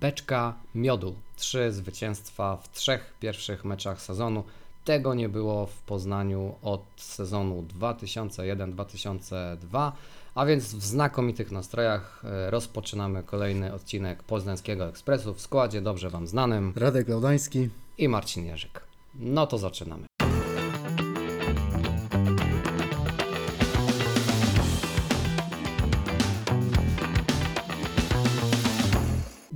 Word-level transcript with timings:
beczka 0.00 0.54
miodu. 0.74 1.14
Trzy 1.36 1.72
zwycięstwa 1.72 2.56
w 2.56 2.72
trzech 2.72 3.14
pierwszych 3.20 3.64
meczach 3.64 4.02
sezonu. 4.02 4.44
Tego 4.84 5.14
nie 5.14 5.28
było 5.28 5.66
w 5.66 5.82
Poznaniu 5.82 6.54
od 6.62 6.82
sezonu 6.96 7.64
2001-2002. 7.80 9.92
A 10.34 10.46
więc 10.46 10.74
w 10.74 10.84
znakomitych 10.84 11.52
nastrojach 11.52 12.22
e, 12.24 12.50
rozpoczynamy 12.50 13.22
kolejny 13.22 13.74
odcinek 13.74 14.22
Poznańskiego 14.22 14.88
Ekspresu 14.88 15.34
w 15.34 15.40
składzie 15.40 15.80
dobrze 15.80 16.10
Wam 16.10 16.26
znanym 16.26 16.72
Radek 16.76 17.08
Laudański. 17.08 17.68
i 17.98 18.08
Marcin 18.08 18.44
Jerzyk. 18.44 18.80
No 19.14 19.46
to 19.46 19.58
zaczynamy. 19.58 20.07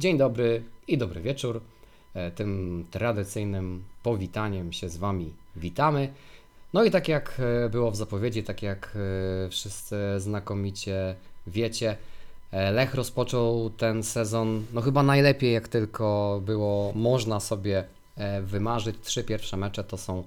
Dzień 0.02 0.18
dobry 0.18 0.62
i 0.88 0.98
dobry 0.98 1.20
wieczór. 1.20 1.60
E, 2.14 2.30
Tym 2.30 2.84
tradycyjnym 2.90 3.84
powitaniem 4.02 4.72
się 4.72 4.88
z 4.88 4.96
Wami 4.96 5.32
witamy. 5.56 6.12
No 6.72 6.84
i 6.84 6.90
tak 6.90 7.08
jak 7.08 7.40
e, 7.64 7.68
było 7.68 7.90
w 7.90 7.96
zapowiedzi, 7.96 8.42
tak 8.42 8.62
jak 8.62 8.96
e, 9.46 9.48
wszyscy 9.48 9.96
znakomicie 10.18 11.14
wiecie, 11.46 11.96
Lech 12.72 12.94
rozpoczął 12.94 13.70
ten 13.70 14.02
sezon 14.02 14.64
no 14.72 14.80
chyba 14.80 15.02
najlepiej 15.02 15.52
jak 15.52 15.68
tylko 15.68 16.40
było 16.46 16.92
można 16.94 17.40
sobie 17.40 17.84
wymarzyć. 18.42 18.96
Trzy 19.02 19.24
pierwsze 19.24 19.56
mecze 19.56 19.84
to 19.84 19.98
są 19.98 20.24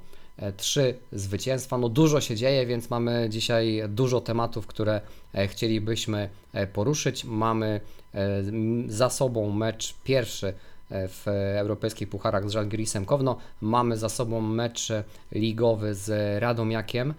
trzy 0.57 0.95
zwycięstwa. 1.11 1.77
No 1.77 1.89
dużo 1.89 2.21
się 2.21 2.35
dzieje, 2.35 2.65
więc 2.65 2.89
mamy 2.89 3.27
dzisiaj 3.29 3.83
dużo 3.89 4.21
tematów, 4.21 4.67
które 4.67 5.01
e, 5.33 5.47
chcielibyśmy 5.47 6.29
e, 6.53 6.67
poruszyć. 6.67 7.25
Mamy 7.25 7.81
e, 8.13 8.43
za 8.87 9.09
sobą 9.09 9.51
mecz 9.51 9.95
pierwszy 10.03 10.47
e, 10.47 11.07
w 11.07 11.27
europejskich 11.57 12.09
pucharach 12.09 12.49
z 12.49 12.51
Żalgirisem 12.51 13.05
Kowno. 13.05 13.37
Mamy 13.61 13.97
za 13.97 14.09
sobą 14.09 14.41
mecz 14.41 14.87
ligowy 15.31 15.95
z 15.95 16.41
Radomiakiem. 16.41 17.13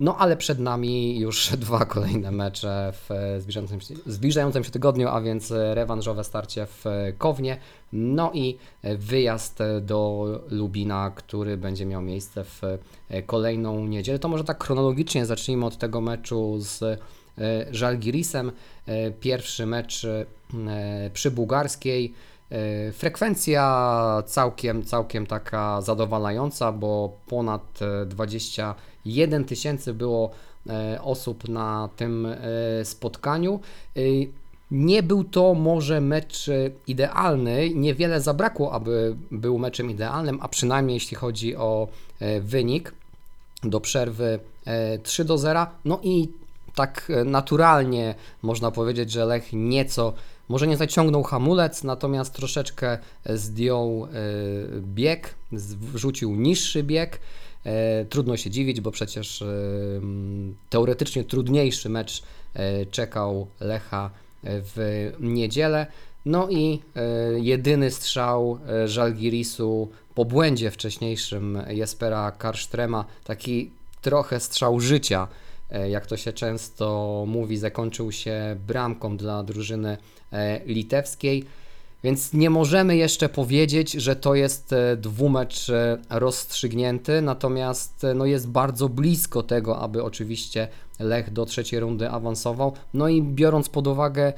No 0.00 0.16
ale 0.18 0.36
przed 0.36 0.58
nami 0.58 1.18
już 1.18 1.50
dwa 1.56 1.84
kolejne 1.84 2.30
mecze 2.30 2.92
w 2.92 3.36
zbliżającym 3.38 3.80
się, 3.80 3.94
zbliżającym 4.06 4.64
się 4.64 4.70
tygodniu, 4.70 5.08
a 5.08 5.20
więc 5.20 5.50
rewanżowe 5.50 6.24
starcie 6.24 6.66
w 6.66 6.84
Kownie, 7.18 7.56
no 7.92 8.30
i 8.34 8.58
wyjazd 8.82 9.58
do 9.80 10.26
Lubina, 10.50 11.10
który 11.10 11.56
będzie 11.56 11.86
miał 11.86 12.02
miejsce 12.02 12.44
w 12.44 12.60
kolejną 13.26 13.86
niedzielę. 13.86 14.18
To 14.18 14.28
może 14.28 14.44
tak 14.44 14.64
chronologicznie 14.64 15.26
zacznijmy 15.26 15.66
od 15.66 15.78
tego 15.78 16.00
meczu 16.00 16.58
z 16.58 16.82
e, 16.82 16.98
Żalgirisem. 17.70 18.52
E, 18.86 19.10
Pierwszy 19.10 19.66
mecz 19.66 20.04
e, 20.04 20.26
przy 21.12 21.30
Bułgarskiej. 21.30 22.14
E, 22.50 22.92
Frekwencja 22.92 24.22
całkiem, 24.26 24.84
całkiem 24.84 25.26
taka 25.26 25.80
zadowalająca, 25.80 26.72
bo 26.72 27.18
ponad 27.26 27.82
e, 28.02 28.06
21 28.06 29.44
tysięcy 29.44 29.94
było 29.94 30.30
e, 30.68 30.98
osób 31.02 31.48
na 31.48 31.88
tym 31.96 32.26
e, 32.26 32.84
spotkaniu. 32.84 33.60
E, 34.72 34.76
Nie 34.76 35.02
był 35.02 35.24
to 35.24 35.54
może 35.54 36.00
mecz 36.00 36.48
e, 36.48 36.70
idealny, 36.86 37.70
niewiele 37.74 38.20
zabrakło, 38.20 38.72
aby 38.72 39.16
był 39.30 39.58
meczem 39.58 39.90
idealnym, 39.90 40.38
a 40.42 40.48
przynajmniej 40.48 40.94
jeśli 40.94 41.16
chodzi 41.16 41.56
o 41.56 41.88
e, 42.20 42.40
wynik 42.40 42.94
do 43.62 43.80
przerwy 43.80 44.38
e, 44.66 44.98
3 44.98 45.24
do 45.24 45.38
0. 45.38 45.66
No 45.84 46.00
i 46.02 46.28
tak 46.74 47.12
e, 47.14 47.24
naturalnie 47.24 48.14
można 48.42 48.70
powiedzieć, 48.70 49.10
że 49.12 49.24
Lech 49.24 49.52
nieco, 49.52 50.12
może 50.48 50.66
nie 50.66 50.76
zaciągnął 50.76 51.22
hamulec, 51.22 51.84
natomiast 51.84 52.34
troszeczkę 52.34 52.98
e, 53.24 53.36
zdjął 53.38 54.04
e, 54.04 54.08
bieg, 54.80 55.34
wrzucił 55.52 56.36
niższy 56.36 56.82
bieg. 56.82 57.20
E, 57.64 58.04
Trudno 58.04 58.36
się 58.36 58.50
dziwić, 58.50 58.80
bo 58.80 58.90
przecież 58.90 59.42
e, 59.42 59.46
teoretycznie 60.70 61.24
trudniejszy 61.24 61.88
mecz 61.88 62.22
e, 62.54 62.86
czekał 62.86 63.46
Lecha 63.60 64.10
e, 64.18 64.21
w 64.44 65.12
niedzielę. 65.20 65.86
No 66.24 66.48
i 66.50 66.82
e, 66.96 67.02
jedyny 67.38 67.90
strzał 67.90 68.58
e, 68.68 68.88
Żalgirisu 68.88 69.90
po 70.14 70.24
błędzie 70.24 70.70
wcześniejszym 70.70 71.62
Jespera 71.68 72.30
Karsztrema, 72.30 73.04
taki 73.24 73.70
trochę 74.02 74.40
strzał 74.40 74.80
życia, 74.80 75.28
e, 75.70 75.90
jak 75.90 76.06
to 76.06 76.16
się 76.16 76.32
często 76.32 77.24
mówi, 77.28 77.56
zakończył 77.56 78.12
się 78.12 78.56
bramką 78.66 79.16
dla 79.16 79.42
drużyny 79.42 79.96
litewskiej. 80.66 81.44
Więc 82.04 82.32
nie 82.32 82.50
możemy 82.50 82.96
jeszcze 82.96 83.28
powiedzieć, 83.28 83.92
że 83.92 84.16
to 84.16 84.34
jest 84.34 84.72
e, 84.72 84.96
dwumecz 84.96 85.70
e, 85.70 85.98
rozstrzygnięty, 86.10 87.22
natomiast 87.22 88.04
e, 88.04 88.14
no 88.14 88.26
jest 88.26 88.48
bardzo 88.48 88.88
blisko 88.88 89.42
tego, 89.42 89.78
aby 89.78 90.02
oczywiście 90.02 90.68
Lech 91.00 91.32
do 91.32 91.46
trzeciej 91.46 91.80
rundy 91.80 92.10
awansował. 92.10 92.72
No 92.94 93.08
i 93.08 93.22
biorąc 93.22 93.68
pod 93.68 93.86
uwagę 93.86 94.32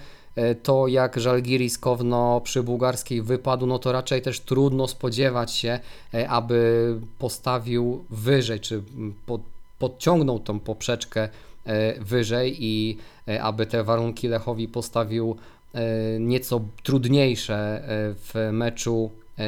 to, 0.63 0.89
jak 0.89 1.21
Żalgiris 1.21 1.79
Kowno 1.79 2.41
przy 2.41 2.63
bułgarskiej 2.63 3.23
wypadł, 3.23 3.67
no 3.67 3.79
to 3.79 3.93
raczej 3.93 4.23
też 4.23 4.41
trudno 4.41 4.89
spodziewać 4.89 5.53
się, 5.53 5.81
aby 6.29 6.95
postawił 7.19 8.05
wyżej, 8.11 8.61
czy 8.61 8.83
pod, 9.27 9.41
podciągnął 9.79 10.39
tą 10.39 10.61
poprzeczkę 10.61 11.29
wyżej 12.01 12.65
i 12.65 12.99
aby 13.41 13.67
te 13.67 13.85
warunki 13.85 14.29
Lechowi 14.29 14.69
postawił 14.69 15.37
nieco 16.21 16.61
trudniejsze 16.83 17.55
e, 17.55 18.15
w 18.15 18.51
meczu 18.53 19.11
e, 19.39 19.45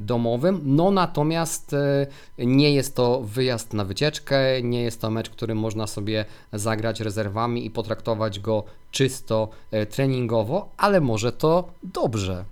domowym. 0.00 0.60
No 0.64 0.90
natomiast 0.90 1.74
e, 1.74 2.06
nie 2.38 2.74
jest 2.74 2.96
to 2.96 3.20
wyjazd 3.20 3.74
na 3.74 3.84
wycieczkę, 3.84 4.62
nie 4.62 4.82
jest 4.82 5.00
to 5.00 5.10
mecz, 5.10 5.30
który 5.30 5.54
można 5.54 5.86
sobie 5.86 6.24
zagrać 6.52 7.00
rezerwami 7.00 7.66
i 7.66 7.70
potraktować 7.70 8.40
go 8.40 8.64
czysto 8.90 9.48
e, 9.70 9.86
treningowo, 9.86 10.68
ale 10.76 11.00
może 11.00 11.32
to 11.32 11.72
dobrze. 11.82 12.44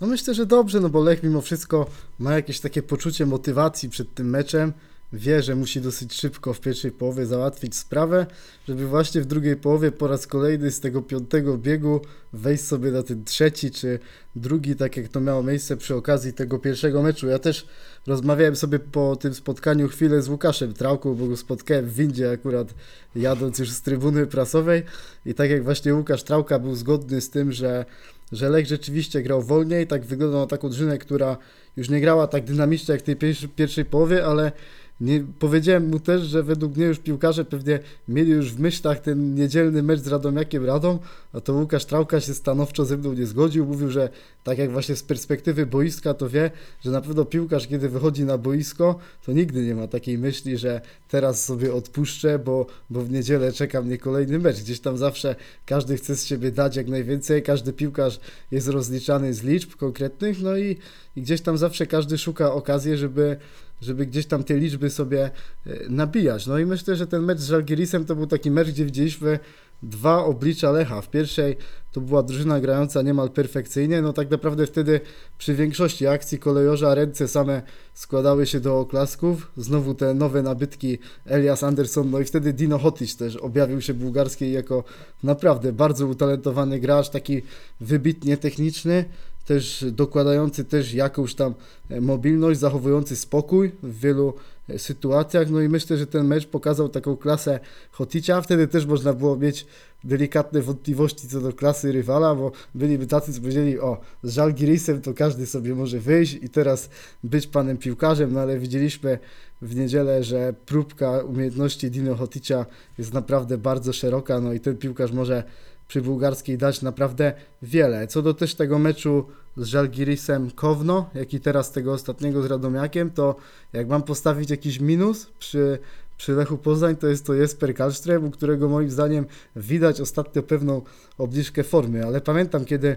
No 0.00 0.06
myślę, 0.06 0.34
że 0.34 0.46
dobrze, 0.46 0.80
no 0.80 0.88
bo 0.88 1.00
Lech 1.00 1.22
mimo 1.22 1.40
wszystko 1.40 1.86
ma 2.18 2.32
jakieś 2.32 2.60
takie 2.60 2.82
poczucie 2.82 3.26
motywacji 3.26 3.90
przed 3.90 4.14
tym 4.14 4.30
meczem. 4.30 4.72
Wie, 5.12 5.42
że 5.42 5.54
musi 5.54 5.80
dosyć 5.80 6.14
szybko 6.14 6.52
w 6.52 6.60
pierwszej 6.60 6.92
połowie 6.92 7.26
załatwić 7.26 7.76
sprawę, 7.76 8.26
żeby 8.68 8.86
właśnie 8.86 9.20
w 9.20 9.26
drugiej 9.26 9.56
połowie 9.56 9.92
po 9.92 10.08
raz 10.08 10.26
kolejny 10.26 10.70
z 10.70 10.80
tego 10.80 11.02
piątego 11.02 11.58
biegu 11.58 12.00
wejść 12.32 12.64
sobie 12.64 12.90
na 12.90 13.02
ten 13.02 13.24
trzeci 13.24 13.70
czy 13.70 13.98
drugi, 14.36 14.76
tak 14.76 14.96
jak 14.96 15.08
to 15.08 15.20
miało 15.20 15.42
miejsce 15.42 15.76
przy 15.76 15.94
okazji 15.94 16.32
tego 16.32 16.58
pierwszego 16.58 17.02
meczu. 17.02 17.28
Ja 17.28 17.38
też 17.38 17.66
rozmawiałem 18.06 18.56
sobie 18.56 18.78
po 18.78 19.16
tym 19.16 19.34
spotkaniu 19.34 19.88
chwilę 19.88 20.22
z 20.22 20.28
Łukaszem 20.28 20.74
Trałką, 20.74 21.14
bo 21.14 21.26
go 21.26 21.36
spotkałem 21.36 21.86
w 21.86 21.94
windzie 21.94 22.30
akurat 22.30 22.74
jadąc 23.16 23.58
już 23.58 23.70
z 23.70 23.82
trybuny 23.82 24.26
prasowej 24.26 24.82
i 25.26 25.34
tak 25.34 25.50
jak 25.50 25.64
właśnie 25.64 25.94
Łukasz 25.94 26.22
Trałka 26.22 26.58
był 26.58 26.74
zgodny 26.74 27.20
z 27.20 27.30
tym, 27.30 27.52
że 27.52 27.84
że 28.32 28.50
Lech 28.50 28.66
rzeczywiście 28.66 29.22
grał 29.22 29.42
wolniej, 29.42 29.86
tak 29.86 30.04
wyglądał 30.04 30.40
na 30.40 30.46
taką 30.46 30.68
drużynę, 30.68 30.98
która 30.98 31.36
już 31.76 31.88
nie 31.88 32.00
grała 32.00 32.26
tak 32.26 32.44
dynamicznie 32.44 32.92
jak 32.92 33.00
w 33.00 33.04
tej 33.04 33.16
pierwszej, 33.56 33.84
połowie, 33.84 34.26
ale 34.26 34.52
nie, 35.00 35.24
powiedziałem 35.38 35.88
mu 35.88 36.00
też, 36.00 36.22
że 36.22 36.42
według 36.42 36.76
mnie 36.76 36.86
już 36.86 36.98
piłkarze 36.98 37.44
pewnie 37.44 37.78
mieli 38.08 38.30
już 38.30 38.52
w 38.52 38.60
myślach 38.60 39.00
ten 39.00 39.34
niedzielny 39.34 39.82
mecz 39.82 40.00
z 40.00 40.06
Radomiakiem 40.06 40.64
Radom, 40.64 40.98
a 41.32 41.40
to 41.40 41.52
Łukasz 41.52 41.84
Trałka 41.84 42.20
się 42.20 42.34
stanowczo 42.34 42.84
ze 42.84 42.96
mną 42.96 43.12
nie 43.12 43.26
zgodził, 43.26 43.66
mówił, 43.66 43.90
że 43.90 44.08
tak 44.44 44.58
jak 44.58 44.70
właśnie 44.70 44.96
z 44.96 45.02
perspektywy 45.02 45.66
boiska 45.66 46.14
to 46.14 46.28
wie, 46.28 46.50
że 46.84 46.90
na 46.90 47.00
pewno 47.00 47.24
piłkarz 47.24 47.66
kiedy 47.66 47.88
wychodzi 47.88 48.24
na 48.24 48.38
boisko, 48.38 48.98
to 49.26 49.32
nigdy 49.32 49.64
nie 49.64 49.74
ma 49.74 49.88
takiej 49.88 50.18
myśli, 50.18 50.58
że 50.58 50.80
teraz 51.08 51.44
sobie 51.44 51.74
odpuszczę, 51.74 52.38
bo, 52.38 52.66
bo 52.90 53.00
w 53.02 53.10
niedzielę 53.10 53.52
czeka 53.52 53.82
mnie 53.82 53.98
kolejny 53.98 54.38
mecz. 54.38 54.60
Gdzieś 54.60 54.80
tam 54.80 54.98
zawsze 54.98 55.36
każdy 55.66 55.96
chce 55.96 56.16
z 56.16 56.24
siebie 56.24 56.52
dać 56.52 56.76
jak 56.76 56.88
najwięcej, 56.88 57.42
każdy 57.42 57.72
piłkarz 57.72 58.20
jest 58.50 58.68
rozliczany 58.68 59.34
z 59.34 59.42
liczb 59.42 59.76
konkretnych, 59.76 60.42
no 60.42 60.56
i, 60.56 60.76
i 61.16 61.22
gdzieś 61.22 61.40
tam 61.40 61.58
zawsze 61.58 61.86
każdy 61.86 62.18
szuka 62.18 62.52
okazji, 62.52 62.96
żeby, 62.96 63.36
żeby 63.80 64.06
gdzieś 64.06 64.26
tam 64.26 64.44
te 64.44 64.56
liczby 64.56 64.90
sobie 64.90 65.30
e, 65.66 65.70
nabijać. 65.88 66.46
No 66.46 66.58
i 66.58 66.66
myślę, 66.66 66.96
że 66.96 67.06
ten 67.06 67.22
mecz 67.22 67.38
z 67.38 67.46
Żalgirisem 67.46 68.04
to 68.04 68.16
był 68.16 68.26
taki 68.26 68.50
mecz, 68.50 68.68
gdzie 68.68 68.84
widzieliśmy 68.84 69.38
dwa 69.82 70.24
oblicza 70.24 70.70
Lecha. 70.70 71.00
W 71.00 71.10
pierwszej 71.10 71.56
to 71.92 72.00
była 72.00 72.22
drużyna 72.22 72.60
grająca 72.60 73.02
niemal 73.02 73.30
perfekcyjnie, 73.30 74.02
no 74.02 74.12
tak 74.12 74.30
naprawdę 74.30 74.66
wtedy 74.66 75.00
przy 75.38 75.54
większości 75.54 76.06
akcji 76.06 76.38
kolejorza 76.38 76.94
ręce 76.94 77.28
same 77.28 77.62
składały 77.94 78.46
się 78.46 78.60
do 78.60 78.80
oklasków. 78.80 79.50
Znowu 79.56 79.94
te 79.94 80.14
nowe 80.14 80.42
nabytki 80.42 80.98
Elias 81.26 81.62
Anderson, 81.62 82.10
no 82.10 82.20
i 82.20 82.24
wtedy 82.24 82.52
Dino 82.52 82.78
Hotić 82.78 83.14
też 83.14 83.36
objawił 83.36 83.80
się 83.80 83.94
bułgarskiej 83.94 84.52
jako 84.52 84.84
naprawdę 85.22 85.72
bardzo 85.72 86.06
utalentowany 86.06 86.80
gracz, 86.80 87.10
taki 87.10 87.42
wybitnie 87.80 88.36
techniczny, 88.36 89.04
też 89.46 89.84
dokładający 89.92 90.64
też 90.64 90.94
jakąś 90.94 91.34
tam 91.34 91.54
e, 91.90 92.00
mobilność, 92.00 92.60
zachowujący 92.60 93.16
spokój 93.16 93.72
w 93.82 94.00
wielu 94.00 94.34
e, 94.68 94.78
sytuacjach. 94.78 95.50
No 95.50 95.60
i 95.60 95.68
myślę, 95.68 95.96
że 95.96 96.06
ten 96.06 96.26
mecz 96.26 96.46
pokazał 96.46 96.88
taką 96.88 97.16
klasę 97.16 97.60
Hoticia. 97.90 98.40
Wtedy 98.40 98.68
też 98.68 98.86
można 98.86 99.12
było 99.12 99.36
mieć 99.36 99.66
delikatne 100.04 100.62
wątpliwości 100.62 101.28
co 101.28 101.40
do 101.40 101.52
klasy 101.52 101.92
rywala, 101.92 102.34
bo 102.34 102.52
byliby 102.74 103.06
tacy, 103.06 103.32
co 103.32 103.40
powiedzieli, 103.40 103.80
o, 103.80 104.00
z 104.22 104.32
Żalgirisem 104.32 105.02
to 105.02 105.14
każdy 105.14 105.46
sobie 105.46 105.74
może 105.74 106.00
wyjść 106.00 106.38
i 106.42 106.48
teraz 106.48 106.90
być 107.24 107.46
panem 107.46 107.76
piłkarzem, 107.76 108.32
no 108.32 108.40
ale 108.40 108.58
widzieliśmy 108.58 109.18
w 109.62 109.76
niedzielę, 109.76 110.24
że 110.24 110.54
próbka 110.66 111.22
umiejętności 111.22 111.90
Dino 111.90 112.14
Hoticia 112.14 112.66
jest 112.98 113.12
naprawdę 113.12 113.58
bardzo 113.58 113.92
szeroka, 113.92 114.40
no 114.40 114.52
i 114.52 114.60
ten 114.60 114.76
piłkarz 114.76 115.12
może 115.12 115.44
przy 115.88 116.02
bułgarskiej 116.02 116.58
dać 116.58 116.82
naprawdę 116.82 117.32
wiele. 117.62 118.06
Co 118.06 118.22
do 118.22 118.34
też 118.34 118.54
tego 118.54 118.78
meczu 118.78 119.26
z 119.56 119.66
Żalgirisem 119.66 120.50
Kowno, 120.50 121.10
jak 121.14 121.34
i 121.34 121.40
teraz 121.40 121.72
tego 121.72 121.92
ostatniego 121.92 122.42
z 122.42 122.46
Radomiakiem, 122.46 123.10
to 123.10 123.36
jak 123.72 123.88
mam 123.88 124.02
postawić 124.02 124.50
jakiś 124.50 124.80
minus 124.80 125.26
przy, 125.38 125.78
przy 126.16 126.32
Lechu 126.32 126.58
Poznań, 126.58 126.96
to 126.96 127.06
jest 127.06 127.26
to 127.26 127.34
Jesper 127.34 127.74
Kallström, 127.74 128.24
u 128.24 128.30
którego 128.30 128.68
moim 128.68 128.90
zdaniem 128.90 129.26
widać 129.56 130.00
ostatnio 130.00 130.42
pewną 130.42 130.82
obniżkę 131.18 131.64
formy, 131.64 132.06
ale 132.06 132.20
pamiętam 132.20 132.64
kiedy 132.64 132.96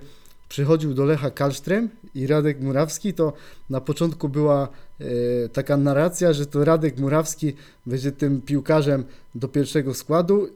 przychodził 0.49 0.93
do 0.93 1.05
Lecha 1.05 1.29
Kallström 1.29 1.87
i 2.15 2.27
Radek 2.27 2.61
Murawski, 2.61 3.13
to 3.13 3.33
na 3.69 3.81
początku 3.81 4.29
była 4.29 4.67
e, 4.99 5.05
taka 5.49 5.77
narracja, 5.77 6.33
że 6.33 6.45
to 6.45 6.65
Radek 6.65 6.97
Murawski 6.97 7.53
będzie 7.85 8.11
tym 8.11 8.41
piłkarzem 8.41 9.03
do 9.35 9.47
pierwszego 9.47 9.93
składu. 9.93 10.49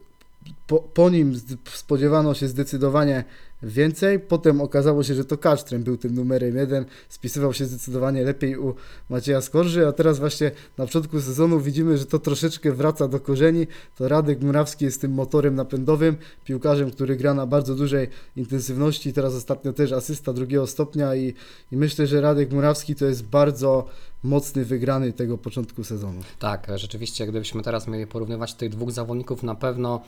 Po, 0.66 0.80
po 0.80 1.10
nim 1.10 1.40
spodziewano 1.64 2.34
się 2.34 2.48
zdecydowanie 2.48 3.24
więcej. 3.64 4.20
Potem 4.20 4.60
okazało 4.60 5.02
się, 5.02 5.14
że 5.14 5.24
to 5.24 5.36
Kallström 5.36 5.78
był 5.78 5.96
tym 5.96 6.14
numerem 6.14 6.56
jeden. 6.56 6.84
Spisywał 7.08 7.52
się 7.52 7.64
zdecydowanie 7.64 8.22
lepiej 8.22 8.58
u 8.58 8.74
Macieja 9.08 9.40
Skorży, 9.40 9.86
a 9.86 9.92
teraz 9.92 10.18
właśnie 10.18 10.50
na 10.78 10.86
początku 10.86 11.20
sezonu 11.20 11.60
widzimy, 11.60 11.98
że 11.98 12.06
to 12.06 12.18
troszeczkę 12.18 12.72
wraca 12.72 13.08
do 13.08 13.20
korzeni. 13.20 13.66
To 13.96 14.08
Radek 14.08 14.42
Murawski 14.42 14.84
jest 14.84 15.00
tym 15.00 15.12
motorem 15.12 15.54
napędowym, 15.54 16.16
piłkarzem, 16.44 16.90
który 16.90 17.16
gra 17.16 17.34
na 17.34 17.46
bardzo 17.46 17.74
dużej 17.74 18.08
intensywności. 18.36 19.12
Teraz 19.12 19.34
ostatnio 19.34 19.72
też 19.72 19.92
asysta 19.92 20.32
drugiego 20.32 20.66
stopnia 20.66 21.14
i, 21.14 21.34
i 21.72 21.76
myślę, 21.76 22.06
że 22.06 22.20
Radek 22.20 22.52
Murawski 22.52 22.94
to 22.94 23.06
jest 23.06 23.24
bardzo 23.24 23.86
mocny 24.22 24.64
wygrany 24.64 25.12
tego 25.12 25.38
początku 25.38 25.84
sezonu. 25.84 26.20
Tak, 26.38 26.66
rzeczywiście, 26.74 27.26
gdybyśmy 27.26 27.62
teraz 27.62 27.88
mieli 27.88 28.06
porównywać 28.06 28.54
tych 28.54 28.70
dwóch 28.70 28.90
zawodników, 28.90 29.42
na 29.42 29.54
pewno 29.54 30.02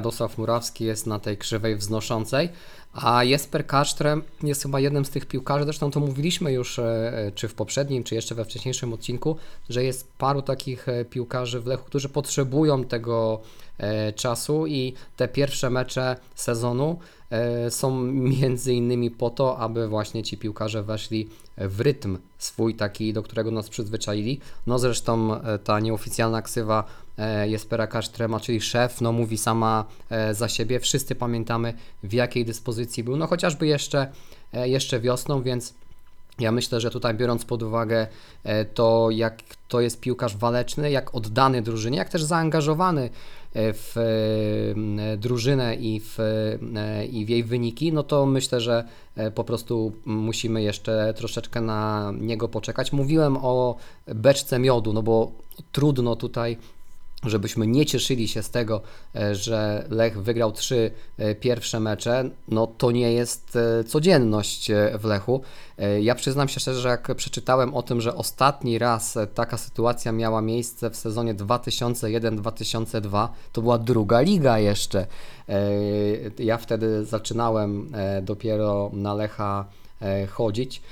Radosław 0.00 0.38
Murawski 0.38 0.84
jest 0.84 1.06
na 1.06 1.18
tej 1.18 1.36
krzywej 1.36 1.76
wznoszącej, 1.76 2.48
a 2.92 3.24
Jesper 3.24 3.66
Kasztrem 3.66 4.22
jest 4.42 4.62
chyba 4.62 4.80
jednym 4.80 5.04
z 5.04 5.10
tych 5.10 5.26
piłkarzy, 5.26 5.64
zresztą 5.64 5.90
to 5.90 6.00
mówiliśmy 6.00 6.52
już 6.52 6.78
e, 6.78 7.32
czy 7.34 7.48
w 7.48 7.54
poprzednim, 7.54 8.04
czy 8.04 8.14
jeszcze 8.14 8.34
we 8.34 8.44
wcześniejszym 8.44 8.92
odcinku, 8.92 9.36
że 9.68 9.84
jest 9.84 10.12
paru 10.18 10.42
takich 10.42 10.88
e, 10.88 11.04
piłkarzy 11.04 11.60
w 11.60 11.66
Lechu, 11.66 11.84
którzy 11.84 12.08
potrzebują 12.08 12.84
tego 12.84 13.40
e, 13.78 14.12
czasu 14.12 14.66
i 14.66 14.94
te 15.16 15.28
pierwsze 15.28 15.70
mecze 15.70 16.16
sezonu 16.34 16.98
e, 17.30 17.70
są 17.70 18.00
między 18.40 18.74
innymi 18.74 19.10
po 19.10 19.30
to, 19.30 19.58
aby 19.58 19.88
właśnie 19.88 20.22
ci 20.22 20.38
piłkarze 20.38 20.82
weszli 20.82 21.28
w 21.56 21.80
rytm 21.80 22.18
swój 22.38 22.74
taki, 22.74 23.12
do 23.12 23.22
którego 23.22 23.50
nas 23.50 23.68
przyzwyczaili. 23.68 24.40
No 24.66 24.78
zresztą 24.78 25.40
e, 25.42 25.58
ta 25.58 25.80
nieoficjalna 25.80 26.42
ksywa 26.42 26.84
e, 26.84 27.09
Jespera 27.46 27.86
Kasztrema, 27.86 28.40
czyli 28.40 28.60
szef, 28.60 29.00
no 29.00 29.12
mówi 29.12 29.38
sama 29.38 29.84
e, 30.10 30.34
za 30.34 30.48
siebie. 30.48 30.80
Wszyscy 30.80 31.14
pamiętamy 31.14 31.74
w 32.02 32.12
jakiej 32.12 32.44
dyspozycji 32.44 33.04
był, 33.04 33.16
no 33.16 33.26
chociażby 33.26 33.66
jeszcze, 33.66 34.06
e, 34.52 34.68
jeszcze 34.68 35.00
wiosną, 35.00 35.42
więc 35.42 35.74
ja 36.40 36.52
myślę, 36.52 36.80
że 36.80 36.90
tutaj 36.90 37.14
biorąc 37.14 37.44
pod 37.44 37.62
uwagę 37.62 38.06
e, 38.44 38.64
to, 38.64 39.10
jak 39.10 39.42
to 39.68 39.80
jest 39.80 40.00
piłkarz 40.00 40.36
waleczny, 40.36 40.90
jak 40.90 41.14
oddany 41.14 41.62
drużynie, 41.62 41.98
jak 41.98 42.08
też 42.08 42.22
zaangażowany 42.22 43.02
e, 43.02 43.72
w 43.72 43.96
e, 43.96 45.16
drużynę 45.16 45.74
i 45.74 46.00
w, 46.00 46.20
e, 46.76 47.06
i 47.06 47.24
w 47.24 47.28
jej 47.28 47.44
wyniki, 47.44 47.92
no 47.92 48.02
to 48.02 48.26
myślę, 48.26 48.60
że 48.60 48.84
e, 49.16 49.30
po 49.30 49.44
prostu 49.44 49.92
musimy 50.04 50.62
jeszcze 50.62 51.14
troszeczkę 51.16 51.60
na 51.60 52.12
niego 52.20 52.48
poczekać. 52.48 52.92
Mówiłem 52.92 53.36
o 53.36 53.76
beczce 54.06 54.58
miodu, 54.58 54.92
no 54.92 55.02
bo 55.02 55.32
trudno 55.72 56.16
tutaj 56.16 56.56
żebyśmy 57.22 57.66
nie 57.66 57.86
cieszyli 57.86 58.28
się 58.28 58.42
z 58.42 58.50
tego, 58.50 58.82
e, 59.14 59.34
że 59.34 59.86
Lech 59.90 60.22
wygrał 60.22 60.52
trzy 60.52 60.90
e, 61.18 61.34
pierwsze 61.34 61.80
mecze, 61.80 62.30
no 62.48 62.66
to 62.66 62.90
nie 62.90 63.12
jest 63.12 63.56
e, 63.56 63.84
codzienność 63.84 64.70
w 64.98 65.04
Lechu. 65.04 65.42
Ja 66.00 66.14
przyznam 66.14 66.48
się 66.48 66.60
szczerze, 66.60 66.80
że 66.80 66.88
jak 66.88 67.14
przeczytałem 67.14 67.74
o 67.74 67.82
tym, 67.82 68.00
że 68.00 68.14
ostatni 68.14 68.78
raz 68.78 69.18
taka 69.34 69.56
sytuacja 69.56 70.12
miała 70.12 70.42
miejsce 70.42 70.90
w 70.90 70.96
sezonie 70.96 71.34
2001-2002, 71.34 73.28
to 73.52 73.62
była 73.62 73.78
druga 73.78 74.20
liga 74.20 74.58
jeszcze. 74.58 75.06
Ja 76.38 76.56
wtedy 76.56 77.04
zaczynałem 77.04 77.92
dopiero 78.22 78.90
na 78.92 79.14
Lecha 79.14 79.64
chodzić. 80.30 80.82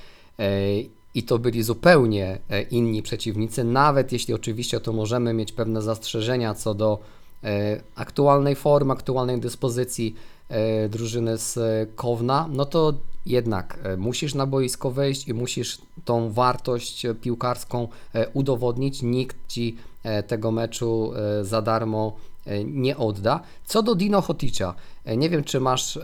I 1.15 1.23
to 1.23 1.39
byli 1.39 1.63
zupełnie 1.63 2.39
e, 2.51 2.63
inni 2.63 3.03
przeciwnicy, 3.03 3.65
nawet 3.65 4.13
jeśli 4.13 4.35
oczywiście 4.35 4.81
to 4.81 4.93
możemy 4.93 5.35
mieć 5.35 5.53
pewne 5.53 5.83
zastrzeżenia 5.83 6.55
co 6.55 6.75
do 6.75 6.99
e, 7.45 7.81
aktualnej 7.95 8.57
formy, 8.57 8.93
aktualnej 8.93 9.41
dyspozycji 9.41 10.15
e, 10.49 10.89
drużyny 10.89 11.39
z 11.39 11.59
Kowna, 11.97 12.49
no 12.53 12.65
to 12.65 12.95
jednak 13.27 13.79
musisz 13.99 14.35
na 14.35 14.47
boisko 14.47 14.91
wejść 14.91 15.29
i 15.29 15.35
musisz 15.35 15.79
tą 16.05 16.33
wartość 16.33 17.07
piłkarską 17.21 17.89
udowodnić. 18.35 19.03
Nikt 19.03 19.37
ci 19.49 19.77
tego 20.27 20.51
meczu 20.51 21.13
za 21.43 21.63
darmo 21.63 22.17
nie 22.65 22.97
odda. 22.97 23.41
Co 23.65 23.83
do 23.83 23.95
Dino 23.95 24.21
Hoticia, 24.21 24.75
e, 25.05 25.17
nie 25.17 25.31
wiem 25.31 25.45
czy 25.45 25.61
masz 25.61 25.97
e, 25.97 26.03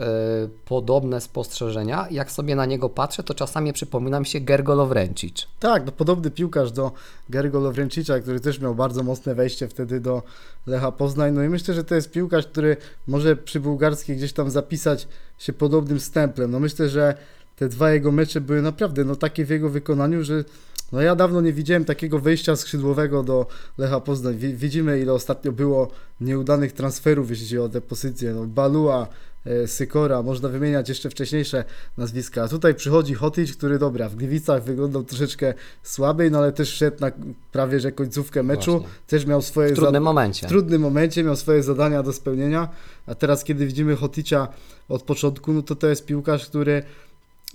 podobne 0.64 1.20
spostrzeżenia. 1.20 2.06
Jak 2.10 2.30
sobie 2.30 2.56
na 2.56 2.66
niego 2.66 2.88
patrzę, 2.88 3.22
to 3.22 3.34
czasami 3.34 3.72
przypomina 3.72 4.20
mi 4.20 4.26
się 4.26 4.40
Gergo 4.40 4.74
Lovrencic. 4.74 5.46
Tak, 5.60 5.86
no 5.86 5.92
podobny 5.92 6.30
piłkarz 6.30 6.72
do 6.72 6.92
Garygo 7.28 7.60
Lovrencicza, 7.60 8.20
który 8.20 8.40
też 8.40 8.60
miał 8.60 8.74
bardzo 8.74 9.02
mocne 9.02 9.34
wejście 9.34 9.68
wtedy 9.68 10.00
do 10.00 10.22
Lecha 10.66 10.92
Poznań. 10.92 11.34
No 11.34 11.42
i 11.42 11.48
myślę, 11.48 11.74
że 11.74 11.84
to 11.84 11.94
jest 11.94 12.10
piłkarz, 12.10 12.46
który 12.46 12.76
może 13.06 13.36
przy 13.36 13.60
bułgarskiej 13.60 14.16
gdzieś 14.16 14.32
tam 14.32 14.50
zapisać 14.50 15.08
się 15.38 15.52
podobnym 15.52 16.00
stemplem. 16.00 16.50
No 16.50 16.60
myślę, 16.60 16.88
że 16.88 17.14
te 17.56 17.68
dwa 17.68 17.90
jego 17.90 18.12
mecze 18.12 18.40
były 18.40 18.62
naprawdę 18.62 19.04
no 19.04 19.16
takie 19.16 19.44
w 19.44 19.50
jego 19.50 19.68
wykonaniu, 19.68 20.24
że 20.24 20.44
no 20.94 21.00
ja 21.02 21.16
dawno 21.16 21.40
nie 21.40 21.52
widziałem 21.52 21.84
takiego 21.84 22.18
wejścia 22.18 22.56
skrzydłowego 22.56 23.22
do 23.22 23.46
Lecha 23.78 24.00
Poznań. 24.00 24.36
Wi- 24.36 24.54
Widzimy 24.54 25.00
ile 25.00 25.12
ostatnio 25.12 25.52
było 25.52 25.88
nieudanych 26.20 26.72
transferów, 26.72 27.30
jeśli 27.30 27.46
chodzi 27.46 27.58
o 27.58 27.68
te 27.68 27.80
pozycje. 27.80 28.34
No, 28.34 28.44
Balua, 28.46 29.08
e, 29.46 29.68
Sykora, 29.68 30.22
można 30.22 30.48
wymieniać 30.48 30.88
jeszcze 30.88 31.10
wcześniejsze 31.10 31.64
nazwiska. 31.98 32.42
A 32.42 32.48
tutaj 32.48 32.74
przychodzi 32.74 33.14
Hotić, 33.14 33.56
który 33.56 33.78
dobra, 33.78 34.08
w 34.08 34.16
Gliwicach 34.16 34.64
wyglądał 34.64 35.04
troszeczkę 35.04 35.54
słabiej, 35.82 36.30
no 36.30 36.38
ale 36.38 36.52
też 36.52 36.68
szedł 36.68 36.96
na 37.00 37.10
prawie 37.52 37.80
że 37.80 37.92
końcówkę 37.92 38.42
meczu. 38.42 38.70
Właśnie. 38.72 38.88
Też 39.06 39.26
miał 39.26 39.42
swoje 39.42 39.72
W 39.72 39.74
trudnym 39.76 40.02
momencie. 40.02 40.46
w 40.46 40.50
trudnym 40.50 40.82
momencie 40.82 41.24
miał 41.24 41.36
swoje 41.36 41.62
zadania 41.62 42.02
do 42.02 42.12
spełnienia, 42.12 42.68
a 43.06 43.14
teraz 43.14 43.44
kiedy 43.44 43.66
widzimy 43.66 43.96
Hoticia 43.96 44.48
od 44.88 45.02
początku, 45.02 45.52
no 45.52 45.62
to 45.62 45.74
to 45.76 45.86
jest 45.86 46.06
piłkarz, 46.06 46.46
który 46.46 46.82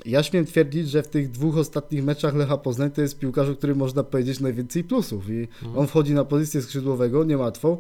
ja 0.06 0.24
śmiem 0.24 0.46
twierdzić, 0.46 0.90
że 0.90 1.04
w 1.04 1.08
tych 1.08 1.32
dwóch 1.32 1.58
ostatnich 1.58 2.04
meczach 2.04 2.36
Lecha 2.36 2.58
Poznań 2.58 2.92
to 2.92 3.02
jest 3.02 3.20
piłkarz, 3.20 3.50
o 3.50 3.56
którym 3.56 3.78
można 3.78 4.04
powiedzieć 4.04 4.40
najwięcej 4.40 4.84
plusów 4.84 5.30
i 5.30 5.48
on 5.76 5.88
wchodzi 5.88 6.14
na 6.14 6.26
pozycję 6.26 6.62
skrzydłowego, 6.62 7.24
niełatwą. 7.24 7.78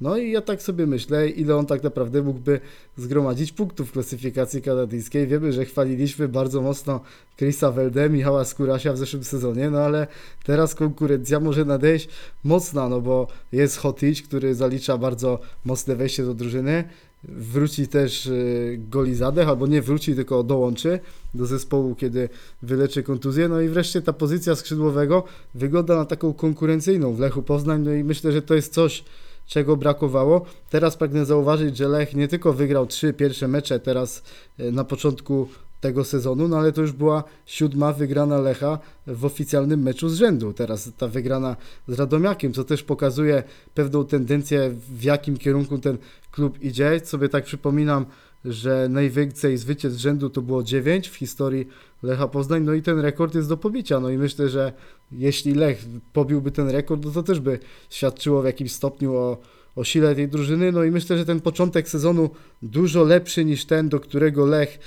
No 0.00 0.16
i 0.16 0.30
ja 0.30 0.40
tak 0.40 0.62
sobie 0.62 0.86
myślę, 0.86 1.28
ile 1.28 1.56
on 1.56 1.66
tak 1.66 1.82
naprawdę 1.82 2.22
mógłby 2.22 2.60
zgromadzić 2.96 3.52
punktów 3.52 3.88
w 3.88 3.92
klasyfikacji 3.92 4.62
kanadyjskiej. 4.62 5.26
Wiemy, 5.26 5.52
że 5.52 5.64
chwaliliśmy 5.64 6.28
bardzo 6.28 6.62
mocno 6.62 7.00
Chrisa 7.36 7.72
Welde, 7.72 8.10
Michała 8.10 8.44
Skurasia 8.44 8.92
w 8.92 8.98
zeszłym 8.98 9.24
sezonie, 9.24 9.70
no 9.70 9.78
ale 9.78 10.06
teraz 10.44 10.74
konkurencja 10.74 11.40
może 11.40 11.64
nadejść 11.64 12.08
mocna, 12.44 12.88
no 12.88 13.00
bo 13.00 13.26
jest 13.52 13.76
Hotić, 13.76 14.22
który 14.22 14.54
zalicza 14.54 14.98
bardzo 14.98 15.38
mocne 15.64 15.96
wejście 15.96 16.24
do 16.24 16.34
drużyny. 16.34 16.84
Wróci 17.24 17.88
też 17.88 18.26
y, 18.26 18.80
Golizadech, 18.90 19.48
albo 19.48 19.66
nie 19.66 19.82
wróci, 19.82 20.14
tylko 20.14 20.42
dołączy 20.42 21.00
do 21.34 21.46
zespołu, 21.46 21.94
kiedy 21.94 22.28
wyleczy 22.62 23.02
kontuzję. 23.02 23.48
No 23.48 23.60
i 23.60 23.68
wreszcie 23.68 24.02
ta 24.02 24.12
pozycja 24.12 24.56
skrzydłowego 24.56 25.24
wygląda 25.54 25.96
na 25.96 26.04
taką 26.04 26.32
konkurencyjną 26.32 27.14
w 27.14 27.20
Lechu 27.20 27.42
Poznań, 27.42 27.82
no 27.82 27.92
i 27.92 28.04
myślę, 28.04 28.32
że 28.32 28.42
to 28.42 28.54
jest 28.54 28.72
coś, 28.74 29.04
czego 29.46 29.76
brakowało. 29.76 30.46
Teraz 30.70 30.96
pragnę 30.96 31.26
zauważyć, 31.26 31.76
że 31.76 31.88
Lech 31.88 32.14
nie 32.14 32.28
tylko 32.28 32.52
wygrał 32.52 32.86
trzy 32.86 33.12
pierwsze 33.12 33.48
mecze 33.48 33.80
teraz 33.80 34.22
y, 34.60 34.72
na 34.72 34.84
początku 34.84 35.48
tego 35.80 36.04
sezonu, 36.04 36.48
no 36.48 36.58
ale 36.58 36.72
to 36.72 36.80
już 36.80 36.92
była 36.92 37.24
siódma 37.46 37.92
wygrana 37.92 38.38
Lecha 38.38 38.78
w 39.06 39.24
oficjalnym 39.24 39.82
meczu 39.82 40.08
z 40.08 40.14
rzędu. 40.14 40.52
Teraz 40.52 40.90
ta 40.98 41.08
wygrana 41.08 41.56
z 41.88 41.92
Radomiakiem, 41.98 42.52
co 42.52 42.64
też 42.64 42.82
pokazuje 42.82 43.42
pewną 43.74 44.04
tendencję, 44.04 44.70
w 44.88 45.02
jakim 45.02 45.36
kierunku 45.36 45.78
ten 45.78 45.98
klub 46.30 46.62
idzie. 46.62 47.00
Sobie 47.04 47.28
tak 47.28 47.44
przypominam 47.44 48.06
że 48.44 48.88
najwięcej 48.90 49.56
zwycięstw 49.56 49.98
z 49.98 50.02
rzędu 50.02 50.30
to 50.30 50.42
było 50.42 50.62
9 50.62 51.08
w 51.08 51.14
historii 51.14 51.68
Lecha 52.02 52.28
Poznań, 52.28 52.62
no 52.62 52.74
i 52.74 52.82
ten 52.82 52.98
rekord 52.98 53.34
jest 53.34 53.48
do 53.48 53.56
pobicia, 53.56 54.00
no 54.00 54.10
i 54.10 54.18
myślę, 54.18 54.48
że 54.48 54.72
jeśli 55.12 55.54
Lech 55.54 55.84
pobiłby 56.12 56.50
ten 56.50 56.68
rekord, 56.68 57.04
no 57.04 57.10
to 57.10 57.22
też 57.22 57.40
by 57.40 57.58
świadczyło 57.90 58.42
w 58.42 58.44
jakimś 58.44 58.72
stopniu 58.72 59.16
o, 59.16 59.38
o 59.76 59.84
sile 59.84 60.14
tej 60.14 60.28
drużyny, 60.28 60.72
no 60.72 60.84
i 60.84 60.90
myślę, 60.90 61.18
że 61.18 61.24
ten 61.24 61.40
początek 61.40 61.88
sezonu 61.88 62.30
dużo 62.62 63.04
lepszy 63.04 63.44
niż 63.44 63.64
ten, 63.64 63.88
do 63.88 64.00
którego 64.00 64.46
Lech 64.46 64.78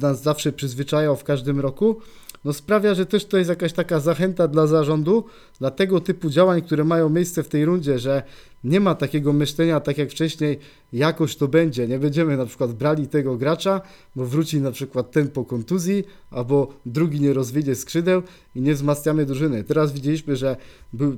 nas 0.00 0.22
zawsze 0.22 0.52
przyzwyczajał 0.52 1.16
w 1.16 1.24
każdym 1.24 1.60
roku, 1.60 1.96
no 2.44 2.52
sprawia, 2.52 2.94
że 2.94 3.06
też 3.06 3.24
to 3.24 3.38
jest 3.38 3.50
jakaś 3.50 3.72
taka 3.72 4.00
zachęta 4.00 4.48
dla 4.48 4.66
zarządu, 4.66 5.24
dla 5.58 5.70
tego 5.70 6.00
typu 6.00 6.30
działań, 6.30 6.62
które 6.62 6.84
mają 6.84 7.08
miejsce 7.08 7.42
w 7.42 7.48
tej 7.48 7.64
rundzie, 7.64 7.98
że 7.98 8.22
nie 8.64 8.80
ma 8.80 8.94
takiego 8.94 9.32
myślenia, 9.32 9.80
tak 9.80 9.98
jak 9.98 10.10
wcześniej, 10.10 10.58
jakoś 10.92 11.36
to 11.36 11.48
będzie. 11.48 11.88
Nie 11.88 11.98
będziemy 11.98 12.36
na 12.36 12.46
przykład 12.46 12.72
brali 12.72 13.08
tego 13.08 13.36
gracza, 13.36 13.80
bo 14.16 14.26
wróci 14.26 14.60
na 14.60 14.72
przykład 14.72 15.10
ten 15.10 15.28
po 15.28 15.44
kontuzji, 15.44 16.04
albo 16.30 16.74
drugi 16.86 17.20
nie 17.20 17.32
rozwiedzie 17.32 17.74
skrzydeł 17.74 18.22
i 18.54 18.60
nie 18.60 18.74
wzmacniamy 18.74 19.26
drużyny. 19.26 19.64
Teraz 19.64 19.92
widzieliśmy, 19.92 20.36
że 20.36 20.56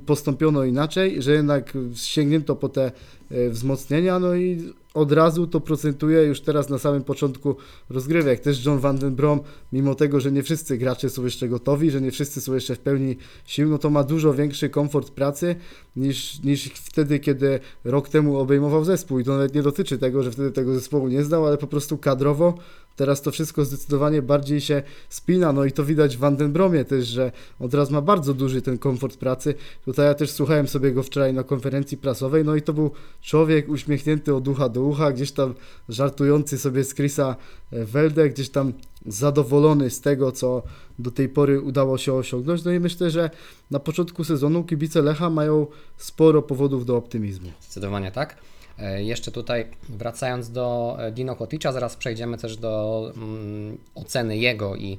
postąpiono 0.05 0.63
inaczej, 0.63 1.21
że 1.21 1.31
jednak 1.31 1.73
sięgnięto 1.95 2.55
po 2.55 2.69
te 2.69 2.91
e, 3.31 3.49
wzmocnienia, 3.49 4.19
no 4.19 4.35
i 4.35 4.73
od 4.93 5.11
razu 5.11 5.47
to 5.47 5.59
procentuje 5.59 6.23
już 6.23 6.41
teraz 6.41 6.69
na 6.69 6.77
samym 6.77 7.03
początku 7.03 7.55
rozgrywek. 7.89 8.39
Też 8.39 8.65
John 8.65 8.79
Van 8.79 8.97
Den 8.97 9.15
Brom, 9.15 9.39
mimo 9.73 9.95
tego, 9.95 10.19
że 10.19 10.31
nie 10.31 10.43
wszyscy 10.43 10.77
gracze 10.77 11.09
są 11.09 11.23
jeszcze 11.23 11.49
gotowi, 11.49 11.91
że 11.91 12.01
nie 12.01 12.11
wszyscy 12.11 12.41
są 12.41 12.53
jeszcze 12.53 12.75
w 12.75 12.79
pełni 12.79 13.17
sił, 13.45 13.69
no 13.69 13.77
to 13.77 13.89
ma 13.89 14.03
dużo 14.03 14.33
większy 14.33 14.69
komfort 14.69 15.11
pracy 15.11 15.55
niż, 15.95 16.43
niż 16.43 16.63
wtedy, 16.63 17.19
kiedy 17.19 17.59
rok 17.83 18.09
temu 18.09 18.37
obejmował 18.37 18.83
zespół. 18.83 19.19
I 19.19 19.23
to 19.23 19.31
nawet 19.31 19.55
nie 19.55 19.61
dotyczy 19.61 19.97
tego, 19.97 20.23
że 20.23 20.31
wtedy 20.31 20.51
tego 20.51 20.73
zespołu 20.73 21.07
nie 21.07 21.23
znał, 21.23 21.47
ale 21.47 21.57
po 21.57 21.67
prostu 21.67 21.97
kadrowo 21.97 22.53
Teraz 22.95 23.21
to 23.21 23.31
wszystko 23.31 23.65
zdecydowanie 23.65 24.21
bardziej 24.21 24.61
się 24.61 24.83
spina, 25.09 25.53
no 25.53 25.65
i 25.65 25.71
to 25.71 25.85
widać 25.85 26.17
w 26.17 26.19
Vandenbromie 26.19 26.85
też, 26.85 27.07
że 27.07 27.31
on 27.59 27.69
teraz 27.69 27.89
ma 27.89 28.01
bardzo 28.01 28.33
duży 28.33 28.61
ten 28.61 28.77
komfort 28.77 29.17
pracy. 29.17 29.55
Tutaj 29.85 30.05
ja 30.05 30.13
też 30.13 30.31
słuchałem 30.31 30.67
sobie 30.67 30.91
go 30.91 31.03
wczoraj 31.03 31.33
na 31.33 31.43
konferencji 31.43 31.97
prasowej, 31.97 32.45
no 32.45 32.55
i 32.55 32.61
to 32.61 32.73
był 32.73 32.91
człowiek 33.21 33.69
uśmiechnięty 33.69 34.35
od 34.35 34.47
ucha 34.47 34.69
do 34.69 34.81
ucha, 34.81 35.11
gdzieś 35.11 35.31
tam 35.31 35.53
żartujący 35.89 36.57
sobie 36.57 36.83
z 36.83 36.95
Chrisa 36.95 37.35
Welde, 37.71 38.29
gdzieś 38.29 38.49
tam 38.49 38.73
zadowolony 39.05 39.89
z 39.89 40.01
tego, 40.01 40.31
co 40.31 40.63
do 40.99 41.11
tej 41.11 41.29
pory 41.29 41.61
udało 41.61 41.97
się 41.97 42.13
osiągnąć. 42.13 42.63
No 42.63 42.71
i 42.71 42.79
myślę, 42.79 43.09
że 43.09 43.29
na 43.71 43.79
początku 43.79 44.23
sezonu 44.23 44.63
kibice 44.63 45.01
Lecha 45.01 45.29
mają 45.29 45.67
sporo 45.97 46.41
powodów 46.41 46.85
do 46.85 46.97
optymizmu. 46.97 47.51
Zdecydowanie 47.61 48.11
tak. 48.11 48.50
E, 48.81 49.03
jeszcze 49.03 49.31
tutaj 49.31 49.65
wracając 49.89 50.51
do 50.51 50.97
e, 50.99 51.11
Dino 51.11 51.35
Koticza, 51.35 51.71
zaraz 51.71 51.95
przejdziemy 51.95 52.37
też 52.37 52.57
do 52.57 53.11
mm, 53.15 53.77
oceny 53.95 54.37
jego 54.37 54.75
i 54.75 54.97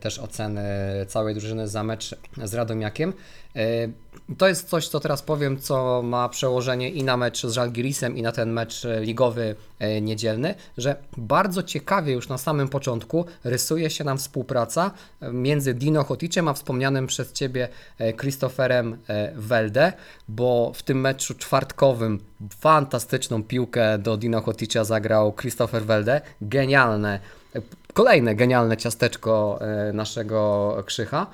też 0.00 0.18
oceny 0.18 0.64
całej 1.08 1.34
drużyny 1.34 1.68
za 1.68 1.84
mecz 1.84 2.14
z 2.44 2.54
Radomiakiem. 2.54 3.12
To 4.38 4.48
jest 4.48 4.68
coś, 4.68 4.88
co 4.88 5.00
teraz 5.00 5.22
powiem, 5.22 5.58
co 5.58 6.02
ma 6.02 6.28
przełożenie 6.28 6.90
i 6.90 7.04
na 7.04 7.16
mecz 7.16 7.46
z 7.46 7.52
Żalgirisem, 7.52 8.16
i 8.16 8.22
na 8.22 8.32
ten 8.32 8.52
mecz 8.52 8.86
ligowy 9.00 9.54
niedzielny, 10.02 10.54
że 10.78 10.96
bardzo 11.16 11.62
ciekawie 11.62 12.12
już 12.12 12.28
na 12.28 12.38
samym 12.38 12.68
początku 12.68 13.24
rysuje 13.44 13.90
się 13.90 14.04
nam 14.04 14.18
współpraca 14.18 14.90
między 15.32 15.74
Dino 15.74 16.04
Hoticiem 16.04 16.48
a 16.48 16.54
wspomnianym 16.54 17.06
przez 17.06 17.32
Ciebie 17.32 17.68
Christopherem 18.20 18.98
Welde, 19.34 19.92
bo 20.28 20.72
w 20.74 20.82
tym 20.82 21.00
meczu 21.00 21.34
czwartkowym 21.34 22.20
fantastyczną 22.60 23.42
piłkę 23.42 23.98
do 23.98 24.16
Dino 24.16 24.40
Hoticia 24.40 24.84
zagrał 24.84 25.32
Christopher 25.32 25.84
Welde. 25.84 26.20
Genialne, 26.40 27.20
kolejne 27.92 28.34
genialne 28.34 28.76
ciasteczko 28.76 29.58
naszego 29.92 30.76
Krzycha. 30.86 31.26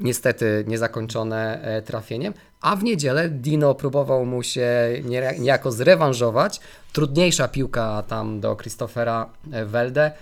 Niestety 0.00 0.64
niezakończone 0.66 1.60
trafieniem, 1.84 2.34
a 2.60 2.76
w 2.76 2.84
niedzielę 2.84 3.28
Dino 3.28 3.74
próbował 3.74 4.26
mu 4.26 4.42
się 4.42 4.68
niejako 5.38 5.72
zrewanżować. 5.72 6.60
Trudniejsza 6.92 7.48
piłka 7.48 8.02
tam 8.08 8.40
do 8.40 8.56
Christophera 8.56 9.30
Welde. 9.66 10.12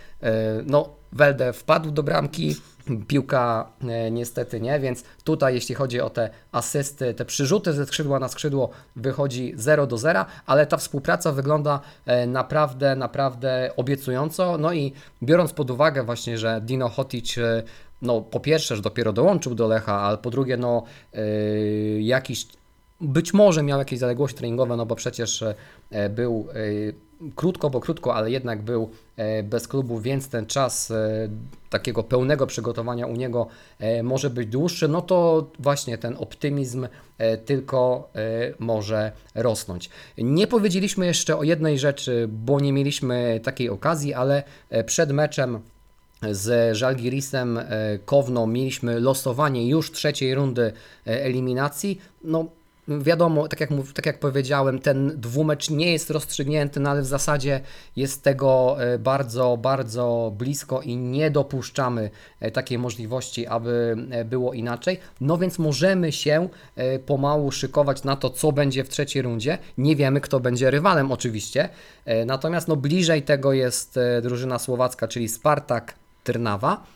No, 0.66 0.88
Welde 1.12 1.52
wpadł 1.52 1.90
do 1.90 2.02
bramki, 2.02 2.56
piłka 3.06 3.68
niestety 4.10 4.60
nie, 4.60 4.80
więc 4.80 5.04
tutaj 5.24 5.54
jeśli 5.54 5.74
chodzi 5.74 6.00
o 6.00 6.10
te 6.10 6.30
asysty, 6.52 7.14
te 7.14 7.24
przyrzuty 7.24 7.72
ze 7.72 7.86
skrzydła 7.86 8.18
na 8.18 8.28
skrzydło 8.28 8.70
wychodzi 8.96 9.52
0 9.56 9.86
do 9.86 9.98
0, 9.98 10.24
ale 10.46 10.66
ta 10.66 10.76
współpraca 10.76 11.32
wygląda 11.32 11.80
naprawdę, 12.26 12.96
naprawdę 12.96 13.70
obiecująco. 13.76 14.58
No 14.58 14.72
i 14.72 14.92
biorąc 15.22 15.52
pod 15.52 15.70
uwagę 15.70 16.02
właśnie, 16.02 16.38
że 16.38 16.60
Dino 16.60 16.88
Hotic 16.88 17.34
no 18.02 18.20
po 18.20 18.40
pierwsze, 18.40 18.76
że 18.76 18.82
dopiero 18.82 19.12
dołączył 19.12 19.54
do 19.54 19.68
Lecha, 19.68 20.00
ale 20.00 20.18
po 20.18 20.30
drugie, 20.30 20.56
no 20.56 20.82
jakiś 22.00 22.46
być 23.00 23.34
może 23.34 23.62
miał 23.62 23.78
jakieś 23.78 23.98
zaległości 23.98 24.38
treningowe, 24.38 24.76
no 24.76 24.86
bo 24.86 24.96
przecież 24.96 25.44
e, 25.90 26.08
był 26.08 26.48
e, 26.50 26.54
krótko, 27.34 27.70
bo 27.70 27.80
krótko, 27.80 28.14
ale 28.14 28.30
jednak 28.30 28.62
był 28.62 28.90
e, 29.16 29.42
bez 29.42 29.68
klubu, 29.68 30.00
więc 30.00 30.28
ten 30.28 30.46
czas 30.46 30.92
takiego 31.70 32.02
pełnego 32.02 32.46
przygotowania 32.46 33.06
u 33.06 33.16
niego 33.16 33.46
może 34.02 34.30
być 34.30 34.48
dłuższy, 34.48 34.88
no 34.88 35.02
to 35.02 35.46
właśnie 35.58 35.98
ten 35.98 36.16
optymizm 36.18 36.88
tylko 37.44 38.08
może 38.58 39.12
rosnąć. 39.34 39.90
Nie 40.18 40.46
powiedzieliśmy 40.46 41.06
jeszcze 41.06 41.36
o 41.36 41.42
jednej 41.42 41.78
rzeczy, 41.78 42.28
bo 42.28 42.60
nie 42.60 42.72
mieliśmy 42.72 43.40
takiej 43.44 43.70
okazji, 43.70 44.14
ale 44.14 44.42
przed 44.86 45.12
meczem 45.12 45.60
z 46.30 46.76
Żalgirisem 46.76 47.60
Kowno 48.04 48.46
mieliśmy 48.46 49.00
losowanie 49.00 49.68
już 49.68 49.92
trzeciej 49.92 50.34
rundy 50.34 50.72
eliminacji. 51.04 52.00
No, 52.24 52.44
Wiadomo, 52.88 53.48
tak 53.48 53.60
jak, 53.60 53.70
tak 53.94 54.06
jak 54.06 54.18
powiedziałem, 54.18 54.78
ten 54.78 55.20
dwumecz 55.20 55.70
nie 55.70 55.92
jest 55.92 56.10
rozstrzygnięty, 56.10 56.80
no 56.80 56.90
ale 56.90 57.02
w 57.02 57.06
zasadzie 57.06 57.60
jest 57.96 58.22
tego 58.22 58.76
bardzo, 58.98 59.56
bardzo 59.56 60.32
blisko 60.38 60.80
i 60.80 60.96
nie 60.96 61.30
dopuszczamy 61.30 62.10
takiej 62.52 62.78
możliwości, 62.78 63.46
aby 63.46 63.96
było 64.24 64.52
inaczej. 64.52 64.98
No 65.20 65.38
więc 65.38 65.58
możemy 65.58 66.12
się 66.12 66.48
pomału 67.06 67.52
szykować 67.52 68.04
na 68.04 68.16
to, 68.16 68.30
co 68.30 68.52
będzie 68.52 68.84
w 68.84 68.88
trzeciej 68.88 69.22
rundzie. 69.22 69.58
Nie 69.78 69.96
wiemy, 69.96 70.20
kto 70.20 70.40
będzie 70.40 70.70
rywalem 70.70 71.12
oczywiście, 71.12 71.68
natomiast 72.26 72.68
no 72.68 72.76
bliżej 72.76 73.22
tego 73.22 73.52
jest 73.52 73.98
drużyna 74.22 74.58
słowacka, 74.58 75.08
czyli 75.08 75.28
Spartak 75.28 75.94
Trnawa. 76.24 76.86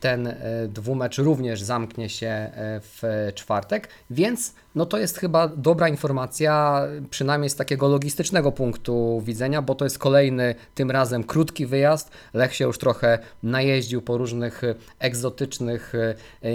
Ten 0.00 0.34
dwumecz 0.68 1.18
również 1.18 1.62
zamknie 1.62 2.08
się 2.08 2.50
w 2.80 3.30
czwartek, 3.34 3.88
więc 4.10 4.54
no 4.74 4.86
to 4.86 4.98
jest 4.98 5.18
chyba 5.18 5.48
dobra 5.48 5.88
informacja, 5.88 6.82
przynajmniej 7.10 7.50
z 7.50 7.56
takiego 7.56 7.88
logistycznego 7.88 8.52
punktu 8.52 9.22
widzenia, 9.24 9.62
bo 9.62 9.74
to 9.74 9.84
jest 9.84 9.98
kolejny, 9.98 10.54
tym 10.74 10.90
razem 10.90 11.24
krótki 11.24 11.66
wyjazd. 11.66 12.10
Lech 12.34 12.54
się 12.54 12.64
już 12.64 12.78
trochę 12.78 13.18
najeździł 13.42 14.02
po 14.02 14.18
różnych 14.18 14.62
egzotycznych 14.98 15.92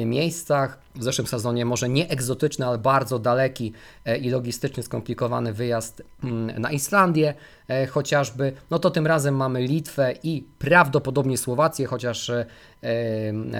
miejscach. 0.05 0.79
W 0.95 1.03
zeszłym 1.03 1.27
sezonie 1.27 1.65
może 1.65 1.89
nie 1.89 2.09
egzotyczny, 2.09 2.65
ale 2.65 2.77
bardzo 2.77 3.19
daleki 3.19 3.73
i 4.21 4.29
logistycznie 4.29 4.83
skomplikowany 4.83 5.53
wyjazd 5.53 6.03
na 6.59 6.71
Islandię 6.71 7.33
chociażby. 7.89 8.53
No 8.71 8.79
to 8.79 8.89
tym 8.89 9.07
razem 9.07 9.35
mamy 9.35 9.61
Litwę 9.61 10.13
i 10.23 10.43
prawdopodobnie 10.59 11.38
Słowację, 11.38 11.85
chociaż 11.85 12.31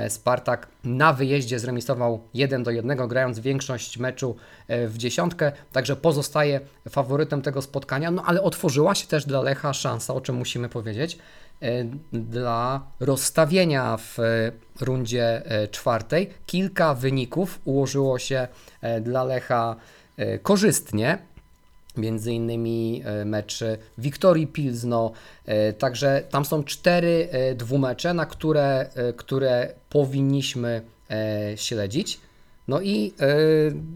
Spartak 0.09 0.67
na 0.83 1.13
wyjeździe 1.13 1.59
zremisował 1.59 2.23
1 2.33 2.63
do 2.63 2.71
1, 2.71 3.07
grając 3.07 3.39
większość 3.39 3.97
meczu 3.97 4.35
w 4.69 4.93
dziesiątkę, 4.97 5.51
także 5.71 5.95
pozostaje 5.95 6.59
faworytem 6.89 7.41
tego 7.41 7.61
spotkania, 7.61 8.11
no 8.11 8.23
ale 8.25 8.41
otworzyła 8.41 8.95
się 8.95 9.07
też 9.07 9.25
dla 9.25 9.41
Lecha 9.41 9.73
szansa, 9.73 10.13
o 10.13 10.21
czym 10.21 10.35
musimy 10.35 10.69
powiedzieć, 10.69 11.17
dla 12.13 12.81
rozstawienia 12.99 13.97
w 13.97 14.17
rundzie 14.81 15.43
czwartej. 15.71 16.29
Kilka 16.45 16.93
wyników 16.93 17.59
ułożyło 17.65 18.19
się 18.19 18.47
dla 19.01 19.23
Lecha 19.23 19.75
korzystnie 20.43 21.17
między 21.99 22.33
innymi 22.33 23.03
mecz 23.25 23.63
Wiktorii 23.97 24.47
Pilzno, 24.47 25.11
także 25.77 26.23
tam 26.29 26.45
są 26.45 26.63
cztery 26.63 27.29
dwumecze, 27.55 28.13
na 28.13 28.25
które, 28.25 28.89
które 29.17 29.73
powinniśmy 29.89 30.81
śledzić. 31.55 32.19
No 32.67 32.81
i 32.81 33.13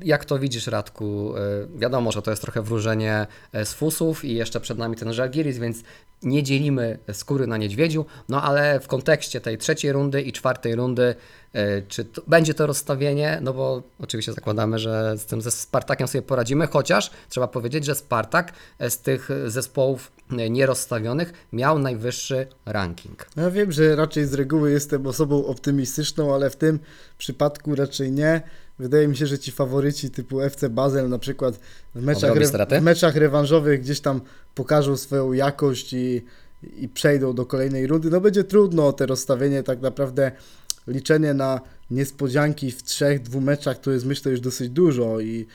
jak 0.03 0.25
to 0.25 0.39
widzisz, 0.39 0.67
Radku, 0.67 1.33
wiadomo, 1.75 2.11
że 2.11 2.21
to 2.21 2.31
jest 2.31 2.41
trochę 2.41 2.61
wróżenie 2.61 3.27
z 3.63 3.73
fusów 3.73 4.25
i 4.25 4.35
jeszcze 4.35 4.59
przed 4.59 4.77
nami 4.77 4.95
ten 4.95 5.13
Żalgiris, 5.13 5.57
więc 5.57 5.83
nie 6.23 6.43
dzielimy 6.43 6.99
skóry 7.13 7.47
na 7.47 7.57
niedźwiedziu, 7.57 8.05
no 8.29 8.41
ale 8.43 8.79
w 8.79 8.87
kontekście 8.87 9.41
tej 9.41 9.57
trzeciej 9.57 9.91
rundy 9.91 10.21
i 10.21 10.31
czwartej 10.31 10.75
rundy, 10.75 11.15
czy 11.87 12.05
to, 12.05 12.21
będzie 12.27 12.53
to 12.53 12.67
rozstawienie, 12.67 13.39
no 13.41 13.53
bo 13.53 13.83
oczywiście 13.99 14.33
zakładamy, 14.33 14.79
że 14.79 15.17
z 15.17 15.25
tym 15.25 15.41
ze 15.41 15.51
Spartakiem 15.51 16.07
sobie 16.07 16.21
poradzimy, 16.21 16.67
chociaż 16.67 17.11
trzeba 17.29 17.47
powiedzieć, 17.47 17.85
że 17.85 17.95
Spartak 17.95 18.53
z 18.79 18.97
tych 18.97 19.29
zespołów 19.45 20.11
e, 20.31 20.49
nierozstawionych 20.49 21.33
miał 21.53 21.79
najwyższy 21.79 22.47
ranking. 22.65 23.25
Ja 23.35 23.51
wiem, 23.51 23.71
że 23.71 23.95
raczej 23.95 24.25
z 24.25 24.33
reguły 24.33 24.71
jestem 24.71 25.07
osobą 25.07 25.45
optymistyczną, 25.45 26.33
ale 26.33 26.49
w 26.49 26.55
tym 26.55 26.79
przypadku 27.17 27.75
raczej 27.75 28.11
nie. 28.11 28.41
Wydaje 28.79 29.07
mi 29.07 29.17
się, 29.17 29.27
że 29.27 29.39
ci 29.39 29.51
faworyci 29.51 30.11
typu 30.11 30.41
FC 30.41 30.69
Basel 30.69 31.09
na 31.09 31.19
przykład 31.19 31.59
w 31.95 32.03
meczach, 32.03 32.37
re, 32.37 32.79
w 32.79 32.83
meczach 32.83 33.15
rewanżowych 33.15 33.81
gdzieś 33.81 33.99
tam 33.99 34.21
pokażą 34.55 34.97
swoją 34.97 35.33
jakość 35.33 35.93
i, 35.93 36.21
i 36.77 36.89
przejdą 36.89 37.33
do 37.33 37.45
kolejnej 37.45 37.87
rundy. 37.87 38.09
No 38.09 38.21
będzie 38.21 38.43
trudno 38.43 38.87
o 38.87 38.93
te 38.93 39.05
rozstawienie, 39.05 39.63
tak 39.63 39.81
naprawdę 39.81 40.31
liczenie 40.87 41.33
na 41.33 41.61
niespodzianki 41.91 42.71
w 42.71 42.83
trzech, 42.83 43.21
dwóch 43.21 43.43
meczach 43.43 43.79
to 43.79 43.91
jest 43.91 44.05
myślę 44.05 44.31
już 44.31 44.39
dosyć 44.41 44.69
dużo 44.69 45.19
i, 45.19 45.47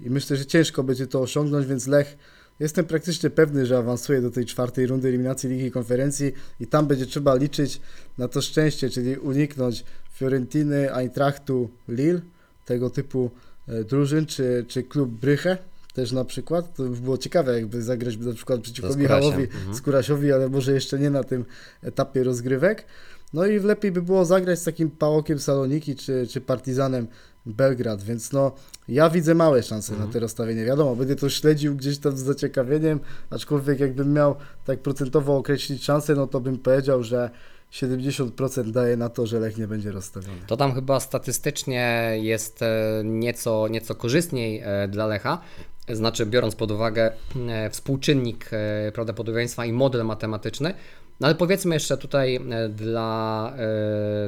i 0.00 0.10
myślę, 0.10 0.36
że 0.36 0.46
ciężko 0.46 0.82
będzie 0.82 1.06
to 1.06 1.20
osiągnąć, 1.20 1.66
więc 1.66 1.86
Lech 1.86 2.16
jestem 2.60 2.84
praktycznie 2.84 3.30
pewny, 3.30 3.66
że 3.66 3.78
awansuje 3.78 4.20
do 4.20 4.30
tej 4.30 4.46
czwartej 4.46 4.86
rundy 4.86 5.08
eliminacji 5.08 5.50
Ligi 5.50 5.70
Konferencji 5.70 6.32
i 6.60 6.66
tam 6.66 6.86
będzie 6.86 7.06
trzeba 7.06 7.34
liczyć 7.34 7.80
na 8.18 8.28
to 8.28 8.42
szczęście, 8.42 8.90
czyli 8.90 9.16
uniknąć 9.16 9.84
Fiorentiny, 10.14 10.94
Eintrachtu, 10.94 11.70
Lille, 11.88 12.20
tego 12.64 12.90
typu 12.90 13.30
e, 13.68 13.84
drużyn, 13.84 14.26
czy, 14.26 14.64
czy 14.68 14.82
klub 14.82 15.10
Bryche 15.10 15.58
też 15.94 16.12
na 16.12 16.24
przykład. 16.24 16.74
To 16.74 16.82
by 16.82 16.96
było 16.96 17.18
ciekawe, 17.18 17.54
jakby 17.54 17.82
zagrać 17.82 18.16
na 18.16 18.32
przykład 18.32 18.60
przeciwko 18.60 18.92
z 18.92 18.96
Michałowi 18.96 19.42
mhm. 19.42 19.74
Skurasiowi, 19.74 20.32
ale 20.32 20.48
może 20.48 20.72
jeszcze 20.72 20.98
nie 20.98 21.10
na 21.10 21.24
tym 21.24 21.44
etapie 21.82 22.24
rozgrywek. 22.24 22.84
No 23.32 23.46
i 23.46 23.58
lepiej 23.58 23.92
by 23.92 24.02
było 24.02 24.24
zagrać 24.24 24.58
z 24.58 24.64
takim 24.64 24.90
Pałokiem 24.90 25.38
Saloniki 25.38 25.96
czy, 25.96 26.26
czy 26.30 26.40
Partizanem 26.40 27.06
Belgrad, 27.46 28.02
więc 28.02 28.32
no 28.32 28.52
ja 28.88 29.10
widzę 29.10 29.34
małe 29.34 29.62
szanse 29.62 29.92
Mhm. 29.92 30.08
na 30.08 30.12
te 30.12 30.20
rozstawienie. 30.20 30.64
Wiadomo, 30.64 30.96
będę 30.96 31.16
to 31.16 31.28
śledził 31.30 31.74
gdzieś 31.74 31.98
tam 31.98 32.16
z 32.16 32.20
zaciekawieniem, 32.20 33.00
aczkolwiek 33.30 33.80
jakbym 33.80 34.12
miał 34.12 34.34
tak 34.64 34.78
procentowo 34.78 35.36
określić 35.36 35.84
szanse, 35.84 36.14
no 36.14 36.26
to 36.26 36.40
bym 36.40 36.58
powiedział, 36.58 37.02
że 37.02 37.30
70% 37.74 38.70
daje 38.70 38.96
na 38.96 39.08
to, 39.08 39.26
że 39.26 39.40
Lech 39.40 39.58
nie 39.58 39.66
będzie 39.66 39.92
rozstawiony. 39.92 40.38
To 40.46 40.56
tam 40.56 40.74
chyba 40.74 41.00
statystycznie 41.00 42.12
jest 42.20 42.62
e, 42.62 43.02
nieco, 43.04 43.68
nieco 43.68 43.94
korzystniej 43.94 44.62
e, 44.64 44.88
dla 44.88 45.06
Lecha. 45.06 45.40
Znaczy, 45.88 46.26
biorąc 46.26 46.54
pod 46.54 46.70
uwagę 46.70 47.12
e, 47.48 47.70
współczynnik 47.70 48.50
prawdopodobieństwa 48.94 49.64
i 49.64 49.72
model 49.72 50.04
matematyczny. 50.04 50.74
No 51.20 51.26
ale 51.26 51.34
powiedzmy 51.34 51.74
jeszcze 51.74 51.96
tutaj 51.96 52.40
dla, 52.70 53.52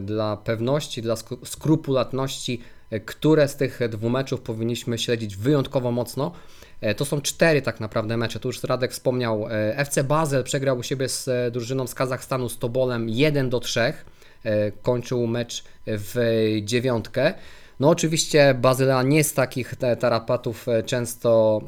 dla 0.01 0.37
pewności, 0.37 1.03
dla 1.03 1.15
skru- 1.15 1.47
skrupulatności, 1.47 2.61
które 3.07 3.49
z 3.49 3.57
tych 3.57 3.81
dwóch 3.89 4.13
meczów 4.13 4.41
powinniśmy 4.41 4.99
śledzić 4.99 5.37
wyjątkowo 5.37 5.93
mocno. 5.93 6.33
E, 6.81 6.95
To 6.95 7.05
są 7.05 7.21
cztery 7.21 7.63
tak 7.63 7.81
naprawdę 7.81 8.17
mecze. 8.17 8.41
Tu 8.41 8.49
już 8.49 8.63
Radek 8.63 8.93
wspomniał. 8.93 9.49
e, 9.49 9.79
FC 9.79 10.05
Basel 10.05 10.45
przegrał 10.45 10.79
u 10.79 10.83
siebie 10.83 11.09
z 11.09 11.29
e, 11.29 11.51
drużyną 11.51 11.87
z 11.87 11.95
Kazachstanu 11.95 12.49
z 12.49 12.59
Tobolem 12.59 13.09
1 13.09 13.51
do 13.51 13.61
3. 13.61 13.81
E, 13.81 13.93
Kończył 14.83 15.27
mecz 15.27 15.65
w 15.87 16.17
dziewiątkę. 16.63 17.35
No 17.81 17.89
oczywiście 17.89 18.55
Bazylea 18.55 19.03
nie 19.03 19.25
z 19.25 19.33
takich 19.35 19.75
tarapatów 20.01 20.67
często 20.87 21.61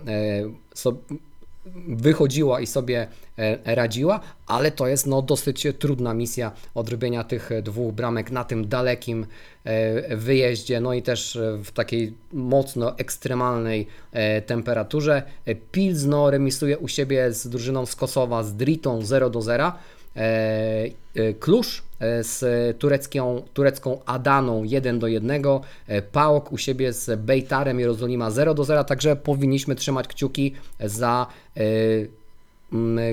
wychodziła 1.88 2.60
i 2.60 2.66
sobie 2.66 3.06
e, 3.38 3.74
radziła, 3.74 4.20
ale 4.46 4.70
to 4.70 4.86
jest 4.86 5.06
no, 5.06 5.22
dosyć 5.22 5.66
trudna 5.78 6.14
misja 6.14 6.52
odrobienia 6.74 7.24
tych 7.24 7.50
dwóch 7.62 7.94
bramek 7.94 8.30
na 8.30 8.44
tym 8.44 8.68
dalekim 8.68 9.26
e, 9.64 10.16
wyjeździe, 10.16 10.80
no 10.80 10.94
i 10.94 11.02
też 11.02 11.36
e, 11.36 11.58
w 11.64 11.70
takiej 11.70 12.14
mocno 12.32 12.98
ekstremalnej 12.98 13.86
e, 14.12 14.42
temperaturze. 14.42 15.22
E, 15.44 15.54
Pilzno 15.54 16.30
remisuje 16.30 16.78
u 16.78 16.88
siebie 16.88 17.32
z 17.32 17.48
drużyną 17.48 17.86
z 17.86 17.96
Kosowa 17.96 18.42
z 18.42 18.54
Dritą 18.54 19.02
0 19.02 19.30
do 19.30 19.42
0. 19.42 19.72
E, 20.18 20.90
e, 21.14 21.34
Klusz 21.34 21.82
e, 22.00 22.24
z 22.24 22.44
turecką, 22.78 23.42
turecką 23.54 23.98
Adaną 24.06 24.64
1 24.64 24.98
do 24.98 25.06
1, 25.06 25.42
e, 25.86 26.02
Paok 26.02 26.52
u 26.52 26.58
siebie 26.58 26.92
z 26.92 27.20
Bejtarem 27.20 27.80
Jerozolima 27.80 28.30
0 28.30 28.54
do 28.54 28.64
0, 28.64 28.84
także 28.84 29.16
powinniśmy 29.16 29.74
trzymać 29.74 30.08
kciuki 30.08 30.54
za 30.80 31.26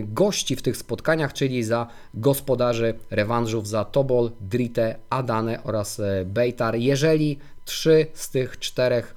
gości 0.04 0.56
w 0.56 0.62
tych 0.62 0.78
spotkaniach, 0.78 1.34
czyli 1.34 1.64
za 1.64 1.88
gospodarzy 2.14 2.94
rewanżów 3.12 3.68
za 3.68 3.86
Tobol, 3.86 4.32
Drite, 4.42 4.96
Adane 5.10 5.64
oraz 5.64 6.02
Bejtar. 6.26 6.76
Jeżeli 6.76 7.40
trzy 7.66 8.08
z 8.14 8.30
tych 8.30 8.60
czterech 8.60 9.16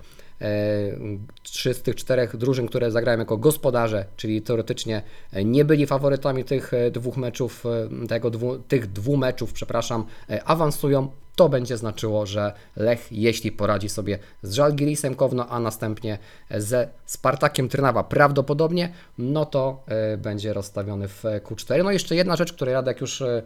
trzy 1.43 1.75
z 1.75 1.83
tych 1.83 1.97
czterech 1.97 2.37
drużyn, 2.37 2.69
które 2.69 2.91
zagrają 2.91 3.19
jako 3.19 3.37
gospodarze, 3.37 4.05
czyli 4.17 4.43
teoretycznie 4.43 5.03
e, 5.33 5.45
nie 5.45 5.65
byli 5.65 5.87
faworytami 5.87 6.45
tych 6.45 6.75
e, 6.75 6.91
dwóch 6.91 7.17
meczów, 7.17 7.65
e, 8.03 8.07
tego 8.07 8.31
dwu, 8.31 8.59
tych 8.59 8.93
dwóch 8.93 9.19
meczów, 9.19 9.53
przepraszam, 9.53 10.05
e, 10.31 10.45
awansują, 10.45 11.09
to 11.39 11.49
będzie 11.49 11.77
znaczyło, 11.77 12.27
że 12.27 12.53
Lech, 12.77 13.13
jeśli 13.13 13.53
poradzi 13.53 13.89
sobie 13.89 14.19
z 14.43 14.55
Żalgirisem 14.55 15.15
Kowno, 15.15 15.49
a 15.49 15.61
następnie 15.61 16.19
ze 16.51 16.89
Spartakiem 17.07 17.69
Trnawa 17.69 18.05
prawdopodobnie, 18.05 18.93
no 19.19 19.47
to 19.47 19.83
e, 19.87 20.17
będzie 20.17 20.53
rozstawiony 20.53 21.09
w 21.09 21.23
Q4. 21.23 21.85
No 21.85 21.91
i 21.91 21.93
jeszcze 21.93 22.17
jedna 22.17 22.37
rzecz, 22.37 22.53
której 22.53 22.75
Radek 22.75 23.01
już 23.01 23.23
e, 23.23 23.43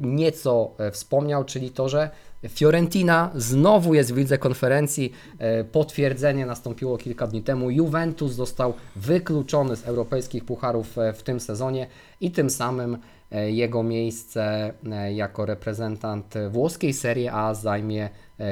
nieco 0.00 0.70
e, 0.78 0.90
wspomniał, 0.90 1.44
czyli 1.44 1.70
to, 1.70 1.88
że 1.88 2.10
Fiorentina 2.48 3.30
znowu 3.34 3.94
jest 3.94 4.14
w 4.14 4.16
lidze 4.16 4.38
konferencji. 4.38 5.12
E, 5.38 5.64
Potwierdzenie 5.64 6.46
nastąpiło 6.46 6.98
kilka 6.98 7.26
dni 7.26 7.42
temu. 7.42 7.70
Juventus 7.70 8.32
został 8.32 8.74
wykluczony 8.96 9.76
z 9.76 9.86
europejskich 9.86 10.44
pucharów 10.44 10.98
e, 10.98 11.12
w 11.12 11.22
tym 11.22 11.40
sezonie 11.40 11.86
i 12.20 12.30
tym 12.30 12.50
samym 12.50 12.98
e, 13.30 13.50
jego 13.50 13.82
miejsce 13.82 14.72
jako 15.14 15.46
reprezentant 15.46 16.34
włoskiej 16.50 16.92
Serie 16.92 17.32
A 17.32 17.54
zajmie 17.54 18.08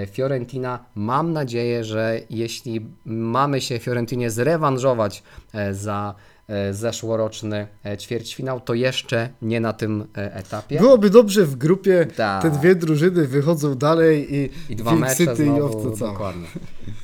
Fiorentina. 0.06 0.84
Mam 0.94 1.32
nadzieję, 1.32 1.84
że 1.84 2.20
jeśli 2.30 2.86
mamy 3.04 3.60
się 3.60 3.78
Fiorentinie 3.78 4.30
zrewanżować 4.30 5.22
za 5.72 6.14
zeszłoroczny 6.72 7.66
e, 7.84 7.96
ćwierćfinał, 7.98 8.60
to 8.60 8.74
jeszcze 8.74 9.28
nie 9.42 9.60
na 9.60 9.72
tym 9.72 10.06
e, 10.16 10.34
etapie. 10.34 10.78
Byłoby 10.80 11.10
dobrze 11.10 11.44
w 11.44 11.56
grupie, 11.56 12.06
Tak. 12.16 12.42
te 12.42 12.50
dwie 12.50 12.74
drużyny 12.74 13.26
wychodzą 13.26 13.74
dalej 13.74 14.34
i, 14.36 14.50
I 14.72 14.76
dwa 14.76 14.92
mecze 14.96 15.16
City 15.16 15.32
i 15.32 15.46
znowu, 15.46 15.64
owce 15.88 15.98
całe. 15.98 16.12
dokładnie. 16.12 16.46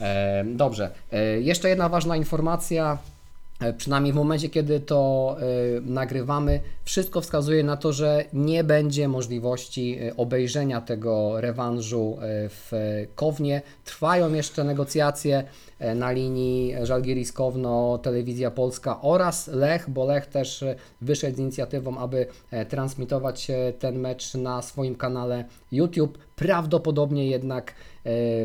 E, 0.00 0.44
dobrze. 0.44 0.90
E, 1.12 1.40
jeszcze 1.40 1.68
jedna 1.68 1.88
ważna 1.88 2.16
informacja. 2.16 2.98
E, 3.60 3.72
Przynajmniej 3.72 4.12
w 4.12 4.16
momencie, 4.16 4.48
kiedy 4.48 4.80
to 4.80 5.36
e, 5.40 5.44
nagrywamy, 5.80 6.60
wszystko 6.84 7.20
wskazuje 7.20 7.64
na 7.64 7.76
to, 7.76 7.92
że 7.92 8.24
nie 8.32 8.64
będzie 8.64 9.08
możliwości 9.08 9.98
e, 10.00 10.16
obejrzenia 10.16 10.80
tego 10.80 11.40
rewanżu 11.40 12.18
w 12.48 12.72
Kownie. 13.14 13.62
Trwają 13.84 14.32
jeszcze 14.32 14.64
negocjacje 14.64 15.44
na 15.94 16.12
linii 16.12 16.74
Żalgiris 16.82 17.32
Kowno, 17.32 17.98
Telewizja 17.98 18.50
Polska 18.50 19.00
oraz 19.02 19.48
Lech, 19.48 19.90
bo 19.90 20.04
Lech 20.04 20.26
też 20.26 20.64
wyszedł 21.00 21.36
z 21.36 21.40
inicjatywą, 21.40 21.98
aby 21.98 22.26
transmitować 22.68 23.46
ten 23.78 23.98
mecz 23.98 24.34
na 24.34 24.62
swoim 24.62 24.94
kanale 24.94 25.44
YouTube. 25.72 26.18
Prawdopodobnie 26.36 27.26
jednak 27.26 27.74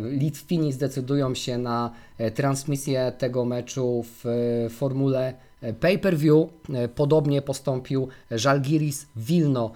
Litwini 0.01 0.73
zdecydują 0.73 1.35
się 1.35 1.57
na 1.57 1.91
e, 2.17 2.31
transmisję 2.31 3.11
tego 3.17 3.45
meczu 3.45 4.03
w 4.03 4.25
e, 4.25 4.69
formule 4.69 5.33
e, 5.61 5.73
pay-per-view. 5.73 6.49
E, 6.73 6.87
Podobnie 6.87 7.41
postąpił 7.41 8.07
Żalgiris 8.31 9.07
Wilno 9.15 9.71
e, 9.71 9.73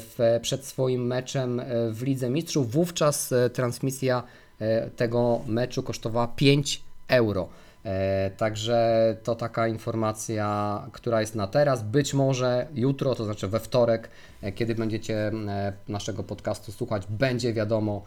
w, 0.00 0.38
przed 0.42 0.64
swoim 0.64 1.06
meczem 1.06 1.60
e, 1.60 1.64
w 1.90 2.02
Lidze 2.02 2.30
Mistrzów. 2.30 2.70
Wówczas 2.70 3.32
e, 3.32 3.50
transmisja 3.50 4.22
e, 4.58 4.90
tego 4.90 5.40
meczu 5.46 5.82
kosztowała 5.82 6.28
5 6.28 6.82
euro. 7.08 7.48
E, 7.88 8.30
Także 8.36 9.16
to 9.22 9.34
taka 9.34 9.68
informacja, 9.68 10.82
która 10.92 11.20
jest 11.20 11.34
na 11.34 11.46
teraz. 11.46 11.82
Być 11.82 12.14
może 12.14 12.66
jutro, 12.74 13.14
to 13.14 13.24
znaczy 13.24 13.48
we 13.48 13.60
wtorek, 13.60 14.10
e, 14.42 14.52
kiedy 14.52 14.74
będziecie 14.74 15.28
e, 15.28 15.72
naszego 15.88 16.22
podcastu 16.22 16.72
słuchać, 16.72 17.02
będzie 17.10 17.52
wiadomo 17.52 18.02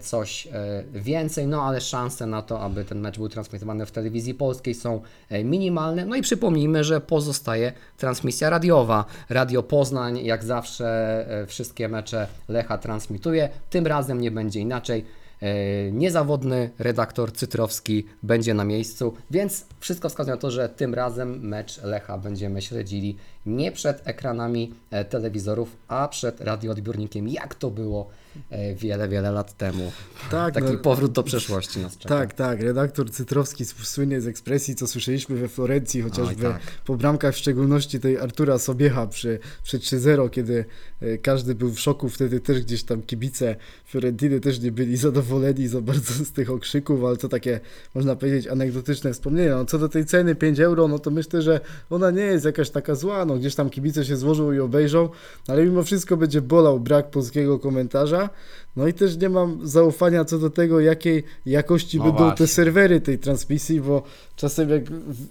coś 0.00 0.48
więcej, 0.92 1.46
no 1.46 1.62
ale 1.62 1.80
szanse 1.80 2.26
na 2.26 2.42
to, 2.42 2.60
aby 2.60 2.84
ten 2.84 3.00
mecz 3.00 3.18
był 3.18 3.28
transmitowany 3.28 3.86
w 3.86 3.90
telewizji 3.90 4.34
polskiej 4.34 4.74
są 4.74 5.00
minimalne. 5.44 6.04
No 6.06 6.16
i 6.16 6.22
przypomnijmy, 6.22 6.84
że 6.84 7.00
pozostaje 7.00 7.72
transmisja 7.96 8.50
radiowa. 8.50 9.04
Radio 9.28 9.62
Poznań, 9.62 10.18
jak 10.18 10.44
zawsze, 10.44 11.26
wszystkie 11.48 11.88
mecze 11.88 12.26
Lecha 12.48 12.78
transmituje. 12.78 13.48
Tym 13.70 13.86
razem 13.86 14.20
nie 14.20 14.30
będzie 14.30 14.60
inaczej. 14.60 15.04
E, 15.40 15.92
niezawodny 15.92 16.70
redaktor 16.78 17.32
Cytrowski 17.32 18.04
będzie 18.22 18.54
na 18.54 18.64
miejscu, 18.64 19.14
więc 19.30 19.66
wszystko 19.80 20.08
wskazuje 20.08 20.34
na 20.34 20.40
to, 20.40 20.50
że 20.50 20.68
tym 20.68 20.94
razem 20.94 21.48
mecz 21.48 21.82
Lecha 21.82 22.18
będziemy 22.18 22.62
śledzili 22.62 23.16
nie 23.46 23.72
przed 23.72 24.08
ekranami 24.08 24.72
e, 24.90 25.04
telewizorów, 25.04 25.76
a 25.88 26.08
przed 26.08 26.40
radioodbiornikiem, 26.40 27.28
jak 27.28 27.54
to 27.54 27.70
było 27.70 28.10
e, 28.50 28.74
wiele, 28.74 29.08
wiele 29.08 29.30
lat 29.30 29.56
temu. 29.56 29.92
Tak, 30.30 30.54
Taki 30.54 30.72
no- 30.72 30.78
powrót 30.78 31.12
do 31.12 31.22
przeszłości 31.22 31.80
nas 31.80 31.98
czeka. 31.98 32.14
Tak, 32.18 32.34
tak. 32.34 32.60
Redaktor 32.60 33.10
Cytrowski 33.10 33.64
słynnie 33.64 34.20
z 34.20 34.26
ekspresji, 34.26 34.74
co 34.74 34.86
słyszeliśmy 34.86 35.36
we 35.36 35.48
Florencji, 35.48 36.02
chociażby 36.02 36.46
Oj, 36.46 36.52
tak. 36.52 36.62
po 36.84 36.96
bramkach, 36.96 37.34
w 37.34 37.38
szczególności 37.38 38.00
tej 38.00 38.18
Artura 38.18 38.58
Sobiecha 38.58 39.06
przy, 39.06 39.38
przy 39.62 39.78
3-0, 39.78 40.30
kiedy 40.30 40.64
e, 41.00 41.18
każdy 41.18 41.54
był 41.54 41.72
w 41.72 41.80
szoku. 41.80 42.08
Wtedy 42.08 42.40
też 42.40 42.60
gdzieś 42.60 42.82
tam 42.82 43.02
kibice 43.02 43.56
Fiorentiny 43.84 44.40
też 44.40 44.60
nie 44.60 44.72
byli 44.72 44.96
zadowoleni 45.06 45.68
za 45.68 45.80
bardzo 45.80 46.24
z 46.24 46.32
tych 46.32 46.50
okrzyków, 46.50 47.04
ale 47.04 47.16
to 47.16 47.28
takie, 47.28 47.60
można 47.94 48.16
powiedzieć, 48.16 48.46
anegdotyczne 48.46 49.12
wspomnienia. 49.12 49.56
No, 49.56 49.64
co 49.64 49.78
do 49.78 49.88
tej 49.88 50.04
ceny 50.06 50.34
5 50.34 50.60
euro, 50.60 50.88
no 50.88 50.98
to 50.98 51.10
myślę, 51.10 51.42
że 51.42 51.60
ona 51.90 52.10
nie 52.10 52.22
jest 52.22 52.44
jakaś 52.44 52.70
taka 52.70 52.94
zła. 52.94 53.24
No, 53.24 53.35
gdzieś 53.36 53.54
tam 53.54 53.70
kibice 53.70 54.04
się 54.04 54.16
złożą 54.16 54.52
i 54.52 54.58
obejrzą, 54.60 55.08
ale 55.48 55.64
mimo 55.64 55.82
wszystko 55.82 56.16
będzie 56.16 56.40
bolał 56.40 56.80
brak 56.80 57.10
polskiego 57.10 57.58
komentarza. 57.58 58.30
No 58.76 58.86
i 58.86 58.92
też 58.94 59.16
nie 59.16 59.28
mam 59.28 59.66
zaufania 59.66 60.24
co 60.24 60.38
do 60.38 60.50
tego, 60.50 60.80
jakiej 60.80 61.24
jakości 61.46 61.98
No 61.98 62.04
będą 62.04 62.18
te 62.18 62.24
właśnie. 62.24 62.46
serwery 62.46 63.00
tej 63.00 63.18
transmisji, 63.18 63.80
bo 63.80 64.02
czasem 64.36 64.70
jak 64.70 64.82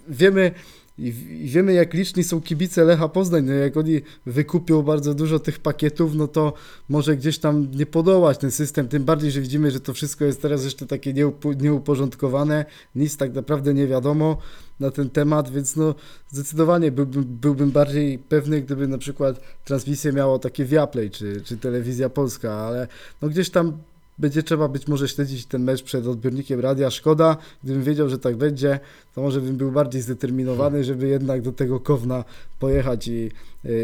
wiemy 0.07 0.51
i 0.97 1.11
wiemy 1.45 1.73
jak 1.73 1.93
liczni 1.93 2.23
są 2.23 2.41
kibice 2.41 2.83
Lecha 2.83 3.09
Poznań, 3.09 3.45
no 3.45 3.53
jak 3.53 3.77
oni 3.77 4.01
wykupią 4.25 4.81
bardzo 4.81 5.13
dużo 5.13 5.39
tych 5.39 5.59
pakietów, 5.59 6.15
no 6.15 6.27
to 6.27 6.53
może 6.89 7.17
gdzieś 7.17 7.37
tam 7.37 7.71
nie 7.71 7.85
podołać 7.85 8.37
ten 8.37 8.51
system, 8.51 8.87
tym 8.87 9.03
bardziej, 9.03 9.31
że 9.31 9.41
widzimy, 9.41 9.71
że 9.71 9.79
to 9.79 9.93
wszystko 9.93 10.25
jest 10.25 10.41
teraz 10.41 10.63
jeszcze 10.63 10.87
takie 10.87 11.13
nieupo- 11.13 11.61
nieuporządkowane, 11.61 12.65
nic 12.95 13.17
tak 13.17 13.33
naprawdę 13.33 13.73
nie 13.73 13.87
wiadomo 13.87 14.37
na 14.79 14.91
ten 14.91 15.09
temat, 15.09 15.51
więc 15.51 15.75
no 15.75 15.95
zdecydowanie 16.29 16.91
byłbym, 16.91 17.23
byłbym 17.23 17.71
bardziej 17.71 18.19
pewny, 18.19 18.61
gdyby 18.61 18.87
na 18.87 18.97
przykład 18.97 19.41
transmisję 19.65 20.13
miało 20.13 20.39
takie 20.39 20.65
Viaplay 20.65 21.09
czy, 21.09 21.41
czy 21.41 21.57
Telewizja 21.57 22.09
Polska, 22.09 22.53
ale 22.53 22.87
no 23.21 23.29
gdzieś 23.29 23.49
tam 23.49 23.77
będzie 24.17 24.43
trzeba 24.43 24.67
być 24.67 24.87
może 24.87 25.07
śledzić 25.07 25.45
ten 25.45 25.63
mecz 25.63 25.83
przed 25.83 26.07
odbiornikiem 26.07 26.59
radia. 26.59 26.91
Szkoda, 26.91 27.37
gdybym 27.63 27.83
wiedział, 27.83 28.09
że 28.09 28.19
tak 28.19 28.35
będzie, 28.35 28.79
to 29.15 29.21
może 29.21 29.41
bym 29.41 29.57
był 29.57 29.71
bardziej 29.71 30.01
zdeterminowany, 30.01 30.83
żeby 30.83 31.07
jednak 31.07 31.41
do 31.41 31.51
tego 31.51 31.79
Kowna 31.79 32.23
pojechać 32.59 33.07
i, 33.07 33.31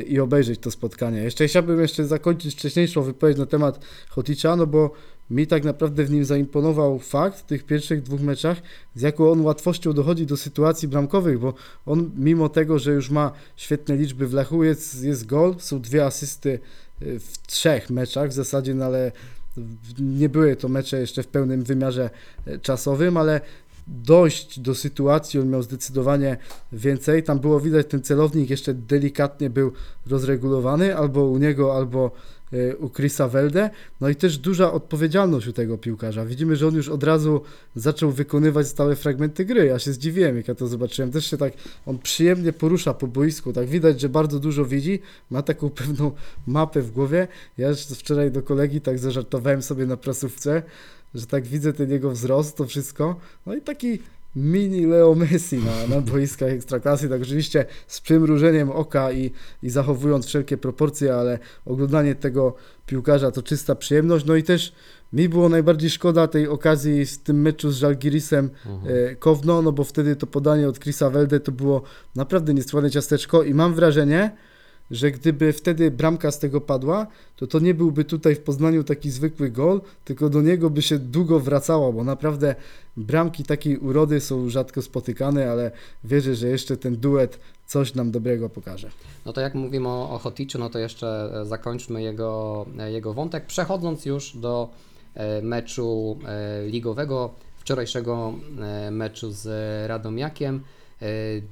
i 0.08 0.20
obejrzeć 0.20 0.60
to 0.60 0.72
spotkanie. 0.72 1.24
Jeszcze 1.24 1.48
chciałbym 1.48 1.82
jeszcze 1.82 2.06
zakończyć 2.06 2.56
wcześniejszą 2.56 3.02
wypowiedź 3.02 3.38
na 3.38 3.46
temat 3.46 3.86
Hoticza, 4.10 4.56
no 4.56 4.68
bo 4.68 4.92
mi 5.32 5.48
tak 5.48 5.64
naprawdę 5.64 6.04
w 6.04 6.12
nim 6.12 6.26
zaimponował 6.26 7.00
fakt 7.00 7.40
w 7.40 7.44
tych 7.44 7.64
pierwszych 7.64 8.04
dwóch 8.04 8.22
meczach, 8.22 8.62
z 8.96 9.02
jaką 9.02 9.32
on 9.32 9.42
łatwością 9.42 9.94
dochodzi 9.94 10.26
do 10.26 10.38
sytuacji 10.38 10.88
bramkowych, 10.88 11.40
bo 11.40 11.54
on 11.86 12.12
mimo 12.18 12.50
tego, 12.50 12.80
że 12.80 12.92
już 12.92 13.10
ma 13.10 13.32
świetne 13.56 13.96
liczby 13.96 14.28
w 14.28 14.34
Lechu, 14.34 14.64
jest, 14.64 15.04
jest 15.04 15.26
gol, 15.26 15.56
są 15.60 15.82
dwie 15.82 16.06
asysty 16.06 16.60
y, 17.02 17.20
w 17.20 17.48
trzech 17.48 17.90
meczach 17.90 18.30
w 18.30 18.34
zasadzie, 18.34 18.74
no 18.74 18.86
ale 18.86 19.12
nie 20.00 20.30
były 20.30 20.56
to 20.56 20.70
mecze 20.70 21.00
jeszcze 21.00 21.24
w 21.24 21.28
pełnym 21.28 21.64
wymiarze 21.64 22.10
e, 22.46 22.60
czasowym, 22.60 23.18
ale 23.18 23.42
dojść 23.88 24.60
do 24.60 24.76
sytuacji 24.76 25.40
on 25.40 25.50
miał 25.50 25.64
zdecydowanie 25.64 26.38
więcej. 26.72 27.24
Tam 27.24 27.40
było 27.40 27.60
widać, 27.60 27.88
ten 27.88 28.04
celownik 28.04 28.50
jeszcze 28.50 28.74
delikatnie 28.74 29.50
był 29.50 29.72
rozregulowany, 30.08 30.98
albo 30.98 31.26
u 31.26 31.38
niego, 31.38 31.76
albo 31.76 32.12
u 32.80 32.90
Chrisa 32.90 33.28
Welde. 33.28 33.70
No 34.02 34.10
i 34.10 34.16
też 34.16 34.38
duża 34.38 34.72
odpowiedzialność 34.72 35.48
u 35.48 35.54
tego 35.54 35.78
piłkarza. 35.78 36.26
Widzimy, 36.26 36.56
że 36.56 36.68
on 36.68 36.76
już 36.76 36.90
od 36.90 37.04
razu 37.04 37.42
zaczął 37.76 38.12
wykonywać 38.12 38.68
stałe 38.68 38.96
fragmenty 38.96 39.46
gry. 39.46 39.66
Ja 39.66 39.80
się 39.80 39.94
zdziwiłem, 39.94 40.38
jak 40.38 40.48
ja 40.48 40.56
to 40.56 40.68
zobaczyłem. 40.68 41.12
Też 41.12 41.26
się 41.26 41.38
tak, 41.38 41.54
on 41.86 42.00
przyjemnie 42.00 42.54
porusza 42.54 42.94
po 42.94 43.08
boisku. 43.08 43.54
Tak 43.54 43.68
widać, 43.68 44.02
że 44.02 44.10
bardzo 44.10 44.40
dużo 44.40 44.66
widzi. 44.66 45.00
Ma 45.30 45.42
taką 45.42 45.70
pewną 45.82 46.12
mapę 46.48 46.82
w 46.82 46.92
głowie. 46.92 47.28
Ja 47.58 47.70
wczoraj 47.96 48.32
do 48.32 48.42
kolegi 48.42 48.82
tak 48.82 49.00
zażartowałem 49.00 49.62
sobie 49.62 49.86
na 49.86 49.98
prasówce, 49.98 50.64
że 51.16 51.28
tak 51.28 51.48
widzę 51.48 51.74
ten 51.74 51.92
jego 51.92 52.12
wzrost, 52.12 52.58
to 52.58 52.66
wszystko. 52.66 53.20
No 53.46 53.56
i 53.56 53.62
taki 53.62 54.00
mini 54.36 54.86
Leo 54.86 55.16
Messi 55.16 55.58
na, 55.58 55.96
na 55.96 56.02
boiskach 56.02 56.50
Ekstraklasy, 56.50 57.10
tak 57.10 57.22
oczywiście 57.22 57.66
z 57.88 58.02
przymrużeniem 58.02 58.70
oka 58.70 59.12
i, 59.12 59.32
i 59.64 59.70
zachowując 59.70 60.26
wszelkie 60.26 60.58
proporcje, 60.58 61.16
ale 61.16 61.40
oglądanie 61.66 62.16
tego 62.16 62.56
piłkarza 62.86 63.32
to 63.32 63.44
czysta 63.44 63.76
przyjemność. 63.76 64.26
No 64.26 64.36
i 64.36 64.44
też 64.44 64.74
mi 65.14 65.30
było 65.30 65.50
najbardziej 65.50 65.90
szkoda 65.90 66.28
tej 66.28 66.48
okazji 66.48 67.06
w 67.06 67.18
tym 67.18 67.42
meczu 67.42 67.72
z 67.72 67.78
Żalgirisem 67.78 68.50
e, 68.86 69.16
Kowno, 69.16 69.62
no 69.62 69.72
bo 69.72 69.84
wtedy 69.84 70.16
to 70.16 70.28
podanie 70.28 70.68
od 70.68 70.80
Chrisa 70.80 71.10
Welde 71.10 71.40
to 71.40 71.52
było 71.52 71.82
naprawdę 72.16 72.54
niesłane 72.54 72.92
ciasteczko 72.92 73.44
i 73.44 73.54
mam 73.54 73.74
wrażenie, 73.74 74.32
że 74.92 75.12
gdyby 75.12 75.54
wtedy 75.54 75.92
bramka 75.92 76.32
z 76.32 76.40
tego 76.40 76.62
padła, 76.62 77.08
to 77.36 77.48
to 77.48 77.60
nie 77.60 77.74
byłby 77.74 78.06
tutaj 78.06 78.36
w 78.36 78.40
Poznaniu 78.40 78.84
taki 78.84 79.12
zwykły 79.12 79.50
gol, 79.50 79.82
tylko 80.06 80.30
do 80.30 80.42
niego 80.42 80.70
by 80.70 80.82
się 80.82 81.00
długo 81.00 81.40
wracało, 81.40 81.94
bo 81.94 82.04
naprawdę 82.04 82.56
bramki 82.98 83.44
takiej 83.44 83.78
urody 83.78 84.22
są 84.22 84.50
rzadko 84.50 84.82
spotykane, 84.82 85.52
ale 85.52 85.72
wierzę, 86.04 86.36
że 86.36 86.48
jeszcze 86.48 86.78
ten 86.78 86.96
duet 86.96 87.40
coś 87.68 87.94
nam 87.94 88.12
dobrego 88.12 88.50
pokaże. 88.50 88.90
No 89.26 89.34
to 89.34 89.42
jak 89.42 89.56
mówimy 89.56 89.88
o, 89.88 90.10
o 90.10 90.18
Hoticzu, 90.18 90.60
no 90.60 90.70
to 90.70 90.80
jeszcze 90.80 91.32
e, 91.42 91.46
zakończmy 91.46 92.04
jego, 92.04 92.66
e, 92.80 92.92
jego 92.92 93.14
wątek, 93.14 93.46
przechodząc 93.46 94.06
już 94.06 94.38
do 94.38 94.70
e, 95.14 95.42
meczu 95.42 96.20
ligowego, 96.66 97.34
wczorajszego 97.58 98.34
meczu 98.92 99.32
z 99.32 99.48
Radomiakiem. 99.88 100.62
E, 101.02 101.06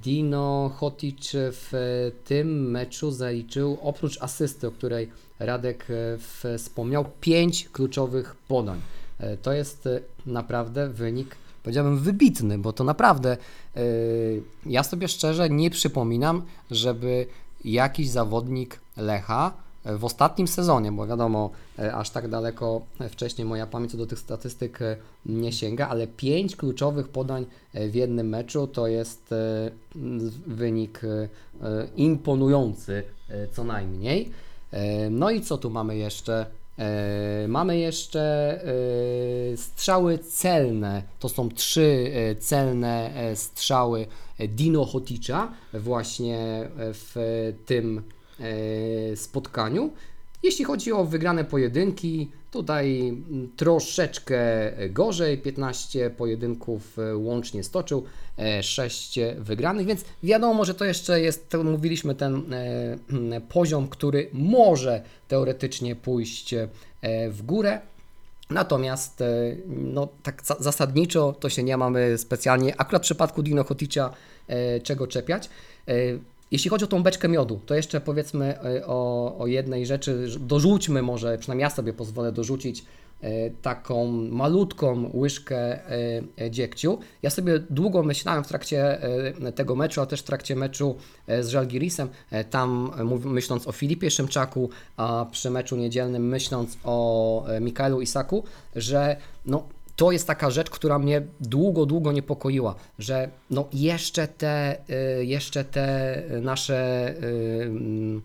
Dino 0.04 0.72
Hotic 0.76 1.32
w 1.34 1.72
tym 2.26 2.72
meczu 2.72 3.12
zaliczył 3.12 3.78
oprócz 3.82 4.22
asysty, 4.22 4.68
o 4.68 4.72
której 4.72 5.10
Radek 5.40 5.88
e, 6.46 6.58
wspomniał, 6.58 7.06
pięć 7.22 7.70
kluczowych 7.70 8.36
podań. 8.48 8.82
E, 9.20 9.38
To 9.38 9.54
jest 9.54 9.88
e, 9.88 10.00
naprawdę 10.26 10.90
wynik, 10.90 11.36
powiedziałbym, 11.64 12.00
wybitny, 12.00 12.58
bo 12.58 12.74
to 12.74 12.84
naprawdę 12.84 13.38
e, 13.76 13.82
ja 14.66 14.84
sobie 14.84 15.08
szczerze 15.08 15.50
nie 15.50 15.70
przypominam, 15.70 16.42
żeby 16.72 17.26
jakiś 17.66 18.10
zawodnik 18.10 18.80
Lecha 18.98 19.54
e, 19.54 19.69
w 19.98 20.06
ostatnim 20.06 20.48
sezonie, 20.48 20.92
bo 20.92 21.08
wiadomo, 21.08 21.50
e, 21.80 21.94
aż 21.96 22.10
tak 22.10 22.28
daleko 22.28 22.82
e, 23.00 23.10
wcześniej 23.10 23.48
moja 23.48 23.68
pamięć 23.68 23.96
do 23.96 24.06
tych 24.06 24.20
statystyk 24.20 24.82
e, 24.82 24.96
nie 25.26 25.52
sięga, 25.52 25.88
ale 25.88 26.08
pięć 26.08 26.56
kluczowych 26.56 27.08
podań 27.08 27.46
e, 27.74 27.90
w 27.90 27.96
jednym 27.96 28.30
meczu 28.30 28.68
to 28.68 28.88
jest 28.88 29.32
e, 29.32 29.72
wynik 30.48 31.02
e, 31.04 31.08
e, 31.08 31.88
imponujący 31.96 33.04
e, 33.30 33.48
co 33.48 33.64
najmniej. 33.64 34.32
E, 34.72 35.10
No 35.10 35.32
i 35.32 35.42
co 35.42 35.58
tu 35.58 35.70
mamy 35.70 35.98
jeszcze? 35.98 36.46
E, 36.80 37.48
Mamy 37.48 37.78
jeszcze 37.78 38.22
e, 39.54 39.58
strzały 39.58 40.18
celne. 40.18 41.04
To 41.20 41.30
są 41.30 41.50
trzy 41.50 42.12
e, 42.14 42.36
celne 42.36 43.16
e, 43.16 43.36
strzały 43.36 44.06
e, 44.38 44.48
Dino 44.48 44.86
Hoticza 44.86 45.52
właśnie 45.74 46.38
e, 46.40 46.70
w 46.78 47.16
tym 47.66 47.98
e, 47.98 48.19
spotkaniu. 49.16 49.94
Jeśli 50.44 50.66
chodzi 50.66 50.92
o 50.92 51.06
wygrane 51.06 51.44
pojedynki, 51.46 52.32
tutaj 52.52 53.18
troszeczkę 53.58 54.40
gorzej, 54.90 55.38
15 55.38 56.10
pojedynków 56.10 57.00
e, 57.00 57.18
łącznie 57.18 57.64
stoczył, 57.64 58.04
6 58.62 59.20
wygranych, 59.38 59.88
więc 59.88 60.06
wiadomo, 60.24 60.66
że 60.66 60.74
to 60.74 60.86
jeszcze 60.86 61.22
jest, 61.22 61.50
to 61.50 61.64
mówiliśmy, 61.64 62.16
ten 62.16 62.54
e, 62.54 63.42
poziom, 63.54 63.88
który 63.88 64.30
może 64.34 65.02
teoretycznie 65.28 65.96
pójść 65.96 66.54
e, 66.54 66.68
w 67.30 67.42
górę. 67.42 67.82
Natomiast 68.50 69.22
e, 69.22 69.56
no, 69.68 70.08
tak 70.24 70.42
za- 70.46 70.58
zasadniczo 70.60 71.36
to 71.40 71.50
się 71.50 71.64
nie 71.64 71.78
mamy 71.78 72.18
specjalnie, 72.18 72.82
akurat 72.82 73.02
w 73.02 73.06
przypadku 73.06 73.44
Dino 73.44 73.64
Hoticza, 73.64 74.14
e, 74.48 74.80
czego 74.80 75.08
czepiać. 75.08 75.50
Jeśli 76.52 76.70
chodzi 76.70 76.86
o 76.86 76.88
tą 76.88 77.04
beczkę 77.04 77.28
miodu, 77.28 77.60
to 77.66 77.76
jeszcze 77.76 78.02
powiedzmy 78.02 78.60
e, 78.60 78.88
o, 78.88 79.36
o 79.38 79.48
jednej 79.48 79.86
rzeczy, 79.86 80.28
dorzućmy 80.40 81.02
może, 81.02 81.38
przynajmniej 81.38 81.64
ja 81.64 81.70
sobie 81.70 81.94
pozwolę 81.94 82.32
dorzucić 82.32 82.86
e, 83.22 83.50
taką 83.50 84.12
malutką 84.12 85.12
łyżkę 85.14 85.80
e, 86.38 86.52
dziegciu. 86.52 87.00
Ja 87.22 87.30
sobie 87.30 87.60
długo 87.70 88.04
myślałem 88.04 88.44
w 88.44 88.48
trakcie 88.48 89.02
tego 89.56 89.76
meczu, 89.76 90.02
a 90.02 90.06
też 90.06 90.20
w 90.20 90.24
trakcie 90.24 90.56
meczu 90.56 90.96
z 91.42 91.48
Żalgirisem, 91.48 92.10
tam 92.50 92.92
myśląc 93.26 93.68
o 93.68 93.72
Filipie 93.72 94.12
Szymczaku, 94.12 94.70
a 94.98 95.26
przy 95.32 95.50
meczu 95.50 95.76
niedzielnym 95.76 96.28
myśląc 96.28 96.78
o 96.84 97.46
Mikaelu 97.62 98.02
Isaku, 98.02 98.44
że 98.76 99.18
no, 99.46 99.68
to 100.00 100.12
jest 100.12 100.28
taka 100.28 100.50
rzecz, 100.50 100.70
która 100.70 101.00
mnie 101.00 101.22
długo, 101.40 101.86
długo 101.86 102.12
niepokoiła, 102.12 102.76
że 103.00 103.30
no 103.50 103.68
jeszcze 103.74 104.28
te, 104.28 104.78
y, 105.20 105.26
jeszcze 105.26 105.66
te 105.66 106.24
nasze 106.42 107.14
y, 107.24 107.64
mm, 107.64 108.22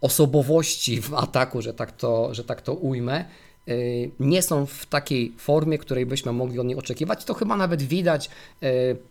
osobowości 0.00 1.02
w 1.02 1.14
ataku, 1.14 1.62
że 1.62 1.74
tak 1.74 1.92
to, 1.92 2.34
że 2.34 2.44
tak 2.44 2.62
to 2.62 2.74
ujmę, 2.74 3.24
y, 3.68 4.10
nie 4.20 4.42
są 4.42 4.66
w 4.66 4.86
takiej 4.86 5.32
formie, 5.38 5.78
której 5.78 6.06
byśmy 6.06 6.32
mogli 6.32 6.58
od 6.58 6.66
nich 6.66 6.78
oczekiwać. 6.78 7.24
To 7.24 7.34
chyba 7.34 7.56
nawet 7.56 7.82
widać 7.82 8.30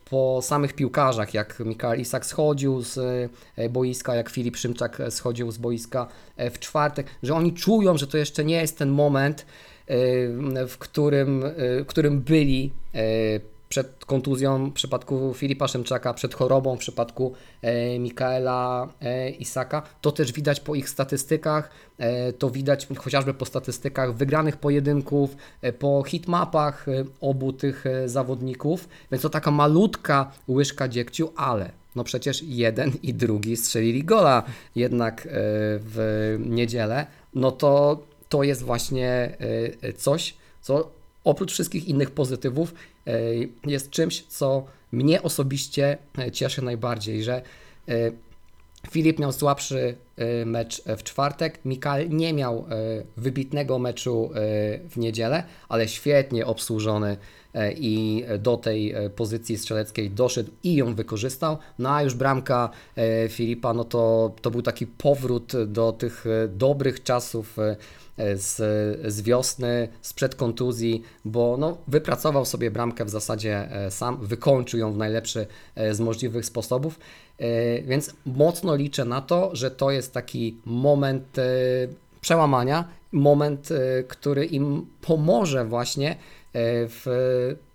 po 0.09 0.39
samych 0.41 0.73
piłkarzach, 0.73 1.33
jak 1.33 1.59
Mikael 1.59 1.99
Isak 1.99 2.25
schodził 2.25 2.81
z 2.81 2.99
boiska, 3.69 4.15
jak 4.15 4.29
Filip 4.29 4.57
Szymczak 4.57 5.01
schodził 5.09 5.51
z 5.51 5.57
boiska 5.57 6.07
y, 6.39 6.49
w 6.49 6.59
czwartek, 6.59 7.07
że 7.23 7.35
oni 7.35 7.53
czują, 7.53 7.97
że 7.97 8.07
to 8.07 8.17
jeszcze 8.17 8.45
nie 8.45 8.55
jest 8.55 8.77
ten 8.77 8.89
moment, 8.89 9.45
w 10.67 10.75
którym, 10.79 11.43
y, 11.43 11.83
w 11.83 11.87
którym 11.87 12.21
byli 12.21 12.71
y, 12.95 13.53
przed 13.73 14.05
kontuzją 14.05 14.69
w 14.69 14.73
przypadku 14.73 15.33
Filipa 15.33 15.67
Szymczaka, 15.67 16.13
przed 16.13 16.33
chorobą 16.33 16.75
w 16.75 16.79
przypadku 16.79 17.33
e, 17.61 17.99
Mikaela 17.99 18.87
e, 19.01 19.29
Isaka. 19.29 19.81
To 20.01 20.11
też 20.11 20.33
widać 20.33 20.59
po 20.59 20.75
ich 20.75 20.89
statystykach, 20.89 21.69
e, 21.97 22.33
to 22.33 22.49
widać 22.49 22.87
chociażby 22.97 23.33
po 23.33 23.45
statystykach 23.45 24.13
wygranych 24.15 24.57
pojedynków, 24.57 25.35
po 25.79 26.03
hitmapach 26.03 26.85
obu 27.21 27.53
tych 27.53 27.85
zawodników, 28.05 28.89
więc 29.11 29.21
to 29.21 29.29
taka 29.29 29.51
malutka 29.51 30.31
łyżka 30.47 30.87
dziegciu, 30.87 31.33
ale 31.35 31.71
no 31.95 32.03
przecież 32.03 32.43
jeden 32.43 32.91
i 33.03 33.13
drugi 33.13 33.57
strzelili 33.57 34.03
gola 34.03 34.43
jednak 34.75 35.27
w 35.31 36.35
niedzielę, 36.39 37.05
no 37.35 37.51
to 37.51 38.03
to 38.33 38.43
jest 38.43 38.63
właśnie 38.63 39.37
e, 39.81 39.93
coś, 39.93 40.33
co 40.61 40.91
oprócz 41.23 41.51
wszystkich 41.51 41.87
innych 41.87 42.11
pozytywów 42.11 42.73
e, 43.07 43.19
jest 43.65 43.89
czymś, 43.89 44.23
co 44.23 44.65
mnie 44.91 45.21
osobiście 45.21 45.97
e, 46.17 46.31
cieszy 46.31 46.61
najbardziej, 46.61 47.23
że 47.23 47.41
Filip 48.91 49.19
miał 49.19 49.31
słabszy 49.31 49.95
mecz 50.45 50.81
w 50.97 51.03
czwartek, 51.03 51.59
Mikael 51.65 52.09
nie 52.09 52.33
miał 52.33 52.65
wybitnego 53.17 53.79
meczu 53.79 54.29
w 54.89 54.97
niedzielę, 54.97 55.43
ale 55.69 55.87
świetnie 55.87 56.45
obsłużony 56.45 57.17
i 57.77 58.25
do 58.39 58.57
tej 58.57 58.91
e, 58.91 59.09
pozycji 59.09 59.57
strzeleckiej 59.57 60.09
doszedł 60.09 60.51
i 60.63 60.75
ją 60.75 60.95
wykorzystał. 60.95 61.57
No 61.79 61.89
a 61.89 62.03
już 62.03 62.13
bramka 62.15 62.69
e, 62.95 63.29
Filipa, 63.29 63.73
no 63.73 63.83
to, 63.83 64.31
to 64.41 64.51
był 64.51 64.61
taki 64.61 64.87
powrót 64.87 65.53
do 65.67 65.91
tych 65.91 66.25
e, 66.27 66.47
dobrych 66.47 67.03
czasów 67.03 67.59
e, 67.59 67.75
z, 68.37 68.55
z 69.13 69.21
wiosny, 69.21 69.87
sprzed 70.01 70.35
kontuzji, 70.35 71.03
bo 71.25 71.57
no, 71.57 71.77
wypracował 71.87 72.45
sobie 72.45 72.71
bramkę 72.71 73.05
w 73.05 73.09
zasadzie 73.09 73.71
e, 73.71 73.91
sam, 73.91 74.17
wykończył 74.25 74.79
ją 74.79 74.93
w 74.93 74.97
najlepszy 74.97 75.47
e, 75.75 75.93
z 75.93 75.99
możliwych 75.99 76.45
sposobów, 76.45 76.99
E, 77.37 77.81
więc 77.81 78.13
mocno 78.25 78.75
liczę 78.75 79.05
na 79.05 79.21
to, 79.21 79.55
że 79.55 79.71
to 79.71 79.91
jest 79.91 80.13
taki 80.13 80.57
moment 80.65 81.39
e, 81.39 81.43
przełamania, 82.21 82.87
moment, 83.11 83.69
e, 83.71 84.03
który 84.03 84.45
im 84.45 84.85
pomoże 85.01 85.65
właśnie 85.65 86.11
e, 86.11 86.15
w 86.55 87.05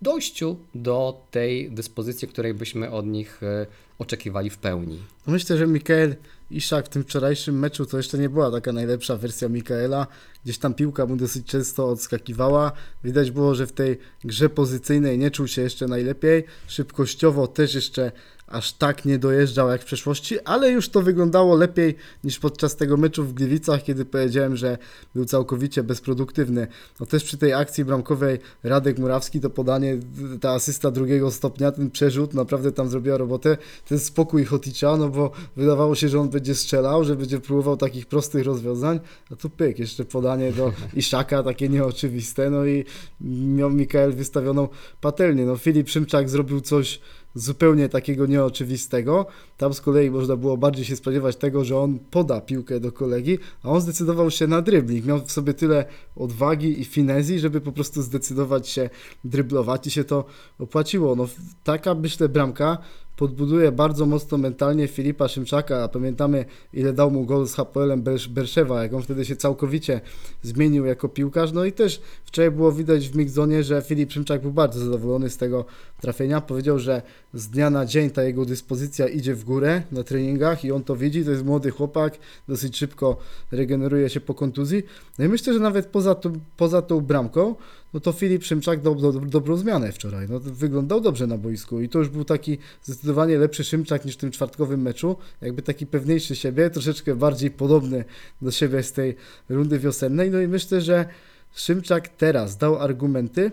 dojściu 0.03 0.57
do 0.75 1.21
tej 1.31 1.71
dyspozycji, 1.71 2.29
której 2.29 2.55
byśmy 2.55 2.91
od 2.91 3.07
nich 3.07 3.43
e, 3.43 3.67
oczekiwali 3.99 4.51
w 4.51 4.59
pełni. 4.59 4.99
Myślę, 5.27 5.57
że 5.57 5.67
Mikael 5.67 6.17
Iszak 6.51 6.87
w 6.87 6.89
tym 6.89 7.05
wczorajszym 7.05 7.59
meczu 7.59 7.87
to 7.87 7.97
jeszcze 7.97 8.19
nie 8.19 8.29
była 8.29 8.51
taka 8.51 8.73
najlepsza 8.73 9.17
wersja 9.17 9.49
Mikaela. 9.49 10.07
Gdzieś 10.45 10.59
tam 10.59 10.75
piłka 10.75 11.07
mu 11.07 11.17
dosyć 11.17 11.47
często 11.47 11.89
odskakiwała. 11.89 12.73
Widać 13.05 13.31
było, 13.31 13.55
że 13.55 13.67
w 13.67 13.73
tej 13.73 13.99
grze 14.25 14.49
pozycyjnej 14.49 15.19
nie 15.19 15.31
czuł 15.31 15.47
się 15.47 15.63
jeszcze 15.63 15.87
najlepiej. 15.87 16.45
Szybkościowo 16.67 17.47
też 17.47 17.75
jeszcze 17.75 18.13
aż 18.49 18.73
tak 18.73 19.05
nie 19.05 19.19
dojeżdżał 19.19 19.69
jak 19.69 19.83
w 19.83 19.85
przeszłości, 19.85 20.41
ale 20.41 20.71
już 20.71 20.89
to 20.89 21.03
wyglądało 21.03 21.57
lepiej 21.57 21.97
niż 22.25 22.39
podczas 22.39 22.77
tego 22.77 22.97
meczu 22.97 23.25
w 23.25 23.35
Gliwicach, 23.35 23.83
kiedy 23.83 24.05
powiedziałem, 24.05 24.57
że 24.57 24.79
był 25.15 25.25
całkowicie 25.25 25.83
bezproduktywny. 25.83 26.67
No 27.01 27.07
też 27.07 27.25
przy 27.25 27.39
tej 27.39 27.53
akcji 27.53 27.85
bramkowej 27.85 28.39
Radek 28.63 28.99
Murawski 28.99 29.41
to 29.41 29.51
podanie, 29.51 29.99
ta 30.41 30.51
asysta 30.51 30.91
drugiego 30.91 31.31
stopnia, 31.31 31.73
ten 31.73 31.91
przerzut 31.91 32.35
naprawdę 32.35 32.73
tam 32.73 32.89
zrobiła 32.89 33.17
robotę. 33.17 33.57
Ten 33.89 33.99
spokój 33.99 34.45
Hoticza, 34.45 34.97
no 34.97 35.09
bo 35.09 35.31
wydawało 35.57 35.95
się, 35.95 36.09
że 36.09 36.21
on 36.21 36.29
będzie 36.29 36.55
strzelał, 36.55 37.05
że 37.05 37.17
będzie 37.17 37.41
próbował 37.41 37.77
takich 37.77 38.07
prostych 38.07 38.45
rozwiązań, 38.45 39.01
a 39.33 39.37
tu 39.37 39.51
pyk, 39.51 39.79
jeszcze 39.79 40.05
podanie 40.05 40.53
do 40.53 40.73
Iszaka, 40.95 41.43
takie 41.43 41.69
nieoczywiste, 41.69 42.51
no 42.51 42.67
i 42.67 42.85
miał 43.21 43.71
Mikael 43.71 44.13
wystawioną 44.13 44.69
patelnię. 45.01 45.45
No 45.47 45.57
Filip 45.57 45.89
Szymczak 45.89 46.31
zrobił 46.31 46.61
coś 46.61 47.01
zupełnie 47.39 47.89
takiego 47.89 48.27
nieoczywistego. 48.27 49.27
Tam 49.57 49.75
z 49.75 49.81
kolei 49.81 50.11
można 50.11 50.37
było 50.37 50.57
bardziej 50.57 50.85
się 50.85 50.97
spodziewać 50.97 51.37
tego, 51.37 51.65
że 51.65 51.79
on 51.79 51.99
poda 52.11 52.41
piłkę 52.41 52.81
do 52.81 52.93
kolegi, 52.93 53.39
a 53.63 53.69
on 53.69 53.81
zdecydował 53.81 54.31
się 54.31 54.47
na 54.47 54.63
drybling. 54.63 55.07
Miał 55.07 55.21
w 55.21 55.33
sobie 55.33 55.55
tyle 55.55 55.85
odwagi 56.17 56.81
i 56.81 56.85
finezji, 56.85 57.41
żeby 57.41 57.61
po 57.61 57.73
prostu 57.73 58.03
zdecydować 58.03 58.69
się 58.69 58.91
dryblować 59.25 59.87
i 59.87 59.91
się 59.91 60.05
to 60.05 60.25
opłaciło. 60.59 61.17
No, 61.17 61.29
taka 61.65 61.95
myślę 61.95 62.29
bramka 62.29 62.79
podbuduje 63.19 63.73
bardzo 63.73 64.07
mocno 64.07 64.39
mentalnie 64.39 64.89
Filipa 64.89 65.29
Szymczaka, 65.29 65.83
a 65.83 65.89
pamiętamy 65.89 66.45
ile 66.73 66.93
dał 66.93 67.11
mu 67.11 67.25
gol 67.25 67.47
z 67.47 67.55
Hapoelem 67.55 68.03
Bersz- 68.03 68.29
Berszewa, 68.29 68.83
jak 68.83 68.95
on 68.95 69.03
wtedy 69.03 69.25
się 69.25 69.37
całkowicie 69.37 70.01
zmienił 70.43 70.85
jako 70.85 71.09
piłkarz, 71.09 71.53
no 71.53 71.65
i 71.65 71.73
też 71.73 72.01
wczoraj 72.25 72.51
było 72.51 72.73
widać 72.73 73.09
w 73.09 73.17
Mixzonie, 73.17 73.63
że 73.63 73.83
Filip 73.83 74.13
Szymczak 74.13 74.43
był 74.43 74.53
bardzo 74.53 74.81
zadowolony 74.81 75.31
z 75.31 75.37
tego 75.37 75.65
trafienia, 76.01 76.41
powiedział, 76.41 76.79
że 76.79 77.03
z 77.35 77.49
dnia 77.49 77.71
na 77.71 77.87
dzień 77.87 78.11
ta 78.11 78.23
jego 78.23 78.45
dyspozycja 78.45 79.09
idzie 79.09 79.35
w 79.35 79.45
górę 79.45 79.83
na 79.93 80.03
treningach 80.03 80.65
i 80.65 80.73
on 80.73 80.85
to 80.85 80.97
widzi, 80.97 81.25
to 81.25 81.31
jest 81.31 81.45
młody 81.45 81.71
chłopak, 81.71 82.19
dosyć 82.49 82.77
szybko 82.77 83.17
regeneruje 83.53 84.09
się 84.11 84.21
po 84.21 84.35
kontuzji, 84.35 84.83
no 85.19 85.25
i 85.25 85.29
myślę, 85.29 85.55
że 85.55 85.61
nawet 85.61 85.87
poza, 85.87 86.17
poza 86.57 86.83
tą 86.83 87.01
bramką, 87.01 87.55
no 87.95 88.01
to 88.01 88.13
Filip 88.13 88.45
Szymczak 88.45 88.83
dał 88.83 88.95
do, 88.95 89.13
dobrą 89.13 89.57
zmianę 89.57 89.93
wczoraj. 89.93 90.27
No, 90.31 90.41
wyglądał 90.41 91.01
dobrze 91.01 91.27
na 91.27 91.39
boisku 91.39 91.81
i 91.81 91.89
to 91.89 91.99
już 91.99 92.09
był 92.09 92.25
taki 92.25 92.59
zdecydowanie 92.83 93.39
lepszy 93.39 93.65
Szymczak 93.65 94.05
niż 94.05 94.15
w 94.15 94.19
tym 94.19 94.31
czwartkowym 94.31 94.83
meczu. 94.83 95.17
Jakby 95.41 95.63
taki 95.63 95.87
pewniejszy 95.87 96.37
siebie, 96.37 96.71
troszeczkę 96.71 97.17
bardziej 97.17 97.51
podobny 97.51 98.05
do 98.43 98.51
siebie 98.51 98.83
z 98.83 98.93
tej 98.93 99.17
rundy 99.49 99.79
wiosennej. 99.79 100.31
No 100.31 100.41
i 100.41 100.49
myślę, 100.49 100.81
że 100.81 101.07
Szymczak 101.55 102.09
teraz 102.09 102.57
dał 102.57 102.79
argumenty, 102.79 103.51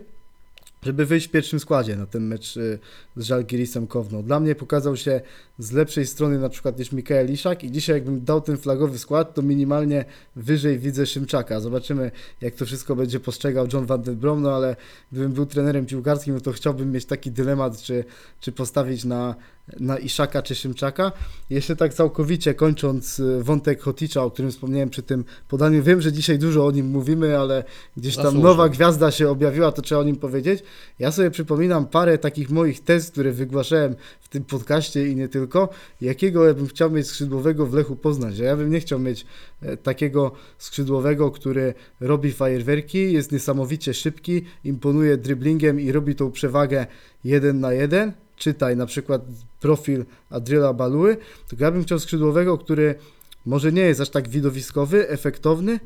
żeby 0.83 1.05
wyjść 1.05 1.27
w 1.27 1.31
pierwszym 1.31 1.59
składzie 1.59 1.95
na 1.95 2.05
ten 2.05 2.27
mecz 2.27 2.57
y, 2.57 2.79
z 3.15 3.23
Żalgirisem 3.25 3.87
Kowno. 3.87 4.23
Dla 4.23 4.39
mnie 4.39 4.55
pokazał 4.55 4.97
się 4.97 5.21
z 5.59 5.71
lepszej 5.71 6.07
strony 6.07 6.39
na 6.39 6.49
przykład 6.49 6.79
niż 6.79 6.91
Mikael 6.91 7.31
Iszak 7.31 7.63
i 7.63 7.71
dzisiaj 7.71 7.95
jakbym 7.95 8.25
dał 8.25 8.41
ten 8.41 8.57
flagowy 8.57 8.99
skład, 8.99 9.33
to 9.33 9.41
minimalnie 9.41 10.05
wyżej 10.35 10.79
widzę 10.79 11.05
Szymczaka. 11.05 11.59
Zobaczymy 11.59 12.11
jak 12.41 12.55
to 12.55 12.65
wszystko 12.65 12.95
będzie 12.95 13.19
postrzegał 13.19 13.67
John 13.73 13.85
Van 13.85 14.01
Den 14.01 14.15
Brom, 14.15 14.41
no 14.41 14.55
ale 14.55 14.75
gdybym 15.11 15.31
był 15.31 15.45
trenerem 15.45 15.85
piłkarskim, 15.85 16.33
no 16.33 16.41
to 16.41 16.51
chciałbym 16.51 16.91
mieć 16.91 17.05
taki 17.05 17.31
dylemat, 17.31 17.81
czy, 17.81 18.03
czy 18.39 18.51
postawić 18.51 19.05
na, 19.05 19.35
na 19.79 19.97
Iszaka 19.97 20.41
czy 20.41 20.55
Szymczaka. 20.55 21.11
Jeszcze 21.49 21.75
tak 21.75 21.93
całkowicie 21.93 22.53
kończąc 22.53 23.19
y, 23.19 23.43
wątek 23.43 23.81
Hoticza, 23.81 24.23
o 24.23 24.31
którym 24.31 24.51
wspomniałem 24.51 24.89
przy 24.89 25.03
tym 25.03 25.25
podaniu, 25.47 25.83
wiem, 25.83 26.01
że 26.01 26.11
dzisiaj 26.11 26.39
dużo 26.39 26.65
o 26.65 26.71
nim 26.71 26.87
mówimy, 26.87 27.37
ale 27.37 27.63
gdzieś 27.97 28.15
tam 28.15 28.41
nowa 28.41 28.69
gwiazda 28.69 29.11
się 29.11 29.29
objawiła, 29.29 29.71
to 29.71 29.81
trzeba 29.81 30.01
o 30.01 30.03
nim 30.03 30.15
powiedzieć. 30.15 30.63
Ja 30.99 31.11
sobie 31.11 31.31
przypominam 31.31 31.85
parę 31.85 32.17
takich 32.17 32.49
moich 32.49 32.83
tez, 32.83 33.11
które 33.11 33.31
wygłaszałem 33.31 33.95
w 34.21 34.29
tym 34.29 34.43
podcaście 34.43 35.07
i 35.07 35.15
nie 35.15 35.27
tylko. 35.27 35.44
Jakiego 36.01 36.45
ja 36.45 36.53
bym 36.53 36.67
chciał 36.67 36.91
mieć 36.91 37.07
skrzydłowego 37.07 37.65
w 37.65 37.73
Lechu 37.73 37.95
Poznań, 37.95 38.35
ja 38.37 38.57
bym 38.57 38.71
nie 38.71 38.79
chciał 38.79 38.99
mieć 38.99 39.25
e, 39.61 39.77
takiego 39.77 40.31
skrzydłowego, 40.57 41.31
który 41.31 41.73
robi 41.99 42.31
fajerwerki, 42.31 43.13
jest 43.13 43.31
niesamowicie 43.31 43.93
szybki, 43.93 44.41
imponuje 44.63 45.17
driblingiem 45.17 45.79
i 45.79 45.91
robi 45.91 46.15
tą 46.15 46.31
przewagę 46.31 46.85
jeden 47.23 47.59
na 47.59 47.73
jeden. 47.73 48.11
Czytaj 48.37 48.77
na 48.77 48.85
przykład 48.85 49.21
profil 49.61 50.05
Adriela 50.29 50.73
Baluły, 50.73 51.17
tylko 51.47 51.63
ja 51.63 51.71
bym 51.71 51.83
chciał 51.83 51.99
skrzydłowego, 51.99 52.57
który 52.57 52.95
może 53.45 53.71
nie 53.71 53.81
jest 53.81 54.01
aż 54.01 54.09
tak 54.09 54.29
widowiskowy, 54.29 55.09
efektowny, 55.09 55.79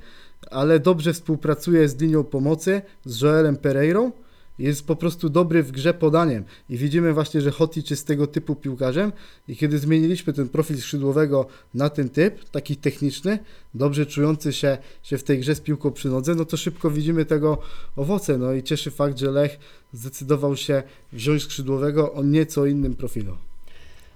ale 0.51 0.79
dobrze 0.79 1.13
współpracuje 1.13 1.89
z 1.89 2.01
linią 2.01 2.23
pomocy, 2.23 2.81
z 3.05 3.21
Joelem 3.21 3.57
Pereirą. 3.57 4.11
Jest 4.59 4.87
po 4.87 4.95
prostu 4.95 5.29
dobry 5.29 5.63
w 5.63 5.71
grze 5.71 5.93
podaniem. 5.93 6.43
I 6.69 6.77
widzimy 6.77 7.13
właśnie, 7.13 7.41
że 7.41 7.51
Hotic 7.51 7.89
jest 7.89 8.07
tego 8.07 8.27
typu 8.27 8.55
piłkarzem. 8.55 9.11
I 9.47 9.57
kiedy 9.57 9.79
zmieniliśmy 9.79 10.33
ten 10.33 10.49
profil 10.49 10.77
skrzydłowego 10.77 11.47
na 11.73 11.89
ten 11.89 12.09
typ, 12.09 12.49
taki 12.49 12.75
techniczny, 12.75 13.39
dobrze 13.73 14.05
czujący 14.05 14.53
się, 14.53 14.77
się 15.03 15.17
w 15.17 15.23
tej 15.23 15.39
grze 15.39 15.55
z 15.55 15.61
piłką 15.61 15.91
przy 15.91 16.09
nodze, 16.09 16.35
no 16.35 16.45
to 16.45 16.57
szybko 16.57 16.91
widzimy 16.91 17.25
tego 17.25 17.57
owoce. 17.95 18.37
No 18.37 18.53
i 18.53 18.63
cieszy 18.63 18.91
fakt, 18.91 19.19
że 19.19 19.31
Lech 19.31 19.59
zdecydował 19.93 20.55
się 20.55 20.83
wziąć 21.13 21.43
skrzydłowego 21.43 22.13
o 22.13 22.23
nieco 22.23 22.65
innym 22.65 22.95
profilu. 22.95 23.37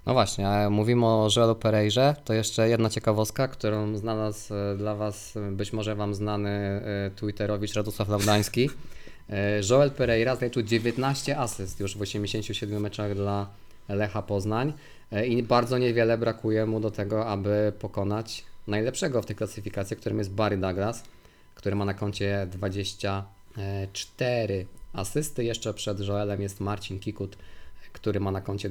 No 0.06 0.13
właśnie, 0.13 0.47
mówimy 0.69 1.06
o 1.06 1.29
Joelu 1.36 1.56
Pereirze, 1.56 2.15
to 2.25 2.34
jeszcze 2.34 2.69
jedna 2.69 2.89
ciekawostka, 2.89 3.47
którą 3.47 3.97
znalazł 3.97 4.53
e, 4.53 4.75
dla 4.77 4.95
Was, 4.95 5.38
e, 5.38 5.51
być 5.51 5.73
może 5.73 5.95
Wam 5.95 6.15
znany 6.15 6.49
e, 6.49 7.12
Twitterowicz 7.15 7.73
Radosław 7.73 8.10
Laudański. 8.10 8.69
E, 9.29 9.62
Joel 9.69 9.91
Pereira 9.91 10.36
zaliczył 10.36 10.62
19 10.62 11.38
asyst 11.38 11.79
już 11.79 11.97
w 11.97 12.01
87 12.01 12.81
meczach 12.81 13.15
dla 13.15 13.47
Lecha 13.89 14.21
Poznań 14.21 14.73
e, 15.12 15.27
i 15.27 15.43
bardzo 15.43 15.77
niewiele 15.77 16.17
brakuje 16.17 16.65
mu 16.65 16.79
do 16.79 16.91
tego, 16.91 17.27
aby 17.27 17.73
pokonać 17.79 18.45
najlepszego 18.67 19.21
w 19.21 19.25
tej 19.25 19.36
klasyfikacji, 19.36 19.97
którym 19.97 20.17
jest 20.17 20.31
Barry 20.31 20.57
Douglas. 20.57 21.03
który 21.55 21.75
ma 21.75 21.86
na 21.86 21.93
koncie 21.93 22.47
24 22.51 24.65
asysty. 24.93 25.43
Jeszcze 25.43 25.73
przed 25.73 25.99
Joelem 25.99 26.41
jest 26.41 26.59
Marcin 26.59 26.99
Kikut, 26.99 27.38
który 27.93 28.19
ma 28.19 28.31
na 28.31 28.41
koncie 28.41 28.69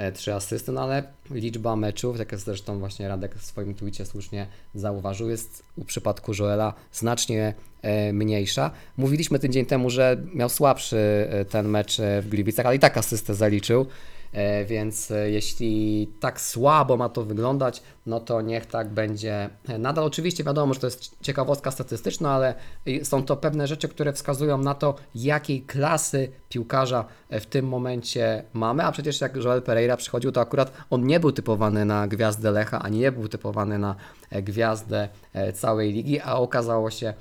23 0.00 0.34
asysty, 0.34 0.72
no 0.72 0.82
ale 0.82 1.02
liczba 1.30 1.76
meczów, 1.76 2.18
tak 2.18 2.32
jak 2.32 2.40
zresztą 2.40 2.78
właśnie 2.78 3.08
Radek 3.08 3.34
w 3.34 3.44
swoim 3.44 3.74
tweetie 3.74 4.06
słusznie 4.06 4.46
zauważył, 4.74 5.30
jest 5.30 5.62
w 5.78 5.84
przypadku 5.84 6.32
Joela 6.38 6.74
znacznie 6.92 7.54
e, 7.82 8.12
mniejsza. 8.12 8.70
Mówiliśmy 8.96 9.38
tydzień 9.38 9.66
temu, 9.66 9.90
że 9.90 10.16
miał 10.34 10.48
słabszy 10.48 11.28
e, 11.30 11.44
ten 11.44 11.68
mecz 11.68 12.00
e, 12.00 12.22
w 12.22 12.28
Gliwicach, 12.28 12.66
ale 12.66 12.76
i 12.76 12.78
tak 12.78 12.96
asystę 12.96 13.34
zaliczył. 13.34 13.86
E, 14.32 14.64
Więc 14.64 15.10
e, 15.10 15.30
jeśli 15.30 16.06
tak 16.20 16.40
słabo 16.40 16.96
ma 16.96 17.08
to 17.08 17.24
wyglądać, 17.24 17.82
no 18.06 18.20
to 18.20 18.40
niech 18.40 18.66
tak 18.66 18.88
będzie. 18.88 19.50
Nadal 19.78 20.04
oczywiście 20.04 20.44
wiadomo, 20.44 20.74
że 20.74 20.80
to 20.80 20.86
jest 20.86 21.16
ciekawostka 21.20 21.70
statystyczna, 21.70 22.30
ale 22.30 22.54
są 23.02 23.22
to 23.22 23.36
pewne 23.36 23.66
rzeczy, 23.66 23.88
które 23.88 24.12
wskazują 24.12 24.58
na 24.58 24.74
to, 24.74 24.94
jakiej 25.14 25.62
klasy 25.62 26.32
piłkarza 26.48 27.04
e, 27.30 27.40
w 27.40 27.46
tym 27.46 27.68
momencie 27.68 28.44
mamy. 28.52 28.84
A 28.84 28.92
przecież 28.92 29.20
jak 29.20 29.36
Joel 29.36 29.62
Pereira 29.62 29.96
przychodził, 29.96 30.32
to 30.32 30.40
akurat 30.40 30.72
on 30.90 31.06
nie 31.06 31.20
był 31.20 31.32
typowany 31.32 31.84
na 31.84 32.08
gwiazdę 32.08 32.50
Lecha, 32.50 32.82
ani 32.82 32.98
nie 32.98 33.12
był 33.12 33.28
typowany 33.28 33.78
na 33.78 33.94
gwiazdę 34.30 35.08
całej 35.54 35.92
ligi, 35.92 36.20
a 36.20 36.34
okazało 36.34 36.90
się 36.90 37.14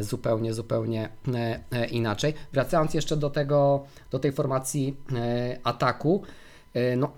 zupełnie, 0.00 0.54
zupełnie 0.54 1.08
inaczej. 1.90 2.34
Wracając 2.52 2.94
jeszcze 2.94 3.16
do 3.16 3.30
tego, 3.30 3.84
do 4.10 4.18
tej 4.18 4.32
formacji 4.32 4.96
ataku, 5.64 6.22
no 6.96 7.12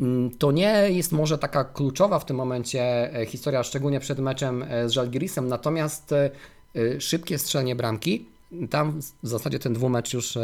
mm, 0.00 0.30
to 0.30 0.52
nie 0.52 0.90
jest 0.90 1.12
może 1.12 1.38
taka 1.38 1.64
kluczowa 1.64 2.18
w 2.18 2.24
tym 2.24 2.36
momencie 2.36 3.14
e, 3.14 3.26
historia, 3.26 3.62
szczególnie 3.62 4.00
przed 4.00 4.18
meczem 4.18 4.62
e, 4.62 4.88
z 4.88 4.92
Żalgirisem, 4.92 5.48
natomiast 5.48 6.12
e, 6.12 6.30
e, 6.76 7.00
szybkie 7.00 7.38
strzelenie 7.38 7.76
bramki, 7.76 8.26
tam 8.70 9.00
w 9.22 9.28
zasadzie 9.28 9.58
ten 9.58 9.72
dwumecz 9.72 10.14
już 10.14 10.36
e, 10.36 10.42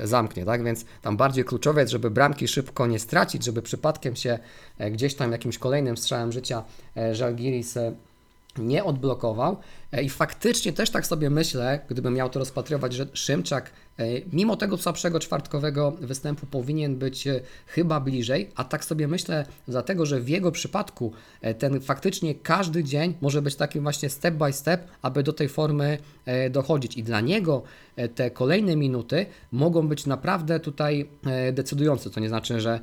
e, 0.00 0.06
zamknie, 0.06 0.44
tak? 0.44 0.64
Więc 0.64 0.84
tam 1.02 1.16
bardziej 1.16 1.44
kluczowe 1.44 1.80
jest, 1.80 1.92
żeby 1.92 2.10
bramki 2.10 2.48
szybko 2.48 2.86
nie 2.86 2.98
stracić, 2.98 3.44
żeby 3.44 3.62
przypadkiem 3.62 4.16
się 4.16 4.38
e, 4.78 4.90
gdzieś 4.90 5.14
tam 5.14 5.32
jakimś 5.32 5.58
kolejnym 5.58 5.96
strzałem 5.96 6.32
życia 6.32 6.64
e, 6.96 7.14
Żalgiris 7.14 7.76
e, 7.76 7.92
nie 8.58 8.84
odblokował. 8.84 9.56
E, 9.92 10.02
I 10.02 10.08
faktycznie 10.08 10.72
też 10.72 10.90
tak 10.90 11.06
sobie 11.06 11.30
myślę, 11.30 11.80
gdybym 11.88 12.14
miał 12.14 12.30
to 12.30 12.38
rozpatrywać, 12.38 12.92
że 12.92 13.06
Szymczak, 13.12 13.70
e, 13.98 14.04
mimo 14.32 14.56
tego 14.56 14.76
słabszego 14.76 15.20
czwartkowego 15.20 15.90
występu, 16.00 16.46
powinien 16.46 16.96
być 16.96 17.26
e, 17.26 17.40
chyba 17.66 18.00
bliżej. 18.00 18.50
A 18.54 18.64
tak 18.64 18.84
sobie 18.84 19.08
myślę, 19.08 19.46
dlatego 19.68 20.06
że 20.06 20.20
w 20.20 20.28
jego 20.28 20.52
przypadku 20.52 21.12
ten 21.58 21.80
faktycznie 21.80 22.34
każdy 22.34 22.84
dzień 22.84 23.14
może 23.20 23.42
być 23.42 23.56
takim 23.56 23.82
właśnie 23.82 24.10
step 24.10 24.34
by 24.34 24.52
step, 24.52 24.88
aby 25.02 25.22
do 25.22 25.32
tej 25.32 25.48
formy 25.48 25.98
dochodzić. 26.50 26.96
I 26.96 27.02
dla 27.02 27.20
niego 27.20 27.62
te 28.14 28.30
kolejne 28.30 28.76
minuty 28.76 29.26
mogą 29.52 29.88
być 29.88 30.06
naprawdę 30.06 30.60
tutaj 30.60 31.08
decydujące. 31.52 32.10
To 32.10 32.20
nie 32.20 32.28
znaczy, 32.28 32.60
że 32.60 32.80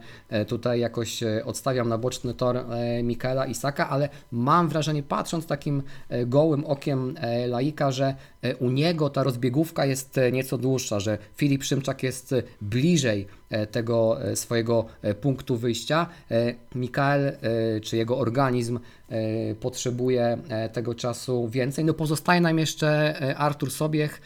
tutaj 0.48 0.80
jakoś 0.80 1.24
odstawiam 1.46 1.90
na 1.90 1.98
boczny 1.98 2.34
tor 2.34 2.66
Mikaela 3.04 3.46
Isaka, 3.46 3.90
ale 3.90 4.10
mam 4.32 4.70
wrażenie, 4.70 5.04
patrząc 5.04 5.46
takim 5.46 5.84
gołym 6.26 6.66
okiem 6.66 6.97
e, 7.16 7.48
laika, 7.48 7.92
że 7.92 8.16
e, 8.42 8.56
u 8.56 8.70
niego 8.70 9.10
ta 9.10 9.24
rozbiegówka 9.24 9.86
jest 9.86 10.18
e, 10.18 10.32
nieco 10.32 10.58
dłuższa, 10.58 11.00
że 11.00 11.18
Filip 11.36 11.64
Szymczak 11.64 12.04
jest 12.04 12.36
bliżej 12.62 13.28
tego 13.72 14.18
swojego 14.36 14.86
punktu 15.22 15.58
wyjścia. 15.58 16.08
Mikael 16.76 17.38
czy 17.84 17.98
jego 17.98 18.18
organizm 18.18 18.80
potrzebuje 19.60 20.38
tego 20.74 20.96
czasu 20.96 21.50
więcej. 21.50 21.86
No 21.86 21.94
pozostaje 21.94 22.42
nam 22.42 22.60
jeszcze 22.60 23.16
Artur 23.38 23.72
Sobiech, 23.72 24.22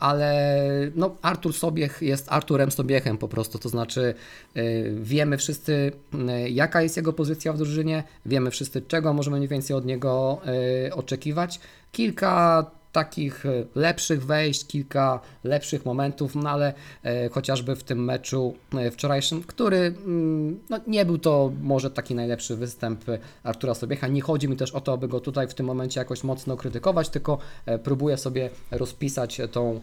ale 0.00 0.56
no 0.94 1.16
Artur 1.22 1.54
Sobiech 1.54 2.02
jest 2.02 2.32
Arturem 2.32 2.70
Sobiechem 2.70 3.18
po 3.18 3.28
prostu, 3.28 3.58
to 3.58 3.68
znaczy 3.68 4.14
e, 4.54 4.62
wiemy 4.90 5.38
wszyscy 5.38 5.92
e, 6.28 6.50
jaka 6.50 6.82
jest 6.82 6.96
jego 6.96 7.12
pozycja 7.12 7.52
w 7.52 7.58
drużynie, 7.58 8.04
wiemy 8.26 8.50
wszyscy 8.50 8.82
czego 8.82 9.12
możemy 9.12 9.36
mniej 9.36 9.48
więcej 9.48 9.76
od 9.76 9.86
niego 9.86 10.40
e, 10.86 10.94
oczekiwać. 10.94 11.60
Kilka 11.92 12.70
takich 12.94 13.46
e, 13.46 13.64
lepszych 13.74 14.26
wejść, 14.26 14.66
kilka 14.66 15.20
lepszych 15.44 15.84
momentów, 15.84 16.34
no 16.34 16.50
ale 16.50 16.74
e, 17.02 17.28
chociażby 17.28 17.76
w 17.76 17.82
tym 17.82 18.04
meczu 18.04 18.54
e, 18.74 18.90
wczorajszym, 18.90 19.42
który 19.42 19.76
mm, 19.76 20.60
no, 20.70 20.80
nie 20.86 21.04
był 21.04 21.18
to 21.18 21.52
może 21.62 21.90
taki 21.90 22.14
najlepszy 22.14 22.56
występ 22.56 23.04
Artura 23.42 23.74
Sobiecha. 23.74 24.08
Nie 24.08 24.20
chodzi 24.20 24.48
mi 24.48 24.56
też 24.56 24.70
o 24.70 24.80
to, 24.80 24.92
aby 24.92 25.08
go 25.08 25.20
tutaj 25.20 25.48
w 25.48 25.54
tym 25.54 25.66
momencie 25.66 26.00
jakoś 26.00 26.24
mocno 26.24 26.56
krytykować, 26.56 27.08
tylko 27.08 27.38
próbuję 27.82 28.16
sobie 28.16 28.50
rozpisać 28.70 29.40
tą, 29.52 29.80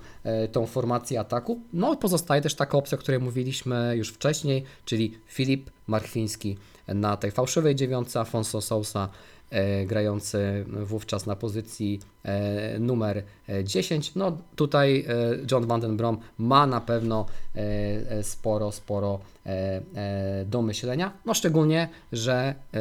tą 0.52 0.66
formację 0.66 1.20
ataku. 1.20 1.60
No 1.74 1.96
pozostaje 1.96 2.42
też 2.42 2.56
taka 2.56 2.78
opcja, 2.78 2.98
o 2.98 3.02
której 3.02 3.20
mówiliśmy 3.20 3.94
już 3.98 4.10
wcześniej, 4.10 4.64
czyli 4.86 5.18
Filip 5.28 5.70
Marchwiński 5.88 6.58
na 6.88 7.18
tej 7.18 7.32
fałszywej 7.32 7.76
dziewiątce, 7.76 8.20
Afonso 8.20 8.62
Sousa 8.62 9.10
grający 9.86 10.66
wówczas 10.68 11.26
na 11.26 11.36
pozycji 11.36 12.00
e, 12.24 12.80
numer 12.80 13.24
e, 13.48 13.64
10. 13.64 14.16
No 14.16 14.38
tutaj 14.56 15.06
e, 15.08 15.14
John 15.52 15.68
Van 15.68 15.82
Den 15.82 15.98
Brom 15.98 16.18
ma 16.38 16.68
na 16.68 16.82
pewno 16.82 17.26
e, 17.56 17.60
e, 18.12 18.24
sporo, 18.24 18.72
sporo 18.72 19.20
e, 19.46 19.82
e, 19.96 20.46
do 20.46 20.62
myślenia. 20.62 21.14
No 21.26 21.34
szczególnie, 21.34 21.90
że 22.12 22.56
e, 22.74 22.80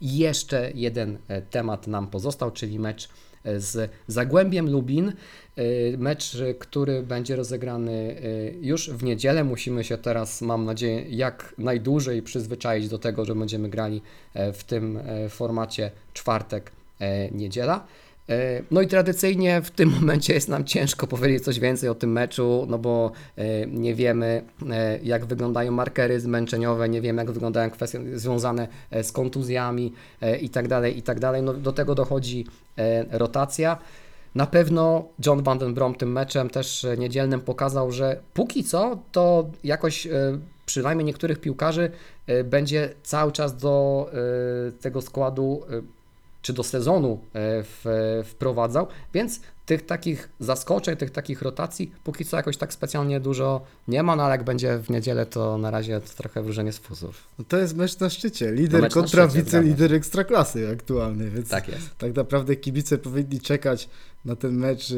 jeszcze 0.00 0.70
jeden 0.74 1.18
e, 1.28 1.42
temat 1.42 1.86
nam 1.86 2.06
pozostał, 2.06 2.50
czyli 2.50 2.78
mecz 2.78 3.04
e, 3.04 3.29
z 3.44 3.90
Zagłębiem 4.06 4.70
Lubin. 4.70 5.12
E, 5.56 5.62
Mecz, 5.98 6.36
który 6.58 7.02
będzie 7.02 7.36
rozegrany 7.36 7.92
e, 7.92 8.50
już 8.60 8.90
w 8.90 9.02
niedzielę. 9.02 9.44
Musimy 9.44 9.84
się 9.84 9.98
teraz, 9.98 10.42
mam 10.42 10.64
nadzieję, 10.64 11.04
jak 11.08 11.54
najdłużej 11.58 12.22
przyzwyczaić 12.22 12.88
do 12.88 12.98
tego, 12.98 13.24
że 13.24 13.34
będziemy 13.34 13.68
grali 13.68 14.02
e, 14.34 14.52
w 14.52 14.64
tym 14.64 14.98
formacie 15.28 15.90
czwartek, 16.12 16.72
niedziela. 17.32 17.86
E, 18.28 18.62
No 18.70 18.80
i 18.82 18.86
tradycyjnie 18.86 19.62
w 19.62 19.70
tym 19.70 19.90
momencie 20.00 20.34
jest 20.34 20.48
nam 20.48 20.64
ciężko 20.64 21.06
powiedzieć 21.06 21.44
coś 21.44 21.60
więcej 21.60 21.88
o 21.88 21.94
tym 21.94 22.12
meczu, 22.12 22.66
no 22.68 22.78
bo 22.78 23.12
e, 23.36 23.66
nie 23.66 23.94
wiemy 23.94 24.42
e, 24.70 24.98
jak 25.02 25.24
wyglądają 25.24 25.72
markery 25.72 26.20
zmęczeniowe, 26.20 26.88
nie 26.88 27.00
wiemy 27.00 27.22
jak 27.22 27.30
wyglądają 27.30 27.70
kwestie 27.70 28.18
związane 28.18 28.68
z 29.02 29.12
kontuzjami 29.12 29.92
e, 30.20 30.36
i 30.36 30.48
tak 30.48 30.68
tak. 30.68 31.18
No 31.42 31.54
do 31.54 31.72
tego 31.72 31.94
dochodzi 31.94 32.46
rotacja. 33.10 33.78
Na 34.34 34.46
pewno 34.46 35.08
John 35.26 35.42
Van 35.42 35.58
Den 35.58 35.74
Brom 35.74 35.94
tym 35.94 36.12
meczem 36.12 36.50
też 36.50 36.86
niedzielnym 36.98 37.40
pokazał, 37.40 37.92
że 37.92 38.20
póki 38.34 38.64
co 38.64 38.98
to 39.12 39.50
jakoś 39.64 40.08
przynajmniej 40.66 41.06
niektórych 41.06 41.40
piłkarzy 41.40 41.90
będzie 42.44 42.94
cały 43.02 43.32
czas 43.32 43.56
do 43.56 44.06
tego 44.80 45.00
składu 45.02 45.62
czy 46.42 46.52
do 46.52 46.62
sezonu 46.62 47.12
e, 47.12 47.62
w, 47.62 47.84
wprowadzał, 48.24 48.86
więc 49.14 49.40
tych 49.66 49.86
takich 49.86 50.28
zaskoczeń, 50.40 50.96
tych 50.96 51.10
takich 51.10 51.42
rotacji 51.42 51.92
póki 52.04 52.24
co 52.24 52.36
jakoś 52.36 52.56
tak 52.56 52.72
specjalnie 52.72 53.20
dużo 53.20 53.60
nie 53.88 54.02
ma, 54.02 54.16
no 54.16 54.22
ale 54.22 54.32
jak 54.32 54.44
będzie 54.44 54.78
w 54.78 54.90
niedzielę, 54.90 55.26
to 55.26 55.58
na 55.58 55.70
razie 55.70 56.00
to 56.00 56.08
trochę 56.16 56.42
wróżenie 56.42 56.72
z 56.72 56.78
fuzów. 56.78 57.28
No 57.38 57.44
to 57.48 57.56
jest 57.58 57.76
mecz 57.76 57.98
na 57.98 58.10
szczycie. 58.10 58.52
Lider 58.52 58.82
na 58.82 58.88
kontra 58.88 59.28
wicelider 59.28 59.94
ekstraklasy 59.94 60.68
aktualny, 60.72 61.30
więc 61.30 61.48
Tak 61.48 61.68
jest. 61.68 61.98
tak 61.98 62.16
naprawdę 62.16 62.56
kibice 62.56 62.98
powinni 62.98 63.40
czekać 63.40 63.88
na 64.24 64.36
ten 64.36 64.56
mecz 64.56 64.90
e, 64.90 64.94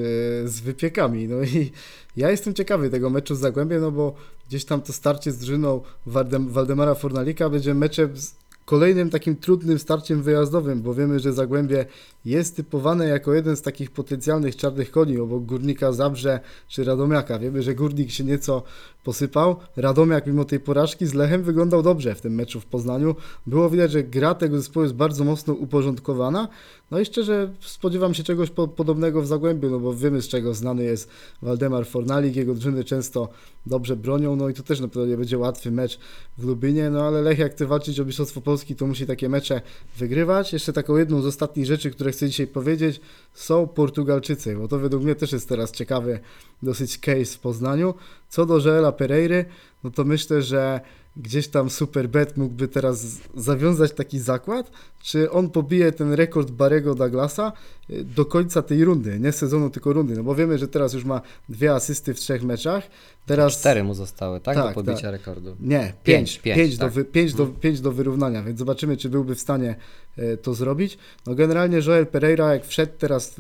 z 0.49 0.61
wypiekami. 0.61 1.29
No 1.29 1.43
i 1.43 1.73
ja 2.17 2.31
jestem 2.31 2.55
ciekawy 2.55 2.91
tego 2.91 3.11
meczu 3.11 3.35
z 3.35 3.39
Zagłębiem, 3.39 3.81
no 3.81 3.91
bo 3.91 4.15
gdzieś 4.49 4.65
tam 4.65 4.83
to 4.83 4.93
starcie 4.93 5.33
z 5.33 5.39
drużyną 5.39 5.81
Waldem, 6.07 6.49
Waldemara 6.49 6.95
Fornalika 6.95 7.51
będzie 7.51 7.75
meczem 7.75 8.17
z 8.17 8.42
kolejnym 8.65 9.11
takim 9.11 9.37
trudnym 9.37 9.79
starciem 9.79 10.23
wyjazdowym, 10.23 10.83
bo 10.83 10.95
wiemy, 10.95 11.21
że 11.21 11.33
Zagłębie 11.33 11.87
jest 12.25 12.57
typowane 12.57 13.07
jako 13.07 13.35
jeden 13.35 13.57
z 13.57 13.63
takich 13.63 13.91
potencjalnych 13.91 14.57
czarnych 14.57 14.91
koni 14.91 15.19
obok 15.19 15.45
Górnika 15.45 15.93
Zabrze 15.93 16.41
czy 16.69 16.85
Radomiaka. 16.85 17.39
Wiemy, 17.39 17.63
że 17.63 17.75
Górnik 17.75 18.11
się 18.11 18.25
nieco 18.25 18.63
posypał. 19.05 19.57
Radomiak 19.77 20.27
mimo 20.27 20.45
tej 20.45 20.61
porażki 20.61 21.07
z 21.07 21.15
Lechem 21.15 21.43
wyglądał 21.43 21.83
dobrze 21.83 22.15
w 22.15 22.21
tym 22.21 22.35
meczu 22.35 22.61
w 22.61 22.67
Poznaniu. 22.67 23.17
Było 23.47 23.71
widać, 23.71 23.93
że 23.93 24.03
gra 24.03 24.35
tego 24.35 24.57
zespołu 24.57 24.85
jest 24.85 24.95
bardzo 24.95 25.25
mocno 25.25 25.55
uporządkowana. 25.55 26.49
No 26.91 27.01
i 27.01 27.05
szczerze 27.05 27.53
spodziewam 27.61 28.15
się 28.15 28.23
czegoś 28.23 28.51
po, 28.51 28.69
podobnego 28.69 29.23
w 29.23 29.27
Zagłębiu, 29.27 29.71
no 29.71 29.81
bo 29.81 29.95
wiemy 29.95 30.23
z 30.23 30.29
czego 30.29 30.55
znany 30.55 30.85
jest 30.85 31.09
Waldemar 31.43 31.87
Fornalik, 31.87 32.37
jego 32.37 32.55
drużyny 32.55 32.85
często 32.85 33.29
dobrze 33.67 33.97
bronią, 33.97 34.37
no 34.37 34.49
i 34.49 34.55
tu 34.55 34.63
też 34.63 34.81
na 34.81 34.89
pewno 34.89 35.07
nie 35.07 35.17
będzie 35.17 35.39
łatwy 35.39 35.71
mecz 35.71 35.99
w 36.39 36.45
Lubinie, 36.45 36.91
no 36.91 37.03
ale 37.03 37.23
Lech 37.23 37.39
jak 37.39 37.53
chce 37.53 37.67
walczyć 37.67 38.01
o 38.01 38.05
Mistrzostwo 38.05 38.41
Polski, 38.41 38.77
to 38.77 38.87
musi 38.87 39.07
takie 39.07 39.29
mecze 39.29 39.61
wygrywać. 39.99 40.53
Jeszcze 40.53 40.73
taką 40.73 40.97
jedną 40.97 41.23
z 41.23 41.27
ostatnich 41.27 41.67
rzeczy, 41.67 41.91
które 41.91 42.12
chcę 42.13 42.29
dzisiaj 42.29 42.47
powiedzieć, 42.47 43.01
są 43.35 43.69
Portugalczycy, 43.69 44.57
bo 44.57 44.69
to 44.69 44.79
według 44.79 45.03
mnie 45.03 45.15
też 45.15 45.33
jest 45.33 45.49
teraz 45.49 45.73
ciekawy 45.73 46.21
dosyć 46.63 46.99
case 46.99 47.25
w 47.25 47.39
Poznaniu. 47.39 47.95
Co 48.29 48.47
do 48.47 48.59
Joela 48.59 48.93
Pereiry, 48.93 49.45
no 49.85 49.91
to 49.91 50.05
myślę, 50.05 50.43
że 50.43 50.81
gdzieś 51.17 51.49
tam 51.49 51.71
Superbet 51.71 52.37
mógłby 52.37 52.69
teraz 52.69 53.07
zawiązać 53.35 53.93
taki 53.93 54.19
zakład, 54.19 54.71
czy 55.03 55.31
on 55.31 55.51
pobije 55.51 55.93
ten 55.93 56.13
rekord 56.13 56.51
Barego 56.51 56.95
Douglasa 56.95 57.53
y, 57.91 58.05
do 58.05 58.25
końca 58.25 58.63
tej 58.63 58.85
rundy, 58.85 59.21
nie 59.21 59.33
sezonu, 59.33 59.71
tylko 59.71 59.93
rundy, 59.93 60.17
no 60.17 60.23
bo 60.23 60.35
wiemy, 60.35 60.59
że 60.59 60.69
teraz 60.69 60.93
już 60.93 61.05
ma 61.05 61.21
dwie 61.49 61.75
asysty 61.75 62.15
w 62.15 62.19
trzech 62.19 62.43
meczach, 62.43 62.85
teraz... 63.27 63.53
Cztery 63.53 63.85
mu 63.85 63.95
zostały, 63.95 64.41
tak? 64.41 64.57
Tak, 64.57 64.69
do 64.69 64.75
pobicia 64.75 65.03
tak. 65.03 65.13
rekordu. 65.13 65.57
Nie, 65.61 65.79
Pięć, 65.79 65.95
pięć, 66.05 66.39
pięć, 66.39 66.57
pięć, 66.57 66.79
tak. 66.79 66.89
do, 66.89 66.95
wy, 66.95 67.05
pięć, 67.05 67.35
do, 67.35 67.47
pięć 67.47 67.81
do 67.81 67.93
wyrównania, 67.93 68.43
więc 68.43 68.59
zobaczymy, 68.59 68.97
czy 68.97 69.09
byłby 69.09 69.35
w 69.35 69.41
stanie 69.41 69.77
e, 70.17 70.37
to 70.37 70.55
zrobić. 70.55 70.99
No 71.27 71.35
generalnie 71.35 71.79
Joel 71.87 72.07
Pereira, 72.07 72.53
jak 72.53 72.67
wszedł 72.67 72.93
teraz, 72.99 73.35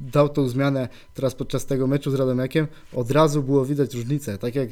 dał 0.00 0.28
tą 0.28 0.48
zmianę 0.48 0.88
teraz 1.14 1.34
podczas 1.34 1.66
tego 1.66 1.86
meczu 1.86 2.10
z 2.10 2.14
Radomiakiem, 2.14 2.66
od 2.92 3.10
razu 3.10 3.42
było 3.42 3.64
widać 3.64 3.94
różnicę. 3.94 4.38
Tak 4.38 4.54
jak 4.54 4.68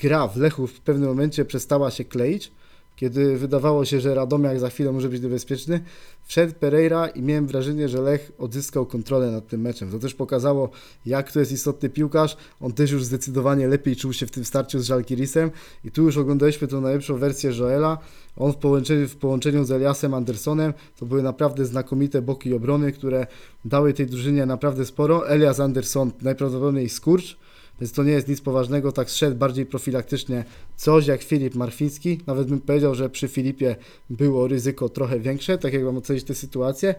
gra 0.00 0.28
w 0.28 0.36
Lechu 0.36 0.66
w 0.66 0.80
pewnym 0.80 1.08
momencie 1.08 1.44
przestała 1.44 1.90
się 1.90 2.04
kleić, 2.04 2.52
kiedy 2.96 3.36
wydawało 3.36 3.84
się, 3.84 4.00
że 4.00 4.14
Radomiak 4.14 4.60
za 4.60 4.70
chwilę 4.70 4.92
może 4.92 5.08
być 5.08 5.22
niebezpieczny, 5.22 5.80
wszedł 6.24 6.54
Pereira 6.54 7.08
i 7.08 7.22
miałem 7.22 7.46
wrażenie, 7.46 7.88
że 7.88 8.02
Lech 8.02 8.32
odzyskał 8.38 8.86
kontrolę 8.86 9.30
nad 9.30 9.48
tym 9.48 9.60
meczem. 9.60 9.90
To 9.90 9.98
też 9.98 10.14
pokazało, 10.14 10.70
jak 11.06 11.32
to 11.32 11.40
jest 11.40 11.52
istotny 11.52 11.88
piłkarz. 11.88 12.36
On 12.60 12.72
też 12.72 12.90
już 12.90 13.04
zdecydowanie 13.04 13.68
lepiej 13.68 13.96
czuł 13.96 14.12
się 14.12 14.26
w 14.26 14.30
tym 14.30 14.44
starciu 14.44 14.78
z 14.78 14.84
Żalkirisem 14.86 15.50
i 15.84 15.90
tu 15.90 16.02
już 16.02 16.16
oglądaliśmy 16.16 16.68
tą 16.68 16.80
najlepszą 16.80 17.16
wersję 17.18 17.52
Joela. 17.58 17.98
On 18.36 18.52
w 18.52 18.56
połączeniu, 18.56 19.08
w 19.08 19.16
połączeniu 19.16 19.64
z 19.64 19.70
Eliasem 19.70 20.14
Andersonem 20.14 20.72
to 20.98 21.06
były 21.06 21.22
naprawdę 21.22 21.64
znakomite 21.64 22.22
boki 22.22 22.54
obrony, 22.54 22.92
które 22.92 23.26
dały 23.64 23.94
tej 23.94 24.06
drużynie 24.06 24.46
naprawdę 24.46 24.84
sporo. 24.84 25.28
Elias 25.28 25.60
Anderson 25.60 26.12
najprawdopodobniej 26.22 26.88
skurcz, 26.88 27.38
więc 27.80 27.92
to 27.92 28.02
nie 28.04 28.12
jest 28.12 28.28
nic 28.28 28.40
poważnego, 28.40 28.92
tak 28.92 29.08
szedł 29.08 29.36
bardziej 29.36 29.66
profilaktycznie 29.66 30.44
coś 30.76 31.06
jak 31.06 31.22
Filip 31.22 31.54
Marfiński. 31.54 32.20
Nawet 32.26 32.48
bym 32.48 32.60
powiedział, 32.60 32.94
że 32.94 33.10
przy 33.10 33.28
Filipie 33.28 33.76
było 34.10 34.48
ryzyko 34.48 34.88
trochę 34.88 35.20
większe, 35.20 35.58
tak 35.58 35.72
jak 35.72 35.82
mam 35.82 35.96
ocenić 35.96 36.24
tę 36.24 36.34
sytuację. 36.34 36.94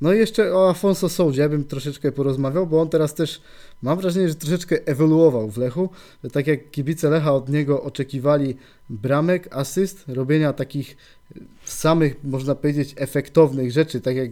No 0.00 0.14
i 0.14 0.18
jeszcze 0.18 0.54
o 0.54 0.70
Afonso 0.70 1.08
Soudzie 1.08 1.48
bym 1.48 1.64
troszeczkę 1.64 2.12
porozmawiał, 2.12 2.66
bo 2.66 2.80
on 2.80 2.88
teraz 2.88 3.14
też 3.14 3.40
mam 3.82 3.98
wrażenie, 3.98 4.28
że 4.28 4.34
troszeczkę 4.34 4.86
ewoluował 4.86 5.50
w 5.50 5.56
Lechu. 5.56 5.88
Tak 6.32 6.46
jak 6.46 6.70
kibice 6.70 7.10
Lecha 7.10 7.34
od 7.34 7.48
niego 7.48 7.82
oczekiwali 7.82 8.56
bramek, 8.90 9.48
asyst, 9.50 10.04
robienia 10.08 10.52
takich 10.52 10.96
samych, 11.64 12.24
można 12.24 12.54
powiedzieć, 12.54 12.94
efektownych 12.96 13.72
rzeczy, 13.72 14.00
tak 14.00 14.16
jak 14.16 14.30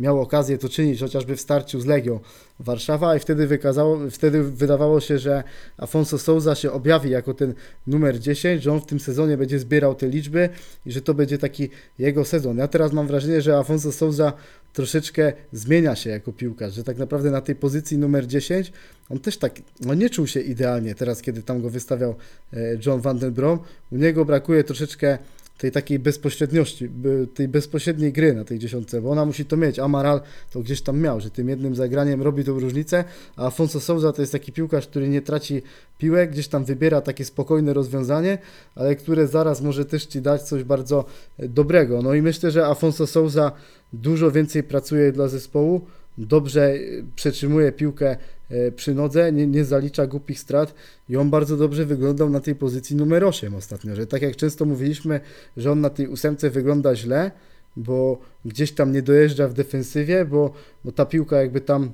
miał 0.00 0.20
okazję 0.20 0.58
to 0.58 0.68
czynić 0.68 1.00
chociażby 1.00 1.36
w 1.36 1.40
starciu 1.40 1.80
z 1.80 1.86
Legią 1.86 2.20
Warszawa 2.60 3.16
i 3.16 3.20
wtedy, 3.20 3.46
wykazało, 3.46 3.98
wtedy 4.10 4.42
wydawało 4.42 5.00
się, 5.00 5.18
że 5.18 5.44
Afonso 5.76 6.18
Souza 6.18 6.54
się 6.54 6.72
objawi 6.72 7.10
jako 7.10 7.34
ten 7.34 7.54
numer 7.86 8.20
10, 8.20 8.62
że 8.62 8.72
on 8.72 8.80
w 8.80 8.86
tym 8.86 9.00
sezonie 9.00 9.36
będzie 9.36 9.58
zbierał 9.58 9.94
te 9.94 10.08
liczby 10.08 10.48
i 10.86 10.92
że 10.92 11.02
to 11.02 11.14
będzie 11.14 11.38
taki 11.38 11.68
jego 11.98 12.24
sezon. 12.24 12.58
Ja 12.58 12.68
teraz 12.68 12.92
mam 12.92 13.06
wrażenie, 13.06 13.42
że 13.42 13.58
Afonso 13.58 13.92
Souza 13.92 14.32
troszeczkę 14.72 15.32
zmienia 15.52 15.96
się 15.96 16.10
jako 16.10 16.32
piłkarz, 16.32 16.74
że 16.74 16.84
tak 16.84 16.98
naprawdę 16.98 17.30
na 17.30 17.40
tej 17.40 17.54
pozycji 17.54 17.98
numer 17.98 18.26
10 18.26 18.72
on 19.10 19.18
też 19.18 19.36
tak, 19.36 19.52
no 19.80 19.94
nie 19.94 20.10
czuł 20.10 20.26
się 20.26 20.40
idealnie 20.40 20.94
teraz, 20.94 21.22
kiedy 21.22 21.42
tam 21.42 21.62
go 21.62 21.70
wystawiał 21.70 22.14
e, 22.52 22.56
John 22.86 23.00
Van 23.00 23.18
Den 23.18 23.32
Brom. 23.32 23.58
U 23.92 23.96
niego 23.96 24.24
brakuje 24.24 24.64
troszeczkę 24.64 25.18
tej 25.58 25.72
takiej 25.72 25.98
bezpośredniości, 25.98 26.88
tej 27.34 27.48
bezpośredniej 27.48 28.12
gry 28.12 28.34
na 28.34 28.44
tej 28.44 28.58
dziesiątce, 28.58 29.00
bo 29.00 29.10
ona 29.10 29.24
musi 29.24 29.44
to 29.44 29.56
mieć. 29.56 29.78
Amaral 29.78 30.20
to 30.52 30.60
gdzieś 30.60 30.82
tam 30.82 31.00
miał, 31.00 31.20
że 31.20 31.30
tym 31.30 31.48
jednym 31.48 31.74
zagraniem 31.74 32.22
robi 32.22 32.44
tą 32.44 32.60
różnicę, 32.60 33.04
a 33.36 33.46
Afonso 33.46 33.80
Souza 33.80 34.12
to 34.12 34.22
jest 34.22 34.32
taki 34.32 34.52
piłkarz, 34.52 34.86
który 34.86 35.08
nie 35.08 35.22
traci 35.22 35.62
piłek, 35.98 36.30
gdzieś 36.30 36.48
tam 36.48 36.64
wybiera 36.64 37.00
takie 37.00 37.24
spokojne 37.24 37.74
rozwiązanie, 37.74 38.38
ale 38.74 38.96
które 38.96 39.26
zaraz 39.26 39.60
może 39.60 39.84
też 39.84 40.06
Ci 40.06 40.20
dać 40.20 40.42
coś 40.42 40.64
bardzo 40.64 41.04
dobrego. 41.38 42.02
No 42.02 42.14
i 42.14 42.22
myślę, 42.22 42.50
że 42.50 42.66
Afonso 42.66 43.06
Souza 43.06 43.52
dużo 43.92 44.30
więcej 44.30 44.62
pracuje 44.62 45.12
dla 45.12 45.28
zespołu, 45.28 45.86
dobrze 46.18 46.74
e, 46.74 46.78
przetrzymuje 47.16 47.72
piłkę 47.72 48.16
e, 48.50 48.72
przy 48.72 48.94
nodze, 48.94 49.32
nie, 49.32 49.46
nie 49.46 49.64
zalicza 49.64 50.06
głupich 50.06 50.40
strat 50.40 50.74
i 51.08 51.16
on 51.16 51.30
bardzo 51.30 51.56
dobrze 51.56 51.86
wyglądał 51.86 52.30
na 52.30 52.40
tej 52.40 52.54
pozycji 52.54 52.96
numer 52.96 53.24
8 53.24 53.54
ostatnio, 53.54 53.96
że 53.96 54.06
tak 54.06 54.22
jak 54.22 54.36
często 54.36 54.64
mówiliśmy, 54.64 55.20
że 55.56 55.72
on 55.72 55.80
na 55.80 55.90
tej 55.90 56.08
ósemce 56.08 56.50
wygląda 56.50 56.96
źle, 56.96 57.30
bo 57.76 58.18
gdzieś 58.44 58.72
tam 58.72 58.92
nie 58.92 59.02
dojeżdża 59.02 59.48
w 59.48 59.52
defensywie, 59.52 60.24
bo, 60.24 60.52
bo 60.84 60.92
ta 60.92 61.06
piłka 61.06 61.36
jakby 61.36 61.60
tam 61.60 61.90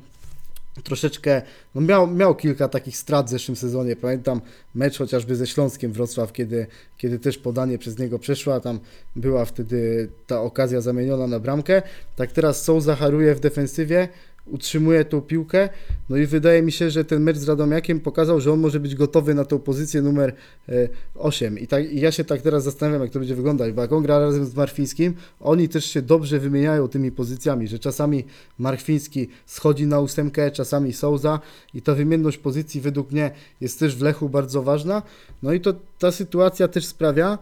troszeczkę, 0.82 1.42
no 1.74 1.80
miał, 1.80 2.06
miał 2.06 2.34
kilka 2.34 2.68
takich 2.68 2.96
strat 2.96 3.26
w 3.26 3.30
zeszłym 3.30 3.56
sezonie, 3.56 3.96
pamiętam 3.96 4.40
mecz 4.74 4.98
chociażby 4.98 5.36
ze 5.36 5.46
Śląskiem 5.46 5.92
Wrocław, 5.92 6.32
kiedy, 6.32 6.66
kiedy 6.98 7.18
też 7.18 7.38
podanie 7.38 7.78
przez 7.78 7.98
niego 7.98 8.18
przeszła, 8.18 8.60
tam 8.60 8.80
była 9.16 9.44
wtedy 9.44 10.08
ta 10.26 10.40
okazja 10.40 10.80
zamieniona 10.80 11.26
na 11.26 11.40
bramkę, 11.40 11.82
tak 12.16 12.32
teraz 12.32 12.62
Souza 12.62 12.96
haruje 12.96 13.34
w 13.34 13.40
defensywie, 13.40 14.08
utrzymuje 14.47 15.05
tą 15.05 15.20
piłkę, 15.20 15.68
no 16.09 16.16
i 16.16 16.26
wydaje 16.26 16.62
mi 16.62 16.72
się, 16.72 16.90
że 16.90 17.05
ten 17.05 17.22
mecz 17.22 17.36
z 17.36 17.49
Radomiakiem 17.49 18.01
pokazał, 18.01 18.40
że 18.40 18.53
on 18.53 18.61
może 18.61 18.80
być 18.80 18.95
gotowy 18.95 19.34
na 19.34 19.45
tą 19.45 19.59
pozycję 19.59 20.03
numer 20.03 20.34
e, 20.68 20.88
8 21.14 21.59
i, 21.59 21.66
tak, 21.66 21.92
i 21.92 22.01
ja 22.01 22.12
się 22.12 22.24
tak 22.24 22.42
teraz 22.42 22.64
zastanawiam, 22.64 23.03
jak 23.03 23.11
to 23.11 23.18
będzie 23.18 23.34
wyglądać, 23.34 23.72
bo 23.72 23.82
jak 23.82 23.92
on 23.92 24.03
gra 24.03 24.18
razem 24.18 24.47
z 24.47 24.55
Marfińskim, 24.55 25.14
oni 25.40 25.68
też 25.68 25.84
się 25.84 26.03
dobrze 26.03 26.38
wymieniają 26.38 26.88
tymi 26.88 27.12
pozycjami, 27.12 27.68
że 27.68 27.78
czasami 27.78 28.24
Marfiński 28.59 29.28
schodzi 29.47 29.86
na 29.86 30.01
ósemkę, 30.01 30.51
czasami 30.51 30.92
Souza 30.92 31.40
i 31.74 31.82
ta 31.82 31.95
wymienność 31.95 32.38
pozycji 32.38 32.80
według 32.80 33.12
mnie 33.12 33.30
jest 33.61 33.78
też 33.78 33.97
w 33.97 34.03
Lechu 34.03 34.28
bardzo 34.28 34.62
ważna, 34.62 35.03
no 35.42 35.53
i 35.53 35.61
to 35.61 35.74
ta 35.99 36.12
sytuacja 36.12 36.68
też 36.68 36.86
sprawia, 36.86 37.38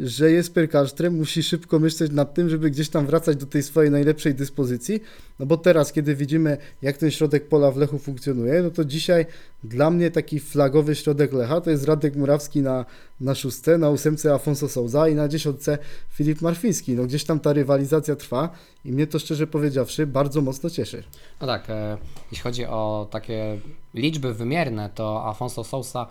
że 0.00 0.30
Jesper 0.30 0.68
Karlström 0.70 1.10
musi 1.10 1.42
szybko 1.42 1.78
myśleć 1.78 2.12
nad 2.12 2.34
tym, 2.34 2.48
żeby 2.48 2.70
gdzieś 2.70 2.88
tam 2.88 3.06
wracać 3.06 3.36
do 3.36 3.46
tej 3.46 3.62
swojej 3.62 3.90
najlepszej 3.90 4.34
dyspozycji, 4.34 5.00
no 5.38 5.46
bo 5.46 5.56
teraz, 5.56 5.92
kiedy 5.92 6.14
widzimy, 6.14 6.56
jak 6.82 6.96
ten 6.96 7.10
środek 7.10 7.48
pola 7.48 7.70
w 7.70 7.76
Lechu 7.76 7.98
funkcjonuje, 7.98 8.62
no 8.62 8.70
to 8.70 8.84
dzisiaj 8.84 9.26
dla 9.64 9.90
mnie 9.90 10.10
taki 10.10 10.40
flagowy 10.40 10.94
środek 10.94 11.32
Lecha 11.32 11.60
to 11.60 11.70
jest 11.70 11.84
Radek 11.84 12.16
Murawski 12.16 12.62
na, 12.62 12.84
na 13.20 13.34
szóstce, 13.34 13.78
na 13.78 13.90
ósemce 13.90 14.34
Afonso 14.34 14.68
Souza 14.68 15.08
i 15.08 15.14
na 15.14 15.28
dziesiątce 15.28 15.78
Filip 16.10 16.42
Marfiński. 16.42 16.92
No 16.92 17.04
gdzieś 17.04 17.24
tam 17.24 17.40
ta 17.40 17.52
rywalizacja 17.52 18.16
trwa 18.16 18.50
i 18.84 18.92
mnie 18.92 19.06
to 19.06 19.18
szczerze 19.18 19.46
powiedziawszy 19.46 20.06
bardzo 20.06 20.40
mocno 20.40 20.70
cieszy. 20.70 21.02
No 21.40 21.46
tak, 21.46 21.70
e, 21.70 21.98
jeśli 22.30 22.42
chodzi 22.42 22.66
o 22.66 23.08
takie 23.10 23.58
liczby 23.94 24.34
wymierne, 24.34 24.90
to 24.94 25.26
Afonso 25.26 25.64
Sousa 25.64 26.06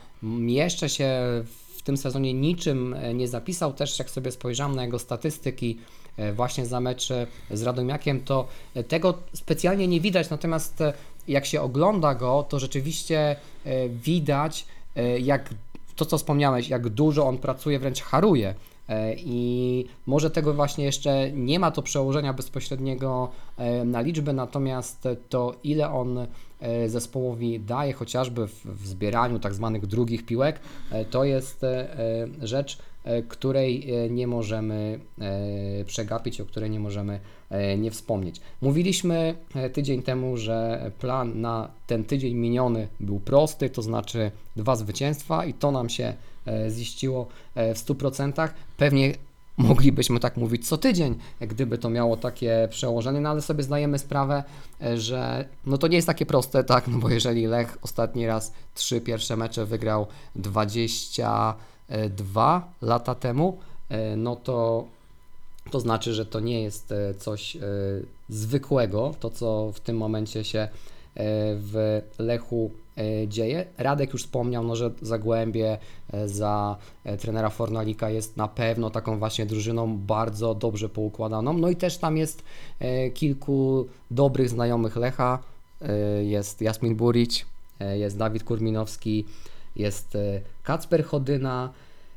jeszcze 0.48 0.90
się 0.90 1.10
w 1.46 1.65
tym 1.86 1.98
sezonie 1.98 2.34
niczym 2.34 2.94
e, 2.94 3.14
nie 3.14 3.28
zapisał. 3.28 3.74
Też 3.74 4.00
jak 4.00 4.10
sobie 4.10 4.32
spojrzałem 4.32 4.76
na 4.76 4.84
jego 4.84 5.00
statystyki 5.00 5.78
e, 6.18 6.34
właśnie 6.34 6.66
za 6.66 6.80
mecz 6.80 7.10
z 7.52 7.64
Radomiakiem, 7.64 8.22
to 8.22 8.48
e, 8.76 8.84
tego 8.84 9.14
specjalnie 9.34 9.88
nie 9.88 10.02
widać, 10.02 10.30
natomiast 10.30 10.84
jak 11.28 11.46
się 11.46 11.62
ogląda 11.62 12.16
go, 12.16 12.46
to 12.50 12.60
rzeczywiście 12.60 13.36
widać 13.90 14.66
jak 15.22 15.50
to, 15.96 16.06
co 16.06 16.18
wspomniałeś, 16.18 16.70
jak 16.70 16.90
dużo 16.90 17.28
on 17.28 17.38
pracuje, 17.38 17.80
wręcz 17.80 18.02
haruje. 18.02 18.56
I 19.18 19.86
może 20.06 20.32
tego 20.32 20.54
właśnie 20.54 20.86
jeszcze 20.86 21.32
nie 21.32 21.60
ma 21.60 21.72
to 21.72 21.82
przełożenia 21.82 22.34
bezpośredniego 22.34 23.32
na 23.86 24.02
liczbę, 24.02 24.34
natomiast 24.34 25.08
to 25.30 25.56
ile 25.64 25.92
on 25.92 26.28
zespołowi 26.88 27.60
daje, 27.60 27.94
chociażby 27.94 28.48
w, 28.48 28.66
w 28.66 28.88
zbieraniu 28.88 29.40
tak 29.40 29.54
zwanych 29.54 29.88
drugich 29.88 30.26
piłek, 30.26 30.60
e, 30.92 31.06
to 31.06 31.24
jest 31.24 31.64
e, 31.64 32.00
e, 32.00 32.28
rzecz, 32.42 32.78
e, 33.04 33.22
której 33.22 33.92
e, 33.92 34.10
nie 34.10 34.28
możemy 34.28 35.00
e, 35.22 35.86
przegapić, 35.86 36.42
o 36.42 36.46
której 36.46 36.70
nie 36.70 36.80
możemy 36.80 37.20
e, 37.50 37.78
nie 37.78 37.92
wspomnieć. 37.92 38.42
Mówiliśmy 38.62 39.36
e, 39.56 39.70
tydzień 39.70 40.02
temu, 40.02 40.38
że 40.38 40.92
plan 41.00 41.42
na 41.42 41.72
ten 41.88 42.04
tydzień 42.04 42.34
miniony 42.34 42.88
był 43.00 43.20
prosty, 43.20 43.70
to 43.70 43.82
znaczy 43.82 44.32
dwa 44.56 44.76
zwycięstwa 44.76 45.46
i 45.46 45.54
to 45.54 45.72
nam 45.72 45.90
się 45.90 46.14
e, 46.48 46.70
ziściło 46.70 47.28
e, 47.56 47.76
w 47.76 47.78
100%. 47.78 48.50
Pewnie 48.78 49.14
moglibyśmy 49.58 50.20
tak 50.20 50.38
mówić 50.38 50.68
co 50.68 50.78
tydzień, 50.78 51.16
gdyby 51.42 51.78
to 51.78 51.90
miało 51.90 52.18
takie 52.18 52.68
przełożenie, 52.72 53.22
no 53.22 53.30
ale 53.30 53.42
sobie 53.42 53.64
zdajemy 53.64 54.00
sprawę, 54.00 54.44
e, 54.82 54.98
że 54.98 55.50
no 55.66 55.78
to 55.78 55.88
nie 55.88 55.96
jest 55.96 56.08
takie 56.08 56.26
proste, 56.26 56.64
tak, 56.64 56.88
no 56.88 56.98
bo 56.98 57.10
jeżeli 57.10 57.46
Lech 57.46 57.78
ostatni 57.82 58.28
raz 58.28 58.54
trzy 58.76 59.02
pierwsze 59.02 59.38
mecze 59.38 59.66
wygrał 59.66 60.08
22 60.36 62.74
lata 62.82 63.16
temu, 63.16 63.58
e, 63.90 64.16
no 64.16 64.36
to 64.36 64.86
to 65.72 65.80
znaczy, 65.80 66.14
że 66.14 66.26
to 66.26 66.40
nie 66.40 66.64
jest 66.64 66.92
e, 66.92 67.14
coś 67.14 67.58
zwykłego, 68.30 69.16
to 69.20 69.30
co 69.30 69.72
w 69.72 69.80
tym 69.80 69.98
momencie 69.98 70.44
się 70.44 70.68
w 71.58 72.02
Lechu 72.20 72.72
e, 72.98 73.28
dzieje. 73.28 73.66
Radek 73.78 74.14
już 74.14 74.22
wspomniał, 74.24 74.64
no, 74.64 74.76
że 74.76 74.92
Zagłębie 75.02 75.78
e, 76.14 76.28
za 76.28 76.78
e, 77.04 77.18
trenera 77.18 77.50
Fornalika 77.50 78.10
jest 78.10 78.38
na 78.38 78.48
pewno 78.48 78.90
taką 78.90 79.20
właśnie 79.20 79.46
drużyną 79.46 79.98
bardzo 79.98 80.56
dobrze 80.56 80.90
poukładaną. 80.90 81.54
No 81.54 81.70
i 81.70 81.76
też 81.76 81.98
tam 81.98 82.18
jest 82.18 82.44
e, 82.80 83.10
kilku 83.10 83.88
dobrych 84.12 84.50
znajomych 84.50 84.96
Lecha. 84.96 85.40
E, 85.82 86.24
Jest 86.24 86.62
Jasmin 86.62 86.96
Burić, 86.96 87.46
e, 87.80 87.98
jest 87.98 88.18
Dawid 88.18 88.44
Kurminowski, 88.44 89.26
jest 89.76 90.16
e, 90.16 90.42
Kacper 90.64 91.06
Chodyna. 91.06 91.70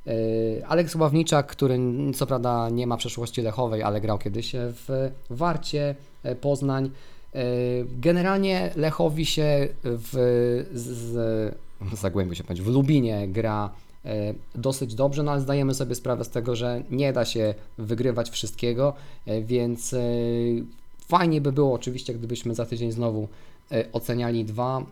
E, 0.07 0.66
Aleks 0.66 0.94
Ławniczak, 0.94 1.46
który 1.46 1.78
co 2.14 2.26
prawda 2.26 2.70
nie 2.70 2.86
ma 2.86 2.96
przeszłości 2.96 3.42
lechowej, 3.42 3.82
ale 3.82 4.01
grał 4.01 4.18
kiedyś 4.18 4.53
w 4.55 5.11
Warcie 5.30 5.94
e, 6.22 6.34
Poznań. 6.34 6.90
E, 7.35 7.41
Generalnie 8.01 8.70
Lechowi 8.76 9.26
się 9.26 9.68
w, 9.85 10.64
z, 10.74 11.57
Zagłębiu 11.93 12.35
się 12.35 12.45
w 12.45 12.66
Lubinie 12.66 13.29
gra 13.29 13.70
e, 14.05 14.35
dosyć 14.55 14.95
dobrze, 14.95 15.22
no 15.22 15.33
ale 15.33 15.41
zdajemy 15.41 15.74
sobie 15.74 15.95
sprawę 15.95 16.24
z 16.24 16.31
tego, 16.31 16.57
że 16.57 16.83
nie 16.91 17.12
da 17.12 17.24
się 17.24 17.55
wygrywać 17.79 18.31
wszystkiego, 18.31 18.95
e, 19.26 19.43
więc 19.43 19.95
fajnie 21.09 21.41
by 21.41 21.53
było 21.53 21.72
oczywiście, 21.74 22.14
gdybyśmy 22.14 22.55
za 22.55 22.66
tydzień 22.66 22.93
znowu 22.93 23.29
oceniali 23.93 24.45
dwa 24.45 24.83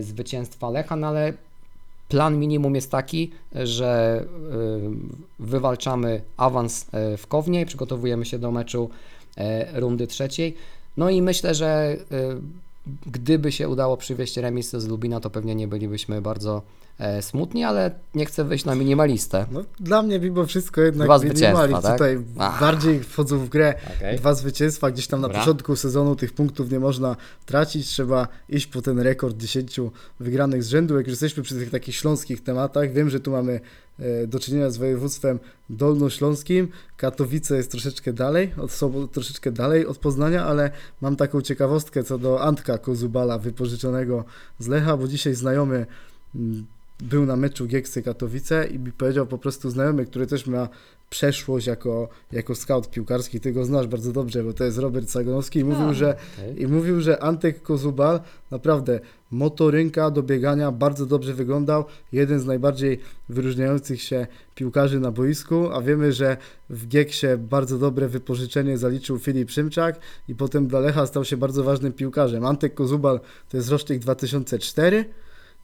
zwycięstwa 0.00 0.70
Lecha, 0.70 0.96
no 0.96 1.06
ale 1.06 1.32
plan 2.08 2.38
minimum 2.38 2.74
jest 2.74 2.90
taki, 2.90 3.30
że 3.54 4.24
y, 4.24 5.44
wywalczamy 5.44 6.20
awans 6.36 6.86
y, 7.14 7.16
w 7.16 7.26
Kownie 7.26 7.60
i 7.60 7.66
przygotowujemy 7.66 8.24
się 8.24 8.38
do 8.38 8.50
meczu 8.50 8.90
y, 9.38 9.80
rundy 9.80 10.06
trzeciej. 10.06 10.54
No 10.96 11.10
i 11.10 11.22
myślę, 11.22 11.54
że 11.54 11.96
y, 12.12 12.40
gdyby 13.06 13.52
się 13.52 13.68
udało 13.68 13.96
przywieźć 13.96 14.36
remis 14.36 14.70
z 14.70 14.88
Lubina, 14.88 15.20
to 15.20 15.30
pewnie 15.30 15.54
nie 15.54 15.68
bylibyśmy 15.68 16.22
bardzo 16.22 16.62
e, 16.98 17.22
smutni, 17.22 17.64
ale 17.64 17.90
nie 18.14 18.26
chcę 18.26 18.44
wyjść 18.44 18.64
na 18.64 18.74
minimalistę. 18.74 19.46
No, 19.50 19.64
dla 19.80 20.02
mnie 20.02 20.20
mimo 20.20 20.46
wszystko 20.46 20.80
jednak 20.80 21.08
Dwa 21.08 21.18
minimalizm. 21.18 21.82
tak? 21.82 21.92
Tutaj 21.92 22.18
Ach. 22.38 22.60
bardziej 22.60 23.00
wchodzą 23.00 23.38
w 23.38 23.48
grę 23.48 23.74
Okej. 23.96 24.18
dwa 24.18 24.34
zwycięstwa, 24.34 24.90
gdzieś 24.90 25.06
tam 25.06 25.20
na 25.20 25.28
Dobra. 25.28 25.40
początku 25.40 25.76
sezonu 25.76 26.16
tych 26.16 26.32
punktów 26.32 26.70
nie 26.70 26.80
można 26.80 27.16
tracić, 27.46 27.86
trzeba 27.86 28.28
iść 28.48 28.66
po 28.66 28.82
ten 28.82 28.98
rekord 29.00 29.36
10 29.36 29.80
wygranych 30.20 30.62
z 30.62 30.68
rzędu. 30.68 30.96
Jak 30.96 31.06
już 31.06 31.12
jesteśmy 31.12 31.42
przy 31.42 31.54
tych 31.54 31.70
takich 31.70 31.96
śląskich 31.96 32.42
tematach, 32.42 32.92
wiem, 32.92 33.10
że 33.10 33.20
tu 33.20 33.30
mamy 33.30 33.60
e, 33.98 34.26
do 34.26 34.40
czynienia 34.40 34.70
z 34.70 34.76
województwem 34.76 35.38
dolnośląskim, 35.70 36.68
Katowice 36.96 37.56
jest 37.56 37.70
troszeczkę 37.70 38.12
dalej, 38.12 38.52
od 38.62 38.72
Sobo, 38.72 39.06
troszeczkę 39.08 39.52
dalej 39.52 39.86
od 39.86 39.98
Poznania, 39.98 40.44
ale 40.46 40.70
mam 41.00 41.16
taką 41.16 41.40
ciekawostkę 41.40 42.04
co 42.04 42.18
do 42.18 42.42
Antka 42.42 42.78
Kozubala 42.78 43.38
wypożyczonego 43.38 44.24
z 44.58 44.68
Lecha, 44.68 44.96
bo 44.96 45.08
dzisiaj 45.08 45.34
znajomy 45.34 45.86
mm, 46.34 46.66
był 47.00 47.26
na 47.26 47.36
meczu 47.36 47.66
Gieksy 47.66 48.02
Katowice 48.02 48.66
i 48.66 48.78
mi 48.78 48.92
powiedział 48.92 49.26
po 49.26 49.38
prostu 49.38 49.70
znajomy, 49.70 50.06
który 50.06 50.26
też 50.26 50.46
ma 50.46 50.68
przeszłość 51.10 51.66
jako, 51.66 52.08
jako 52.32 52.54
scout 52.54 52.90
piłkarski, 52.90 53.40
ty 53.40 53.52
go 53.52 53.64
znasz 53.64 53.86
bardzo 53.86 54.12
dobrze, 54.12 54.44
bo 54.44 54.52
to 54.52 54.64
jest 54.64 54.78
Robert 54.78 55.10
Sagonowski 55.10 55.58
i 55.58 55.64
mówił, 55.64 55.88
A, 55.88 55.92
że 55.92 56.16
okej. 56.38 56.62
i 56.62 56.66
mówił, 56.66 57.00
że 57.00 57.22
Antek 57.22 57.62
Kozubal 57.62 58.20
naprawdę 58.50 59.00
motorynka 59.30 60.10
do 60.10 60.22
biegania 60.22 60.72
bardzo 60.72 61.06
dobrze 61.06 61.34
wyglądał. 61.34 61.84
Jeden 62.12 62.40
z 62.40 62.46
najbardziej 62.46 63.00
wyróżniających 63.28 64.02
się 64.02 64.26
piłkarzy 64.54 65.00
na 65.00 65.10
boisku, 65.10 65.68
a 65.72 65.82
wiemy, 65.82 66.12
że 66.12 66.36
w 66.70 66.88
Gieksie 66.88 67.26
bardzo 67.38 67.78
dobre 67.78 68.08
wypożyczenie 68.08 68.78
zaliczył 68.78 69.18
Filip 69.18 69.50
Szymczak 69.50 69.98
i 70.28 70.34
potem 70.34 70.66
dla 70.66 70.80
Lecha 70.80 71.06
stał 71.06 71.24
się 71.24 71.36
bardzo 71.36 71.64
ważnym 71.64 71.92
piłkarzem. 71.92 72.46
Antek 72.46 72.74
Kozubal 72.74 73.20
to 73.48 73.56
jest 73.56 73.70
rocznik 73.70 73.98
2004. 73.98 75.04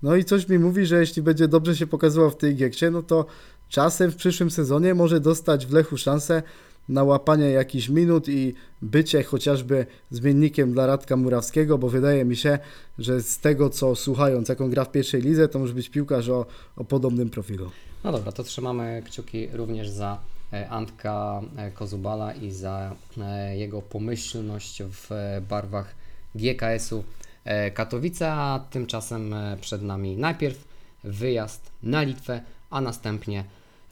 No 0.03 0.17
i 0.17 0.25
coś 0.25 0.49
mi 0.49 0.59
mówi, 0.59 0.87
że 0.87 1.01
jeśli 1.01 1.23
będzie 1.23 1.49
dobrze 1.49 1.77
się 1.77 1.87
pokazywał 1.87 2.31
w 2.31 2.37
tej 2.37 2.57
Gieksie, 2.57 2.85
no 2.93 3.03
to 3.03 3.27
czasem 3.69 4.11
w 4.11 4.17
przyszłym 4.17 4.51
sezonie 4.51 4.95
może 4.95 5.21
dostać 5.21 5.67
w 5.67 5.73
Lechu 5.73 5.97
szansę 5.97 6.43
na 6.89 7.05
łapanie 7.05 7.51
jakichś 7.51 7.89
minut 7.89 8.29
i 8.29 8.55
bycie 8.83 9.23
chociażby 9.23 9.87
zmiennikiem 10.11 10.73
dla 10.73 10.87
Radka 10.87 11.17
Murawskiego, 11.17 11.79
bo 11.79 11.89
wydaje 11.89 12.25
mi 12.25 12.37
się, 12.37 12.59
że 12.99 13.23
z 13.23 13.39
tego 13.39 13.71
co 13.71 13.97
słuchając, 13.97 14.49
jaką 14.49 14.71
gra 14.71 14.85
w 14.85 14.93
pierwszej 14.93 15.23
lidze, 15.23 15.49
to 15.49 15.59
może 15.59 15.75
być 15.75 15.89
piłkarz 15.89 16.29
o, 16.29 16.47
o 16.77 16.85
podobnym 16.85 17.31
profilu. 17.31 17.71
No 18.05 18.13
dobra, 18.13 18.33
to 18.33 18.45
trzymamy 18.45 19.03
kciuki 19.07 19.49
również 19.53 19.89
za 19.89 20.19
e, 20.53 20.69
Antka 20.69 21.41
e, 21.57 21.71
Kozubala 21.71 22.35
i 22.35 22.51
za 22.51 22.97
e, 23.19 23.57
jego 23.57 23.83
pomyślność 23.83 24.83
w 24.83 25.11
barwach 25.49 25.95
GKS-u 26.35 27.05
Katowice, 27.75 28.33
a 28.33 28.65
tymczasem 28.71 29.35
e, 29.35 29.57
przed 29.61 29.83
nami 29.83 30.17
najpierw 30.17 30.65
wyjazd 31.05 31.71
na 31.83 32.03
Litwę, 32.03 32.41
a 32.71 32.81
następnie 32.81 33.45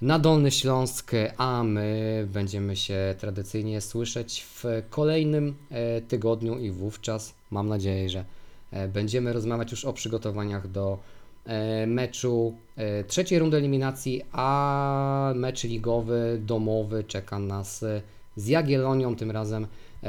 na 0.02 0.18
Dolny 0.18 0.50
Śląsk, 0.50 1.12
a 1.36 1.62
my 1.64 2.26
będziemy 2.32 2.76
się 2.76 3.14
tradycyjnie 3.18 3.80
słyszeć 3.80 4.46
w 4.54 4.64
kolejnym 4.90 5.54
e, 5.70 6.00
tygodniu 6.00 6.58
i 6.58 6.70
wówczas 6.70 7.34
mam 7.50 7.68
nadzieję, 7.68 8.08
że 8.08 8.24
e, 8.70 8.88
będziemy 8.88 9.32
rozmawiać 9.32 9.70
już 9.70 9.84
o 9.84 9.92
przygotowaniach 9.92 10.68
do 10.68 10.98
e, 11.46 11.86
meczu 11.86 12.54
e, 12.76 13.04
trzeciej 13.04 13.38
rundy 13.38 13.56
eliminacji, 13.56 14.22
a 14.32 15.32
mecz 15.36 15.64
ligowy, 15.64 16.40
domowy 16.42 17.04
czeka 17.04 17.38
nas 17.38 17.82
e, 17.82 18.02
z 18.36 18.46
Jagiellonią. 18.46 19.16
Tym 19.16 19.30
razem 19.30 19.64
e, 19.64 19.68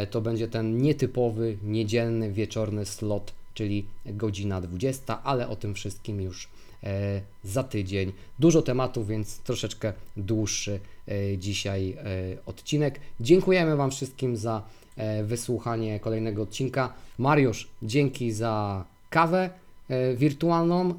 to 0.09 0.21
będzie 0.21 0.47
ten 0.47 0.77
nietypowy, 0.77 1.57
niedzielny, 1.63 2.31
wieczorny 2.31 2.85
slot, 2.85 3.33
czyli 3.53 3.85
godzina 4.05 4.61
20, 4.61 5.23
ale 5.23 5.49
o 5.49 5.55
tym 5.55 5.73
wszystkim 5.73 6.21
już 6.21 6.49
e, 6.83 7.21
za 7.43 7.63
tydzień. 7.63 8.11
Dużo 8.39 8.61
tematów, 8.61 9.07
więc 9.07 9.39
troszeczkę 9.39 9.93
dłuższy 10.17 10.79
e, 11.07 11.37
dzisiaj 11.37 11.91
e, 11.91 12.05
odcinek. 12.45 12.99
Dziękujemy 13.19 13.75
Wam 13.75 13.91
wszystkim 13.91 14.37
za 14.37 14.61
e, 14.97 15.23
wysłuchanie 15.23 15.99
kolejnego 15.99 16.41
odcinka. 16.41 16.93
Mariusz, 17.17 17.67
dzięki 17.83 18.31
za 18.31 18.85
kawę 19.09 19.49
e, 19.89 20.15
wirtualną. 20.15 20.89
E, 20.89 20.93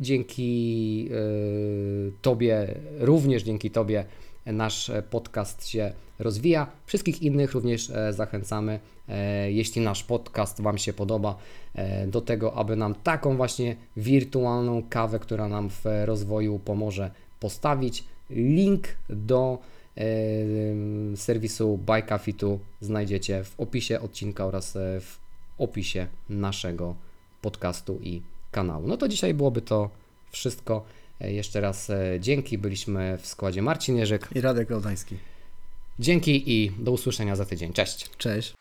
Dzięki 0.00 1.08
e, 1.10 1.14
Tobie, 2.22 2.74
również 2.98 3.42
dzięki 3.42 3.70
Tobie 3.70 4.04
nasz 4.46 4.90
e, 4.90 5.02
podcast 5.02 5.68
się 5.68 5.92
rozwija. 6.18 6.66
Wszystkich 6.86 7.22
innych 7.22 7.52
również 7.52 7.90
e, 7.90 8.12
zachęcamy, 8.12 8.80
e, 9.08 9.52
jeśli 9.52 9.82
nasz 9.82 10.04
podcast 10.04 10.60
Wam 10.60 10.78
się 10.78 10.92
podoba, 10.92 11.36
do 12.06 12.20
tego, 12.20 12.54
aby 12.54 12.76
nam 12.76 12.94
taką 12.94 13.36
właśnie 13.36 13.76
wirtualną 13.96 14.82
kawę, 14.90 15.18
która 15.18 15.48
nam 15.48 15.70
w 15.70 15.84
rozwoju 16.04 16.58
pomoże, 16.58 17.10
postawić. 17.40 18.04
Link 18.30 18.88
do 19.08 19.58
serwisu 21.16 21.78
Buy 21.78 22.02
Coffee 22.02 22.34
Tu 22.34 22.60
znajdziecie 22.80 23.44
w 23.44 23.60
opisie 23.60 24.00
odcinka 24.00 24.46
oraz 24.46 24.72
w 25.00 25.18
opisie 25.58 26.06
naszego 26.28 26.94
podcastu 27.42 27.98
i 28.02 28.22
kanału. 28.50 28.86
No 28.86 28.96
to 28.96 29.08
dzisiaj 29.08 29.34
byłoby 29.34 29.62
to 29.62 29.90
wszystko. 30.30 30.84
E, 31.20 31.32
Jeszcze 31.32 31.60
raz 31.60 31.90
e, 31.90 32.16
dzięki. 32.20 32.58
Byliśmy 32.58 33.18
w 33.22 33.26
składzie 33.26 33.62
Marcin 33.62 33.96
Jerzyk. 33.96 34.28
I 34.34 34.40
Radek 34.40 34.68
Gałdański. 34.68 35.16
Dzięki 35.98 36.52
i 36.52 36.70
do 36.78 36.92
usłyszenia 36.92 37.36
za 37.36 37.44
tydzień. 37.44 37.72
Cześć. 37.72 38.10
Cześć. 38.16 38.54